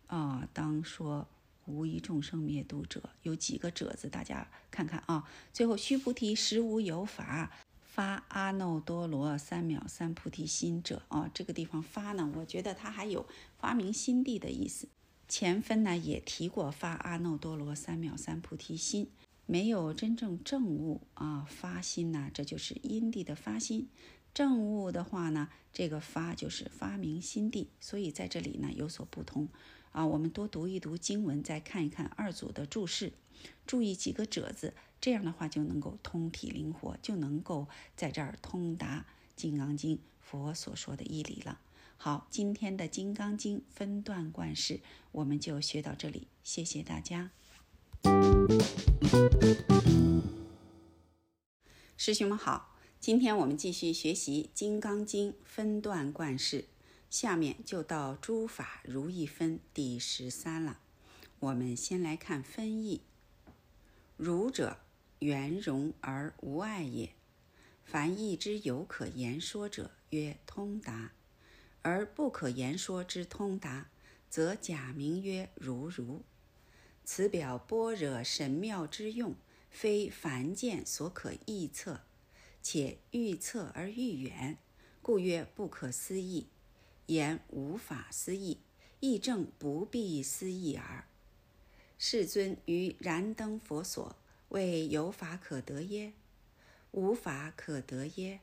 [0.07, 1.29] 啊，当说
[1.67, 5.25] 无一众生灭度者，有几个者字，大家看看啊。
[5.53, 7.51] 最后须菩提实无有法。
[7.83, 13.25] 发阿耨多罗三藐三菩提心者啊，这个地方发呢，我觉得它还有
[13.57, 14.89] 发明心地的意思。
[15.29, 19.09] 前分呢也提过发阿耨多罗三藐三菩提心，
[19.47, 23.89] 没有真正正悟啊，发心呢，这就是因地的发心。
[24.35, 29.49] 正悟的话呢，这个发就是发明心地，所以在这里呢有所不同
[29.95, 30.05] 啊。
[30.05, 33.15] 我们多读一读经文，再看一看二组的注释，
[33.67, 34.75] 注意几个者字。
[35.01, 39.07] 这样的话就能够通体灵活，就能够在这儿通达
[39.37, 41.61] 《金刚经》佛所说的义理了。
[41.97, 44.81] 好，今天的《金刚经》分段贯释
[45.13, 47.31] 我们就学到这里，谢谢大家。
[51.97, 56.65] 师兄们好，今天我们继续学习《金刚经》分段贯释，
[57.15, 60.81] 下面就到诸法如意分第十三了。
[61.39, 63.03] 我们先来看分义：
[64.17, 64.79] 如者，
[65.21, 67.15] 圆融而无碍也。
[67.85, 71.13] 凡义之有可言说者，曰通达；
[71.83, 73.91] 而不可言说之通达，
[74.29, 76.25] 则假名曰如如。
[77.05, 79.37] 此表般若神妙之用。
[79.71, 82.01] 非凡见所可臆测，
[82.61, 84.59] 且预测而愈远，
[85.01, 86.49] 故曰不可思议。
[87.07, 88.59] 言无法思议，
[89.01, 91.07] 亦正不必思议耳。
[91.99, 94.17] 世尊于燃灯佛所，
[94.49, 96.13] 谓有法可得耶？
[96.93, 98.41] 无法可得耶？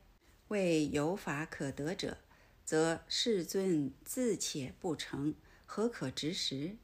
[0.48, 2.18] 谓有法可得者，
[2.66, 5.34] 则世尊自且不成，
[5.66, 6.76] 何可执实？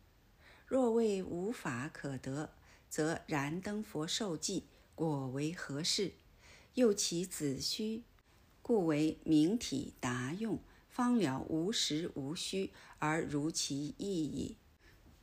[0.65, 2.53] 若谓无法可得，
[2.89, 4.63] 则燃灯佛受记，
[4.95, 6.13] 果为何事？
[6.73, 8.03] 又其子虚，
[8.61, 10.59] 故为明体达用，
[10.97, 14.57] 方了无实无虚，而如其意矣。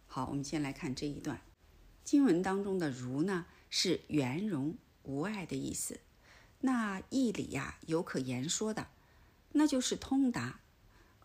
[0.07, 1.41] 好，我们先来看这一段
[2.05, 5.99] 经文当中的“如”呢，是圆融无碍的意思。
[6.61, 8.87] 那义理呀，有可言说的，
[9.51, 10.61] 那就是通达；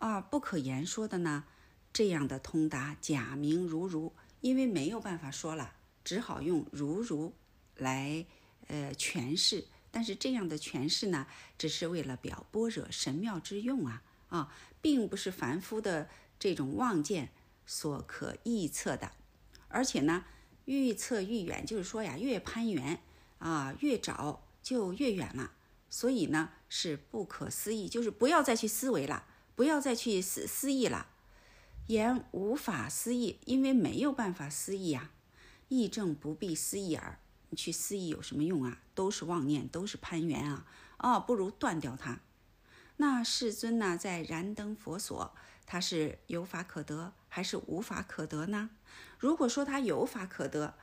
[0.00, 1.44] 啊，不可言说的呢，
[1.92, 5.76] 这样的通达假名如如，因为没有办法说了。
[6.02, 7.32] 只好用如如
[7.76, 8.26] 来
[8.66, 16.08] 呃诠释，但是这样的诠释呢，只是为了表般若神妙之用啊啊，并不是凡夫的
[16.38, 17.28] 这种望见
[17.66, 19.12] 所可预测的，
[19.68, 20.24] 而且呢，
[20.64, 23.02] 愈测愈远，就是说呀，越攀援
[23.38, 25.52] 啊，越找就越远了，
[25.88, 31.08] 所以呢是不可思议，就是不要再去思维了，不要再去思思议了，
[31.88, 35.10] 言无法思议，因为没有办法思议呀。
[35.68, 37.20] 义正不必思议耳，
[37.50, 38.80] 你去思议有什么用啊？
[38.92, 40.66] 都是妄念，都是攀缘啊！
[40.98, 42.20] 哦，不如断掉它。
[43.00, 48.68] 那世尊呢，在燃灯佛所，他是有法可得还是无法可得呢？
[49.18, 50.74] 如果说他有法可得，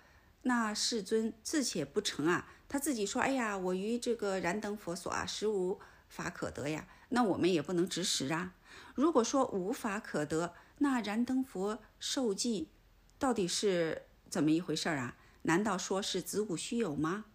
[0.41, 5.79] 那世尊自且不成啊，他自己说：“哎呀，我于这个燃灯佛所啊，实无
[6.09, 8.55] 法可得呀。”那我们也不能执实啊。
[8.95, 12.71] 如果说无法可得，那燃灯佛受记
[13.19, 14.03] 到底是？
[14.27, 15.15] 怎么一回事儿啊？
[15.43, 17.25] 难道说是子午虚有吗？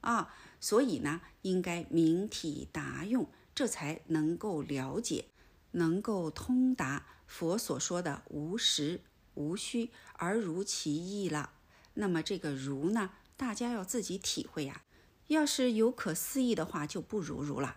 [0.00, 3.30] 啊，所以呢，应该明体达用，
[3.60, 5.26] 这才能够了解，
[5.72, 9.02] 能够通达佛所说的无实
[9.34, 11.52] 无虚而如其意了。
[11.92, 14.80] 那么这个如呢，大家要自己体会呀。
[15.26, 17.76] 要是有可思议的话，就不如如了。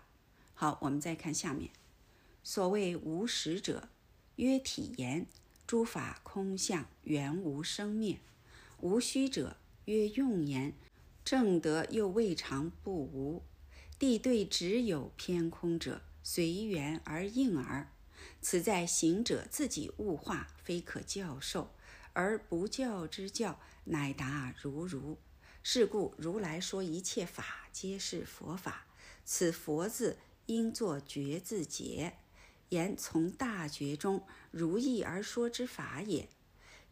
[0.54, 1.70] 好，我们再看下面，
[2.46, 3.90] 所谓无实者，
[4.38, 5.28] 曰体言，
[5.68, 8.20] 诸法空相，原无生灭。
[8.80, 10.72] 无虚者曰用言，
[11.26, 13.44] 正德又未尝不无。
[14.04, 17.90] 地对只有偏空者，随缘而应耳。
[18.42, 21.74] 此在行者自己悟化，非可教授，
[22.12, 25.18] 而不教之教，乃达如如。
[25.64, 28.88] 是故如来说一切法皆是佛法。
[29.24, 30.18] 此佛字
[30.48, 32.18] 应作觉字解，
[32.68, 36.28] 言从大觉中如意而说之法也。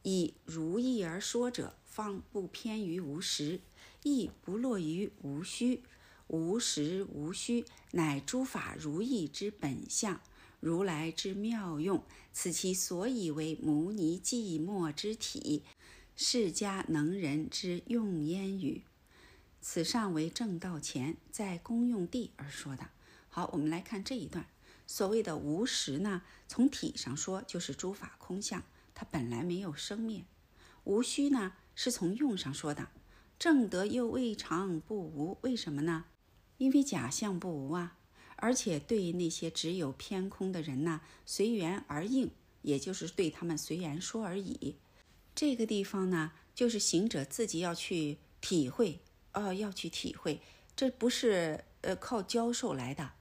[0.03, 1.75] 以如意而说者。
[1.83, 3.59] 方不偏于无实，
[4.03, 5.83] 亦不落于无虚。
[6.31, 10.21] 无实无虚，乃诸法如意之本相，
[10.61, 12.01] 如来之妙用。
[12.31, 15.63] 此其所以为牟尼寂寞之体，
[16.15, 18.83] 释迦能人之用焉语。
[19.59, 22.87] 此上为正道前，在公用地而说的。
[23.27, 24.45] 好，我们来看这一段。
[24.87, 28.63] 所谓的无实呢，从体上说，就是诸法空相，
[28.95, 30.23] 它本来没有生灭。
[30.85, 31.51] 无虚呢？
[31.75, 32.87] 是从用上说的，
[33.37, 36.05] 正德又未尝不无，为什么呢？
[36.61, 37.97] 因为假象不无啊，
[38.35, 42.29] 而且对那些只有偏空的人呢，随缘而应，
[42.61, 44.75] 也就是对他们随缘说而已。
[45.33, 48.99] 这个地方呢，就是行者自己要去体会，
[49.33, 50.39] 哦，要去体会，
[50.75, 53.13] 这不是呃靠教授来的，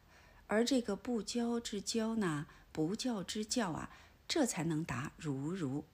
[0.47, 3.89] 而这个不教之教呢，不教之教啊，
[4.29, 5.87] 这才能达如如。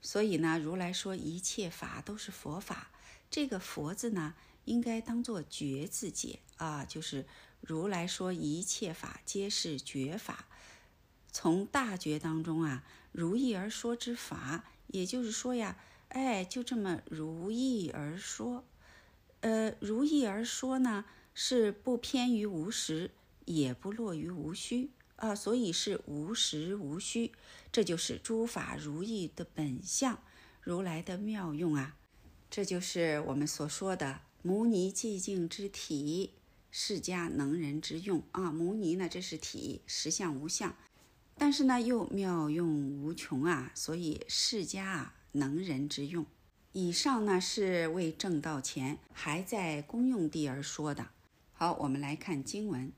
[0.00, 2.90] 所以呢，如来说一切法都是佛法，
[3.30, 4.34] 这个“佛”字呢，
[4.70, 7.26] 应该当做觉字解啊，就是
[7.60, 10.46] 如来说一切法皆是觉法，
[11.32, 15.76] 从大觉当中啊，如意而说之法，也就是说呀，
[16.10, 18.64] 哎，就这么如意而说，
[19.40, 23.10] 呃，如意而说呢，是不偏于无实，
[23.46, 24.90] 也不落于无虚。
[25.16, 27.32] 啊，所以是无实无虚，
[27.70, 30.22] 这就是诸法如意的本相，
[30.62, 31.96] 如来的妙用啊！
[32.48, 36.32] 这就是我们所说的牟尼寂静之体，
[36.70, 38.50] 释迦能人之用啊。
[38.50, 40.74] 牟尼呢，这是体，实相无相，
[41.36, 46.24] 但是呢又妙用无穷啊，所以释迦啊能人之用。
[46.72, 51.08] 以上呢是为正道前还在公用地而说的。
[51.52, 52.90] 好，我们来看经文：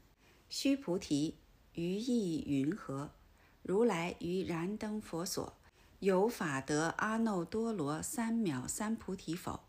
[0.48, 1.39] 须菩提，
[1.74, 3.10] 于意云何？
[3.62, 5.56] 如来于燃灯佛所，
[5.98, 9.64] 有法得阿耨多罗三藐三菩提否？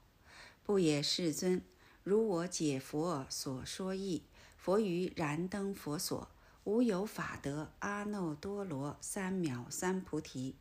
[0.65, 1.61] 不也，世尊。
[2.03, 4.23] 如我解佛所说义，
[4.55, 6.29] 佛于燃灯佛所，
[6.63, 10.55] 无有法得阿耨多罗三藐三菩提。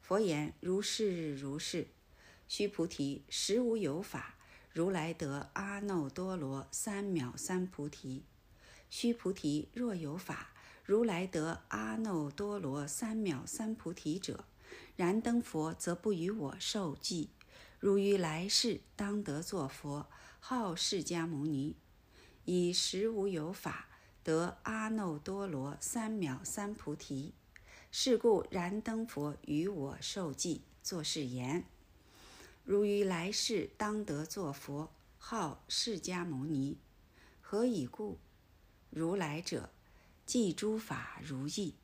[0.00, 1.88] 佛言：如是如是。
[2.46, 4.36] 须菩提，实无有法，
[4.72, 8.22] 如来得阿耨多罗三藐三菩提。
[8.90, 10.52] 须菩提，若有法，
[10.84, 14.44] 如来得阿耨多罗三藐三菩提者，
[14.94, 17.30] 燃灯佛则不与我受记。
[17.82, 20.06] 如于来世当得作佛，
[20.38, 21.74] 号释迦牟尼，
[22.44, 23.88] 以实无有法
[24.22, 27.34] 得阿耨多罗三藐三菩提。
[27.90, 31.64] 是故燃灯佛与我受记，作是言。
[32.62, 36.78] 如于来世当得作佛，号释迦牟尼。
[37.40, 38.20] 何以故？
[38.90, 39.70] 如来者，
[40.24, 41.74] 即诸法如意。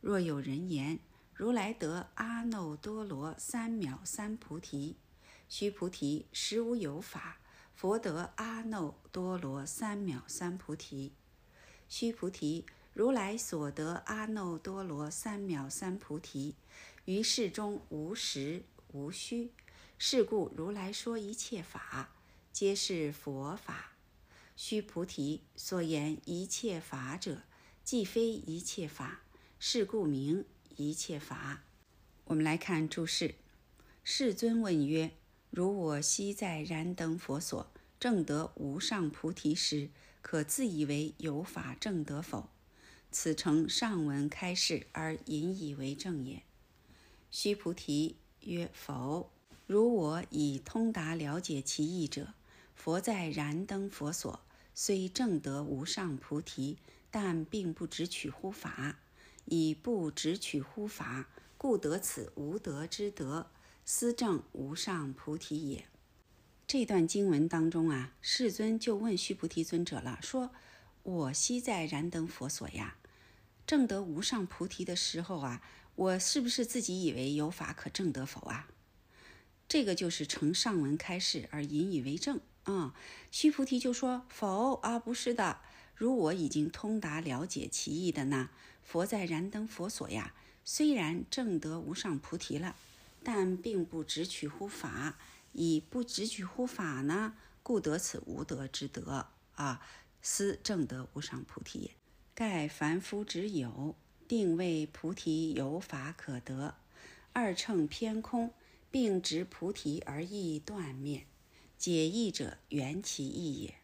[0.00, 1.00] 若有人言，
[1.34, 4.96] 如来得阿耨多罗三藐三菩提，
[5.54, 7.36] 须菩提，实无有法，
[7.74, 11.12] 佛得阿耨多罗三藐三菩提。
[11.90, 12.64] 须菩提，
[12.94, 16.54] 如来所得阿耨多罗三藐三菩提，
[17.04, 18.62] 于世中无实
[18.92, 19.52] 无虚。
[19.98, 22.14] 是故如来说一切法，
[22.50, 23.92] 皆是佛法。
[24.56, 27.42] 须菩提，所言一切法者，
[27.84, 29.20] 既非一切法，
[29.58, 30.46] 是故名
[30.76, 31.62] 一切法。
[32.24, 33.34] 我们来看注释：
[34.02, 35.10] 世尊问曰
[35.54, 37.70] ：“如我昔在燃灯佛所，
[38.00, 39.90] 正得无上菩提时，
[40.22, 42.48] 可自以为有法正得否？”
[43.12, 46.42] 此诚上文开示而引以为证也。
[47.30, 49.30] 须菩提曰：“否。”
[49.68, 52.32] 如我以通达了解其意者，
[52.74, 54.40] 佛在燃灯佛所，
[54.74, 56.78] 虽正得无上菩提，
[57.10, 58.98] 但并不直取乎法。
[59.44, 63.50] 以不直取乎法，故得此无德之德，
[63.84, 65.86] 思正无上菩提也。
[66.66, 70.52] 这段经文当中啊，世尊就问须菩提尊者了，说
[71.02, 72.96] ：“我昔在燃灯佛所呀，
[73.66, 75.60] 正得无上菩提的时候啊，
[75.96, 78.68] 我是不是自己以为有法可证得否啊？”
[79.68, 82.94] 这个就是承上文开示而引以为证啊。
[83.30, 85.60] 须菩提就说：“否啊，不是的。
[85.94, 88.50] 如我已经通达了解其意的呢，
[88.82, 90.34] 佛在燃灯佛所呀，
[90.64, 92.76] 虽然正得无上菩提了，
[93.22, 95.18] 但并不直取乎法。
[95.52, 99.80] 以不直取乎法呢，故得此无德之德啊。
[100.20, 101.90] 思正得无上菩提也。
[102.34, 103.96] 盖凡夫之有，
[104.26, 106.76] 定谓菩提有法可得，
[107.32, 108.52] 二乘偏空。”
[108.92, 111.26] 并执菩提而意断灭，
[111.78, 113.76] 解义者缘其意也。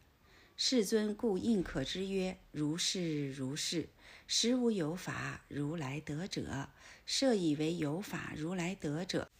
[0.55, 3.89] 世尊故应可知曰：如是如是，
[4.27, 6.69] 实无有法如来得者。
[7.11, 9.31] 设以为有法如来得者，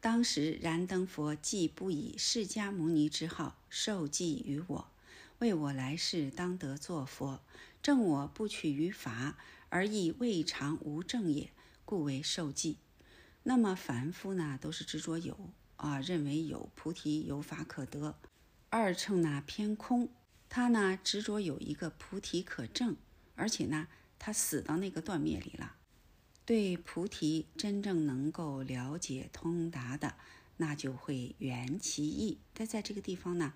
[0.00, 4.90] 当时燃灯佛既不以释迦牟尼之号受记于我，
[5.38, 7.44] 为我来世当得作佛，
[7.80, 9.38] 正我不取于法，
[9.68, 11.52] 而亦未尝无正也，
[11.84, 12.78] 故为受记。
[13.44, 18.16] 那么凡夫呢，都是执着有啊，认为有菩提有法可得；
[18.68, 20.08] 二乘呢偏空，
[20.48, 22.96] 他呢执着有一个菩提可证，
[23.36, 23.86] 而且呢
[24.18, 25.76] 他死到那个断灭里了。
[26.46, 30.14] 对菩提真正能够了解通达的，
[30.56, 32.38] 那就会圆其意。
[32.54, 33.52] 但在这个地方呢，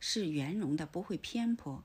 [0.00, 1.84] 是圆融的，不会偏颇。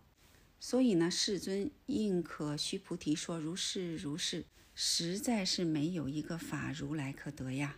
[0.59, 4.45] 所以呢，世尊应可须菩提说：“如是如是。”
[4.79, 7.77] 实在是没有一个法如来可得呀！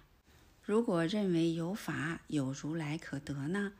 [0.62, 3.72] 如果认为有法有如来可得呢，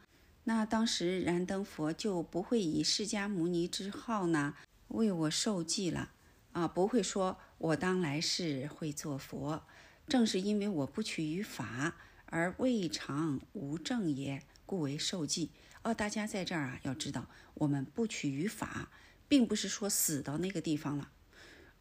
[0.46, 4.56] 那当时燃灯佛就不会以释迦牟尼之号呢
[4.88, 6.14] 为我受记了
[6.54, 9.64] 啊，不会说我当来世会做佛。
[10.08, 11.96] 正是因为我不取于法
[12.26, 15.52] 而未尝无正也，故为受记。
[15.84, 18.92] 哦，大家在这儿啊，要知道我们不取于法，
[19.28, 21.12] 并不是说死到那个地方了，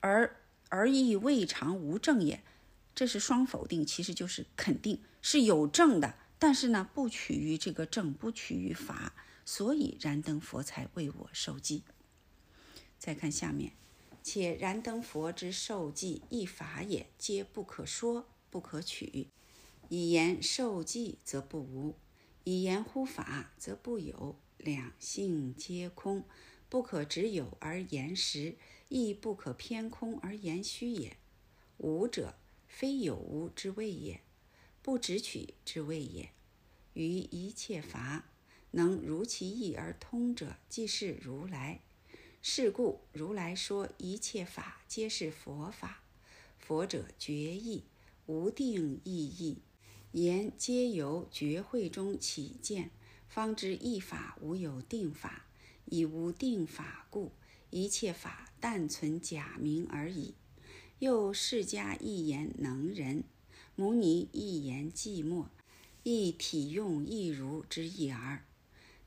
[0.00, 0.36] 而。
[0.70, 2.44] 而亦未尝无正也，
[2.94, 9.14] 这是双否定，其实就是肯定是有正的，但是呢，不取于这个正，不取于法，
[9.46, 11.84] 所以燃灯佛才为我受记。
[12.98, 13.72] 再看下面，
[14.30, 19.28] 且燃灯佛之受记一法也，皆不可说，不可取。
[19.88, 21.94] 以言受记则不无，
[22.44, 26.24] 以言乎法则不有，两性皆空，
[26.68, 28.56] 不可只有而言实，
[28.90, 31.16] 亦不可偏空而言虚也。
[31.78, 32.34] 无者，
[32.66, 34.20] 非有无之谓也，
[34.82, 36.28] 不执取之谓也。
[36.92, 38.26] 于一切法，
[38.72, 41.80] 能如其意而通者，即是如来。
[42.40, 46.02] 是故如来说一切法皆是佛法。
[46.58, 47.84] 佛者觉意，
[48.26, 49.58] 无定意义，
[50.12, 52.90] 言皆由觉会中起见，
[53.28, 55.44] 方知一法无有定法。
[55.90, 57.32] 以无定法故，
[57.70, 60.34] 一切法但存假名而已。
[60.98, 63.24] 又释迦一言能人，
[63.74, 65.46] 牟尼一言寂寞，
[66.02, 68.44] 亦体用一如之意耳。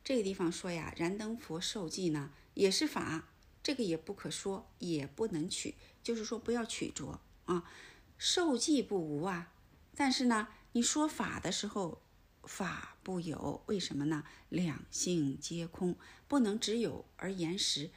[0.03, 3.29] 这个地方说呀，燃灯佛受记呢也是法，
[3.61, 7.63] 这个也不可说，也不能取，就是说不要取着啊。
[8.17, 9.51] 受记不无啊，
[9.95, 12.01] 但是呢，你说法的时候。
[12.43, 14.23] 法不有，为什么呢？
[14.49, 15.95] 两性皆空，
[16.27, 17.91] 不能只有而言实，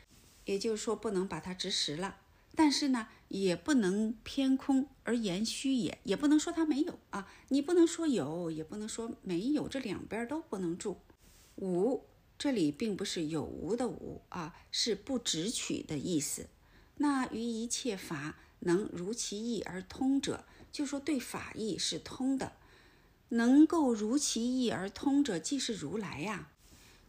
[0.44, 2.18] 也就是说不能把它执实了。
[2.54, 7.26] 但是呢，也不能偏空而言虚也，也不能说它没有啊。
[7.48, 11.00] 你不能说有，也不能说没有，这两边都不能住。
[11.56, 12.04] 五
[12.38, 16.48] 这里并不是有无的无啊，是不执取的意思。
[16.96, 22.52] 那于一切法能如其意而通者，就说对法意是通的。
[23.30, 26.50] 能够如其意而通者，即是如来呀。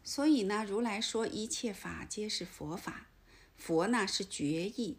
[0.03, 3.07] 所以呢，如来说一切法皆是佛法。
[3.55, 4.97] 佛呢是觉意，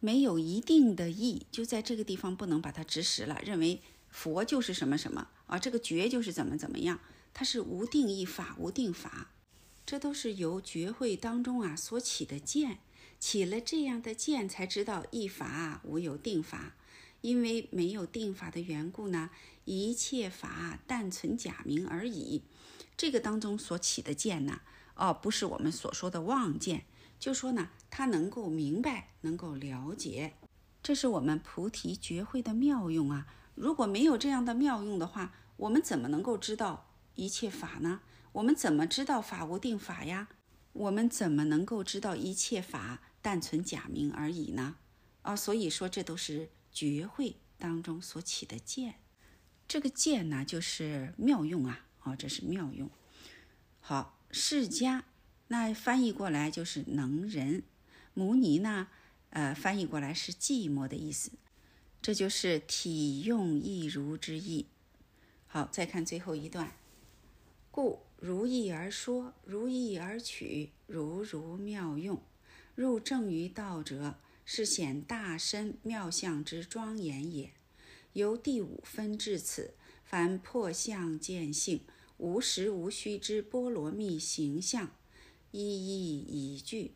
[0.00, 7.00] 没有一定的意，就在这个地方不能把它执实了，认为佛就是什么什么啊，这个觉就是怎么怎么样，
[7.34, 9.28] 它是无定义法，无定法。
[9.84, 12.78] 这都是由觉会当中啊所起的见，
[13.18, 16.74] 起了这样的见，才知道一法无有定法。
[17.20, 19.30] 因为没有定法的缘故呢，
[19.64, 22.42] 一切法但存假名而已。
[22.96, 24.60] 这个当中所起的见呢，
[24.96, 26.84] 哦，不是我们所说的妄见，
[27.20, 30.34] 就说呢，他能够明白，能够了解，
[30.82, 33.26] 这是我们菩提觉会的妙用啊。
[33.54, 38.00] 如果没有这样的妙用的话，我们怎么能够知道一切法呢？
[38.32, 40.28] 我们怎么知道法无定法呀？
[40.72, 44.76] 我们怎么能够知道一切法但存假名而已呢？
[45.22, 46.50] 啊，所以说这都是。
[46.74, 48.94] 觉会当中所起的见，
[49.68, 51.84] 这个见呢，就是妙用啊！
[52.04, 52.90] 哦，这是妙用。
[53.78, 55.02] 好，释迦
[55.48, 57.64] 那翻译过来就是能人，
[58.14, 58.88] 牟尼呢，
[59.28, 61.32] 呃，翻译过来是寂寞的意思。
[62.00, 64.68] 这就是体用亦如之意。
[65.46, 66.72] 好，再看最后一段，
[67.72, 72.22] 故如意而说，如意而取，如如妙用，
[72.76, 74.14] 入正于道者。
[74.44, 77.52] 是显大身妙相之庄严也。
[78.12, 79.74] 由第五分至此，
[80.04, 81.82] 凡破相见性，
[82.18, 84.90] 无实无虚之波罗蜜形象，
[85.52, 86.94] 一一以具。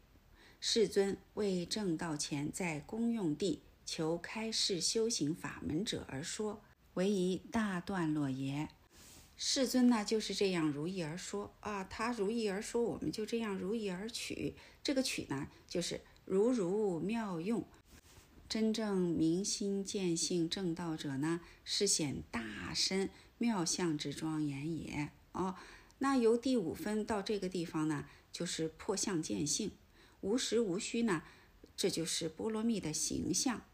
[0.61, 6.61] 世尊为正道前在公用地求开示修行法门者而说，
[6.94, 8.69] 为一大段落也。
[9.36, 14.54] 世尊呢就是这样如意而说啊，他如意而说，我们就这样如意而取。
[14.82, 16.00] 这个取呢，就是。
[16.28, 17.64] 如如妙用，
[18.48, 25.10] 真正明心见性正道者呢，是显大身妙相之庄严也。
[25.30, 25.54] 哦，
[25.98, 29.70] 那由第五分到这个地方呢，就是破相见性，
[30.20, 31.22] 无实无虚呢，
[31.76, 33.64] 这就是波罗蜜的形象，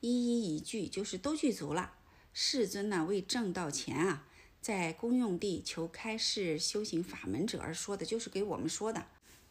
[0.00, 1.94] 一一一句，就是都具足了。
[2.34, 4.25] 世尊呢，为正道前啊，
[4.66, 9.06] 在公用地求开示修行法门者而说的，就是给我们说的。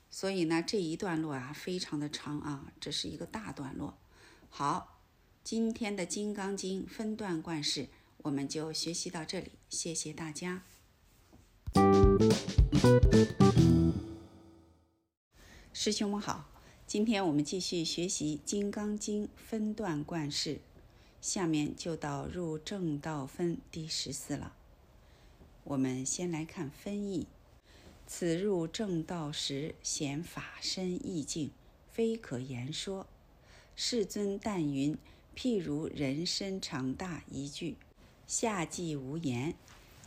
[0.10, 3.98] 所以呢，这一段落啊，非常的长啊，这是一个大段落。
[4.50, 5.00] 好，
[5.42, 7.88] 今天的《金刚经》分段贯释，
[8.24, 10.64] 我们就学习到这里，谢谢大家。
[15.72, 16.50] 师兄们好，
[16.86, 20.60] 今天我们继续学习《金刚经》分段贯释，
[21.22, 24.58] 下面就到入正道分第十四了。
[25.66, 27.28] 我们先来看分义。
[28.08, 31.50] 此入正道时，显法身意境，
[31.92, 33.08] 非可言说。
[33.76, 34.98] 世尊但云：
[35.36, 37.76] 譬如人身长大一句，
[38.28, 39.56] 下即无言。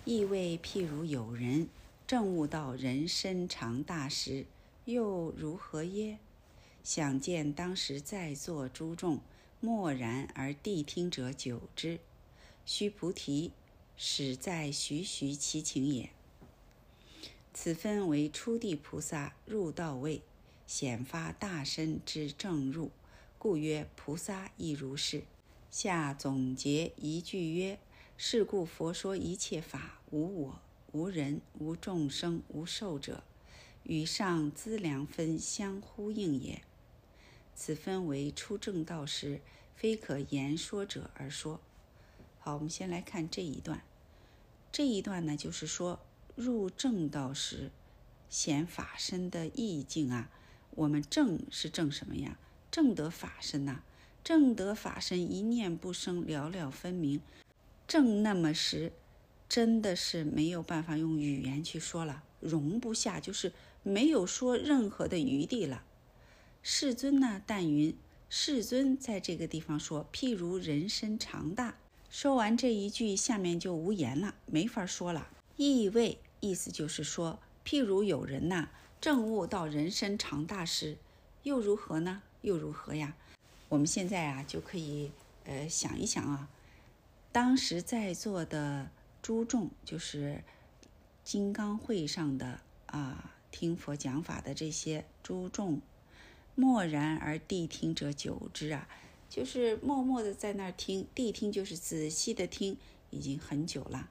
[0.05, 1.69] 意味譬如有人
[2.07, 4.47] 正悟到人身长大时，
[4.85, 6.19] 又如何耶？
[6.85, 9.21] 想见当时在座诸众，
[9.61, 11.99] 默然而谛听者久之。
[12.65, 13.51] 须菩提，
[14.01, 16.11] 始在徐徐其情也。
[17.53, 20.23] 此分为初地菩萨入道位，
[20.69, 22.93] 显发大身之正入，
[23.39, 25.25] 故曰菩萨亦如是。
[25.69, 27.81] 下总结一句曰：
[28.17, 30.61] 是故佛说一切法无我、
[30.93, 33.25] 无人、无众生、无寿者。
[33.83, 36.63] 与上资粮分相呼应也。
[37.57, 39.41] 此分为出正道时，
[39.75, 41.61] 非可言说者而说。
[42.39, 43.83] 好，我们先来看这一段。
[44.71, 46.01] 这一段呢，就是说
[46.35, 47.71] 入正道时
[48.29, 50.31] 显法身的意境啊。
[50.71, 52.39] 我们正是正什么呀？
[52.71, 53.83] 正得法身呐。
[54.23, 57.21] 正得法身，一念不生，了了分明。
[57.87, 58.93] 正那么时，
[59.49, 65.83] 真的是没有办法用语言去说了，容不下，就是没有说任何的余地了。
[66.63, 67.43] 世尊呢？
[67.47, 67.97] 但云
[68.29, 71.79] 世尊在这个地方说，譬如人身长大。
[72.11, 75.29] 说完这一句，下面就无言了，没法说了。
[75.57, 78.69] 意味意思就是说，譬如有人呐，
[79.01, 80.97] 正悟到人生常大时，
[81.43, 82.23] 又如何呢？
[82.41, 83.15] 又如何呀？
[83.69, 85.13] 我们现在啊，就可以
[85.45, 86.49] 呃想一想啊，
[87.31, 88.91] 当时在座的
[89.21, 90.43] 诸众，就是
[91.23, 95.83] 金刚会上的啊，听佛讲法的这些诸众，
[96.55, 98.89] 默然而谛听者久之啊。
[99.29, 102.77] 就是默默的在那儿听，谛听就是仔细的听，
[103.11, 104.09] 已经很久了。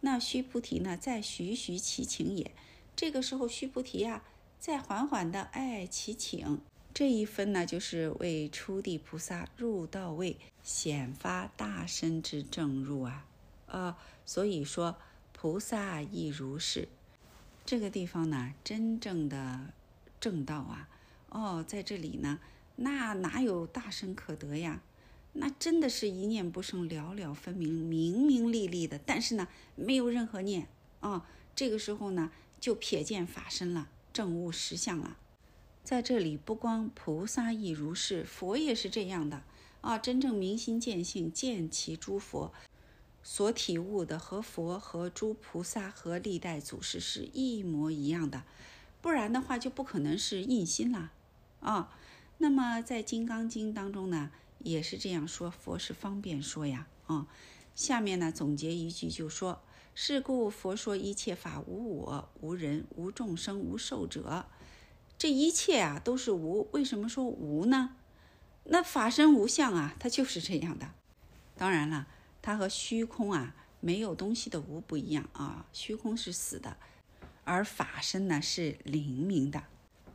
[0.00, 2.52] 那须菩提呢，在徐徐其请也。
[2.94, 4.22] 这个时候，须菩提呀，
[4.60, 6.60] 在缓缓的哎其请。
[6.92, 13.26] 这一分呢，就是为初地菩萨入道位显发大身之正入啊。
[13.66, 13.96] 呃，
[14.26, 14.96] 所以说
[15.32, 16.88] 菩萨亦如是。
[17.64, 19.72] 这个地方呢，真正的
[20.20, 20.88] 正道啊，
[21.30, 22.38] 哦，在这里呢。
[22.80, 24.82] 那哪有大身可得呀？
[25.32, 28.98] 那真的是一念不生，了了分明，明明利利的。
[28.98, 30.68] 但是呢，没有任何念
[31.00, 31.26] 啊。
[31.54, 32.30] 这个时候呢，
[32.60, 35.16] 就瞥见法身了，证悟实相了。
[35.82, 39.42] 在这里，不光菩萨亦如是，佛也是这样的
[39.80, 39.98] 啊。
[39.98, 42.52] 真正明心见性，见其诸佛
[43.22, 48.44] 所体悟的，和佛和诸菩萨和历代祖师是一模一样的。
[49.00, 51.12] 不然的话，就不可能是印心了
[51.60, 51.94] 啊。
[52.40, 57.26] 那么在《金刚经》当中呢，也是这样说，佛是方便说呀，啊，
[57.74, 59.60] 下面呢总结一句就说：
[59.92, 64.46] 是故佛说一切法无我、无人、无众生、无寿者，
[65.18, 66.68] 这一切啊都是无。
[66.70, 67.96] 为什么说无呢？
[68.62, 70.92] 那法身无相啊，它就是这样的。
[71.56, 72.06] 当然了，
[72.40, 76.76] 它和虚空啊没有东西的无不一样啊，虚空是死的，
[77.42, 79.64] 而法身呢是灵明的。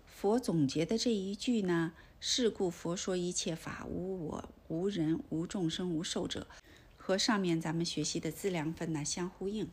[0.06, 1.92] 佛总结的这一句呢。
[2.26, 6.48] 是故佛说一切法无我、无人、无众生、无寿者，
[6.96, 9.70] 和上面咱们学习的资量分呢相呼应。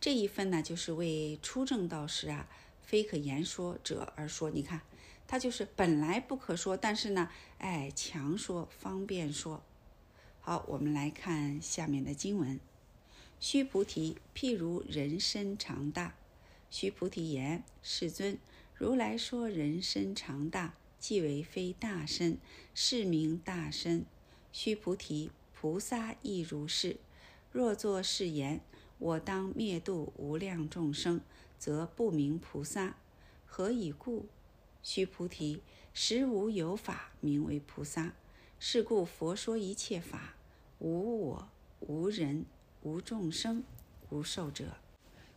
[0.00, 2.48] 这一分呢，就是为初正道时啊，
[2.80, 4.50] 非可言说者而说。
[4.50, 4.80] 你看，
[5.28, 9.62] 它就是本来不可说，但是呢，哎，强说方便说。
[10.40, 12.58] 好，我们来看下面的经文：
[13.38, 16.16] 须菩提，譬如人身长大。
[16.68, 18.38] 须菩提言：世尊，
[18.74, 20.74] 如来说人身长大。
[21.02, 22.38] 即为非大身，
[22.76, 24.06] 是名大身。
[24.52, 26.98] 须菩提，菩萨亦如是。
[27.50, 28.60] 若作是言，
[29.00, 31.20] 我当灭度无量众生，
[31.58, 32.94] 则不明菩萨。
[33.44, 34.26] 何以故？
[34.80, 35.60] 须菩提，
[35.92, 38.12] 实无有法名为菩萨。
[38.60, 40.36] 是故佛说一切法，
[40.78, 41.48] 无我、
[41.80, 42.46] 无人、
[42.82, 43.64] 无众生、
[44.10, 44.76] 无寿者。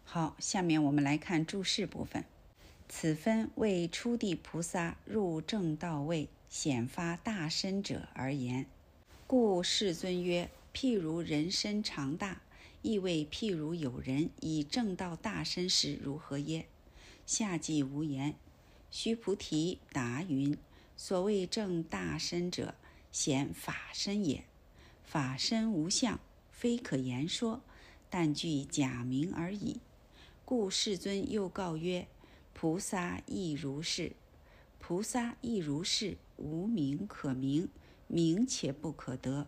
[0.04, 2.24] 好，下面我们来看注释部分。
[2.88, 8.68] 此分为初地菩萨入正道位显发大身者而言，
[9.28, 12.42] 故世尊曰：譬如人身长大，
[12.84, 16.68] 亦谓譬如有人以正道大身时如何耶？
[17.26, 18.36] 下记无言。
[18.92, 20.58] 须菩提答云：
[20.96, 22.76] 所谓正大身者，
[23.12, 24.46] 显法身也。
[25.04, 26.20] 法身无相，
[26.52, 27.62] 非可言说，
[28.10, 29.82] 但具假名而已。
[30.46, 32.08] 故世尊又告曰。
[32.58, 34.14] 菩萨亦如是，
[34.80, 37.68] 菩萨亦如是，无名可名，
[38.08, 39.48] 名且不可得，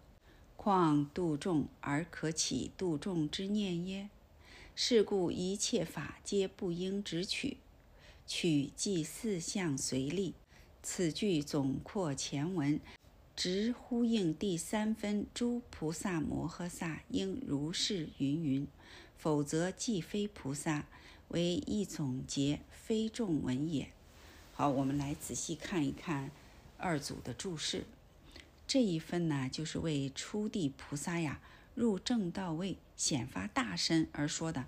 [0.57, 4.09] 况度众而可起度众之念耶？
[4.75, 7.55] 是故一切法皆不应执取，
[8.27, 10.33] 取即四相随力。
[10.83, 12.77] 此句总括前文，
[13.37, 18.67] 直呼应第三分诸菩萨摩诃萨应如是云云，
[19.17, 20.85] 否则既非菩萨。
[21.29, 23.89] 为一总结，非众文也。
[24.53, 26.31] 好，我们来仔细看一看
[26.77, 27.83] 二组的注释。
[28.65, 31.41] 这一分呢，就是为初地菩萨呀
[31.75, 34.67] 入正道位显发大身而说的。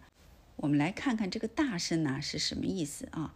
[0.57, 3.33] 我们来看看这个大身呢是什么意思啊？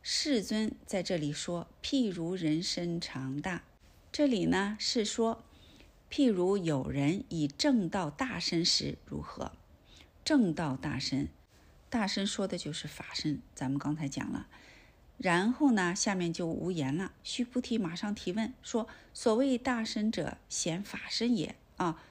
[0.00, 3.64] 世尊在这里说，譬如人身长大，
[4.10, 5.44] 这里呢是说，
[6.10, 9.52] 譬如有人以正道大身时如何？
[10.24, 11.28] 正道大身。
[11.92, 14.46] 大身说的就是法身，咱们刚才讲了，
[15.18, 17.12] 然后呢，下面就无言了。
[17.22, 22.02] 须菩提马上提问说：“所谓大身者，显法身也啊！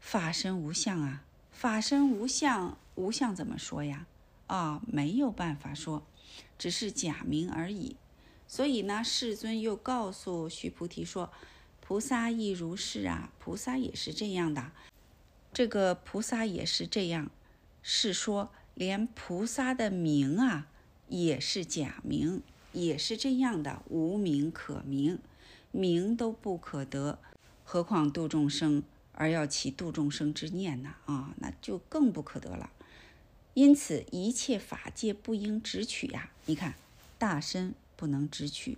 [0.00, 1.24] 法身无相啊！
[1.52, 4.06] 法身无相，无相怎么说呀？
[4.46, 6.06] 啊，没有办法说，
[6.56, 7.96] 只是假名而已。
[8.46, 11.30] 所以呢，世尊又告诉须菩提说：
[11.82, 13.30] 菩萨亦如是啊！
[13.38, 14.72] 菩萨也是这样的。
[15.52, 17.30] 这个菩萨也是这样，
[17.82, 20.68] 是说连菩萨的名啊。”
[21.10, 22.42] 也是假名，
[22.72, 25.18] 也是这样的，无名可名，
[25.72, 27.18] 名都不可得，
[27.64, 28.82] 何况度众生
[29.12, 30.94] 而要起度众生之念呢？
[31.06, 32.70] 啊，那就更不可得了。
[33.54, 36.30] 因此，一切法界不应直取呀。
[36.44, 36.74] 你看，
[37.16, 38.76] 大身不能直取，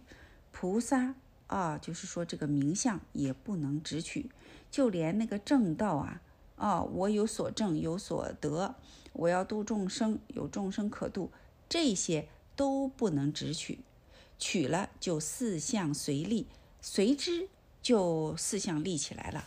[0.52, 1.16] 菩萨
[1.48, 4.30] 啊，就是说这个名相也不能直取，
[4.70, 6.22] 就连那个正道啊，
[6.60, 8.74] 啊，我有所证，有所得，
[9.14, 11.30] 我要度众生，有众生可度。
[11.70, 13.78] 这些都不能直取，
[14.38, 16.46] 取了就四相随立，
[16.82, 17.48] 随之
[17.80, 19.46] 就四相立起来了。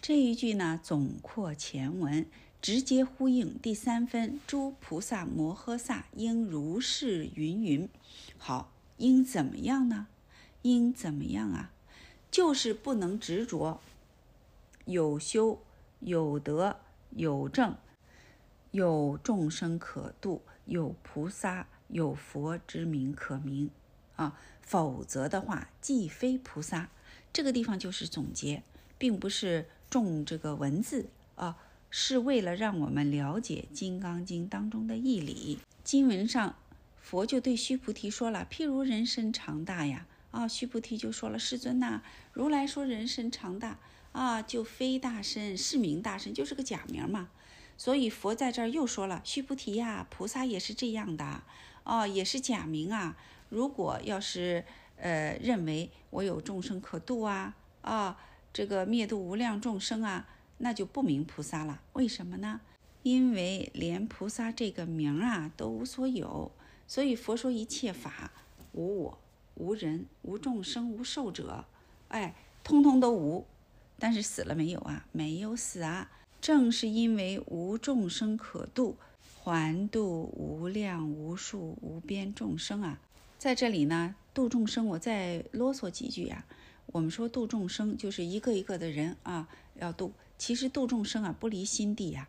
[0.00, 2.24] 这一句呢，总括前文，
[2.60, 4.38] 直接呼应第三分。
[4.46, 7.88] 诸菩萨摩诃萨应如是云云。
[8.38, 10.06] 好，应怎么样呢？
[10.62, 11.72] 应怎么样啊？
[12.30, 13.80] 就是不能执着，
[14.84, 15.58] 有修
[16.04, 16.76] 有德
[17.10, 17.76] 有正，
[18.70, 20.42] 有众生可度。
[20.64, 23.68] 有菩萨有佛之名可名
[24.14, 26.88] 啊，否则的话既非菩萨。
[27.32, 28.62] 这个地方就是总结，
[28.96, 31.58] 并不是重这个文字啊，
[31.90, 35.58] 是为了让我们了解《金刚经》当中的义理。
[35.82, 36.54] 经文上，
[37.00, 42.02] 佛就对须菩提说了：“譬如人身长大呀，啊，须菩提就说了：世尊呐，
[42.32, 43.80] 如来说人身长大
[44.12, 47.30] 啊，就非大身，是名大身，就是个假名嘛。”
[47.76, 51.42] 所以佛在这儿又说了：“须菩提呀，菩萨也是这样的，
[51.84, 53.16] 哦，也是假名啊。
[53.48, 54.64] 如果要是
[54.96, 58.18] 呃认为我有众生可度啊，啊，
[58.52, 60.28] 这个灭度无量众生啊，
[60.58, 61.80] 那就不名菩萨了。
[61.94, 62.60] 为什么呢？
[63.02, 66.52] 因为连菩萨这个名啊都无所有。
[66.86, 68.30] 所以佛说一切法
[68.72, 69.18] 无我、
[69.54, 71.64] 无人、无众生、无寿者，
[72.08, 73.46] 哎，通通都无。
[74.02, 75.06] 但是死了没有啊？
[75.12, 76.10] 没有死啊。”
[76.42, 78.96] 正是因为无众生可度，
[79.44, 82.98] 还度无量无数无边众生啊！
[83.38, 86.44] 在这里呢，度众生，我再啰嗦几句啊。
[86.86, 90.12] 我们说度众生，就是一个一个的人啊要度。
[90.36, 92.28] 其实度众生啊，不离心地呀。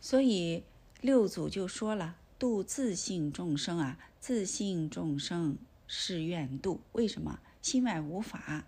[0.00, 0.62] 所以
[1.00, 5.58] 六祖就说了：“度自性众生啊，自性众生
[5.88, 6.80] 是愿度。
[6.92, 7.40] 为什么？
[7.60, 8.64] 心外无法。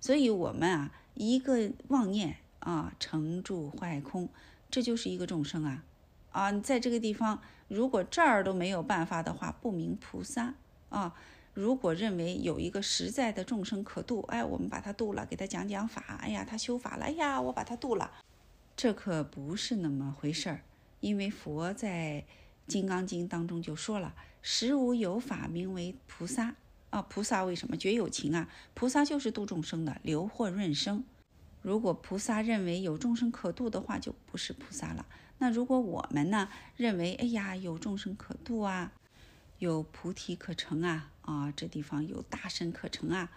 [0.00, 4.28] 所以我们啊，一个妄念。”啊，成住坏空，
[4.70, 5.84] 这就是一个众生啊！
[6.30, 10.54] 啊，在这个地方，如果这儿都没有办法的话，不明菩萨
[10.88, 11.12] 啊。
[11.54, 18.12] 如果认为有一个实在的众生可度，哎，我们把他度了，给他讲讲法，哎呀，他修法了，哎呀，我把他度了，
[18.76, 20.60] 这可不是那么回事儿。
[21.00, 22.24] 因为佛在
[22.70, 26.54] 《金刚经》当中就说了：“实无有法名为菩萨
[26.92, 27.00] 啊！
[27.00, 28.48] 菩萨为什么绝有情啊？
[28.74, 31.02] 菩萨就是度众生的，流或润生。”
[31.62, 35.06] 如果菩萨认为有众生可度的话，就不是菩萨了。
[35.38, 38.92] 那如果我们呢，认为哎呀有众生可度啊，
[39.58, 43.30] 有菩提可成啊，啊这地方有大身可成啊，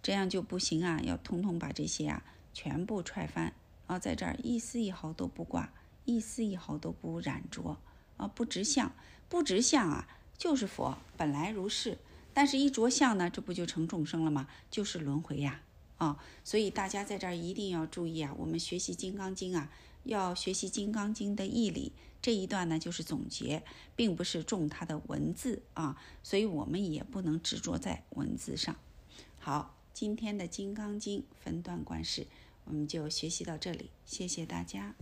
[0.00, 2.22] 这样就不行啊，要通通把这些啊
[2.54, 3.52] 全部踹翻
[3.88, 5.72] 啊，在这儿一丝一毫都不挂，
[6.04, 7.76] 一丝一毫都不染着
[8.18, 8.92] 啊，不执相，
[9.28, 10.06] 不执相啊，
[10.36, 11.98] 就是佛本来如是，
[12.38, 14.46] 但是一着相呢，这不就成众生了吗？
[14.70, 15.60] 就是轮回呀。
[15.96, 18.32] 啊，所以大家在这儿一定要注意啊！
[18.38, 19.72] 我们学习《金刚经》啊，
[20.04, 21.90] 要学习《金刚经》的义理。
[22.22, 23.64] 这一段呢，就是总结，
[23.96, 28.76] 并不是重它的文字啊，所以我们也不能执着在文字上。
[29.40, 32.28] 好，今天的《金刚经》分段观世，
[32.66, 34.94] 我们就学习到这里，谢谢大家。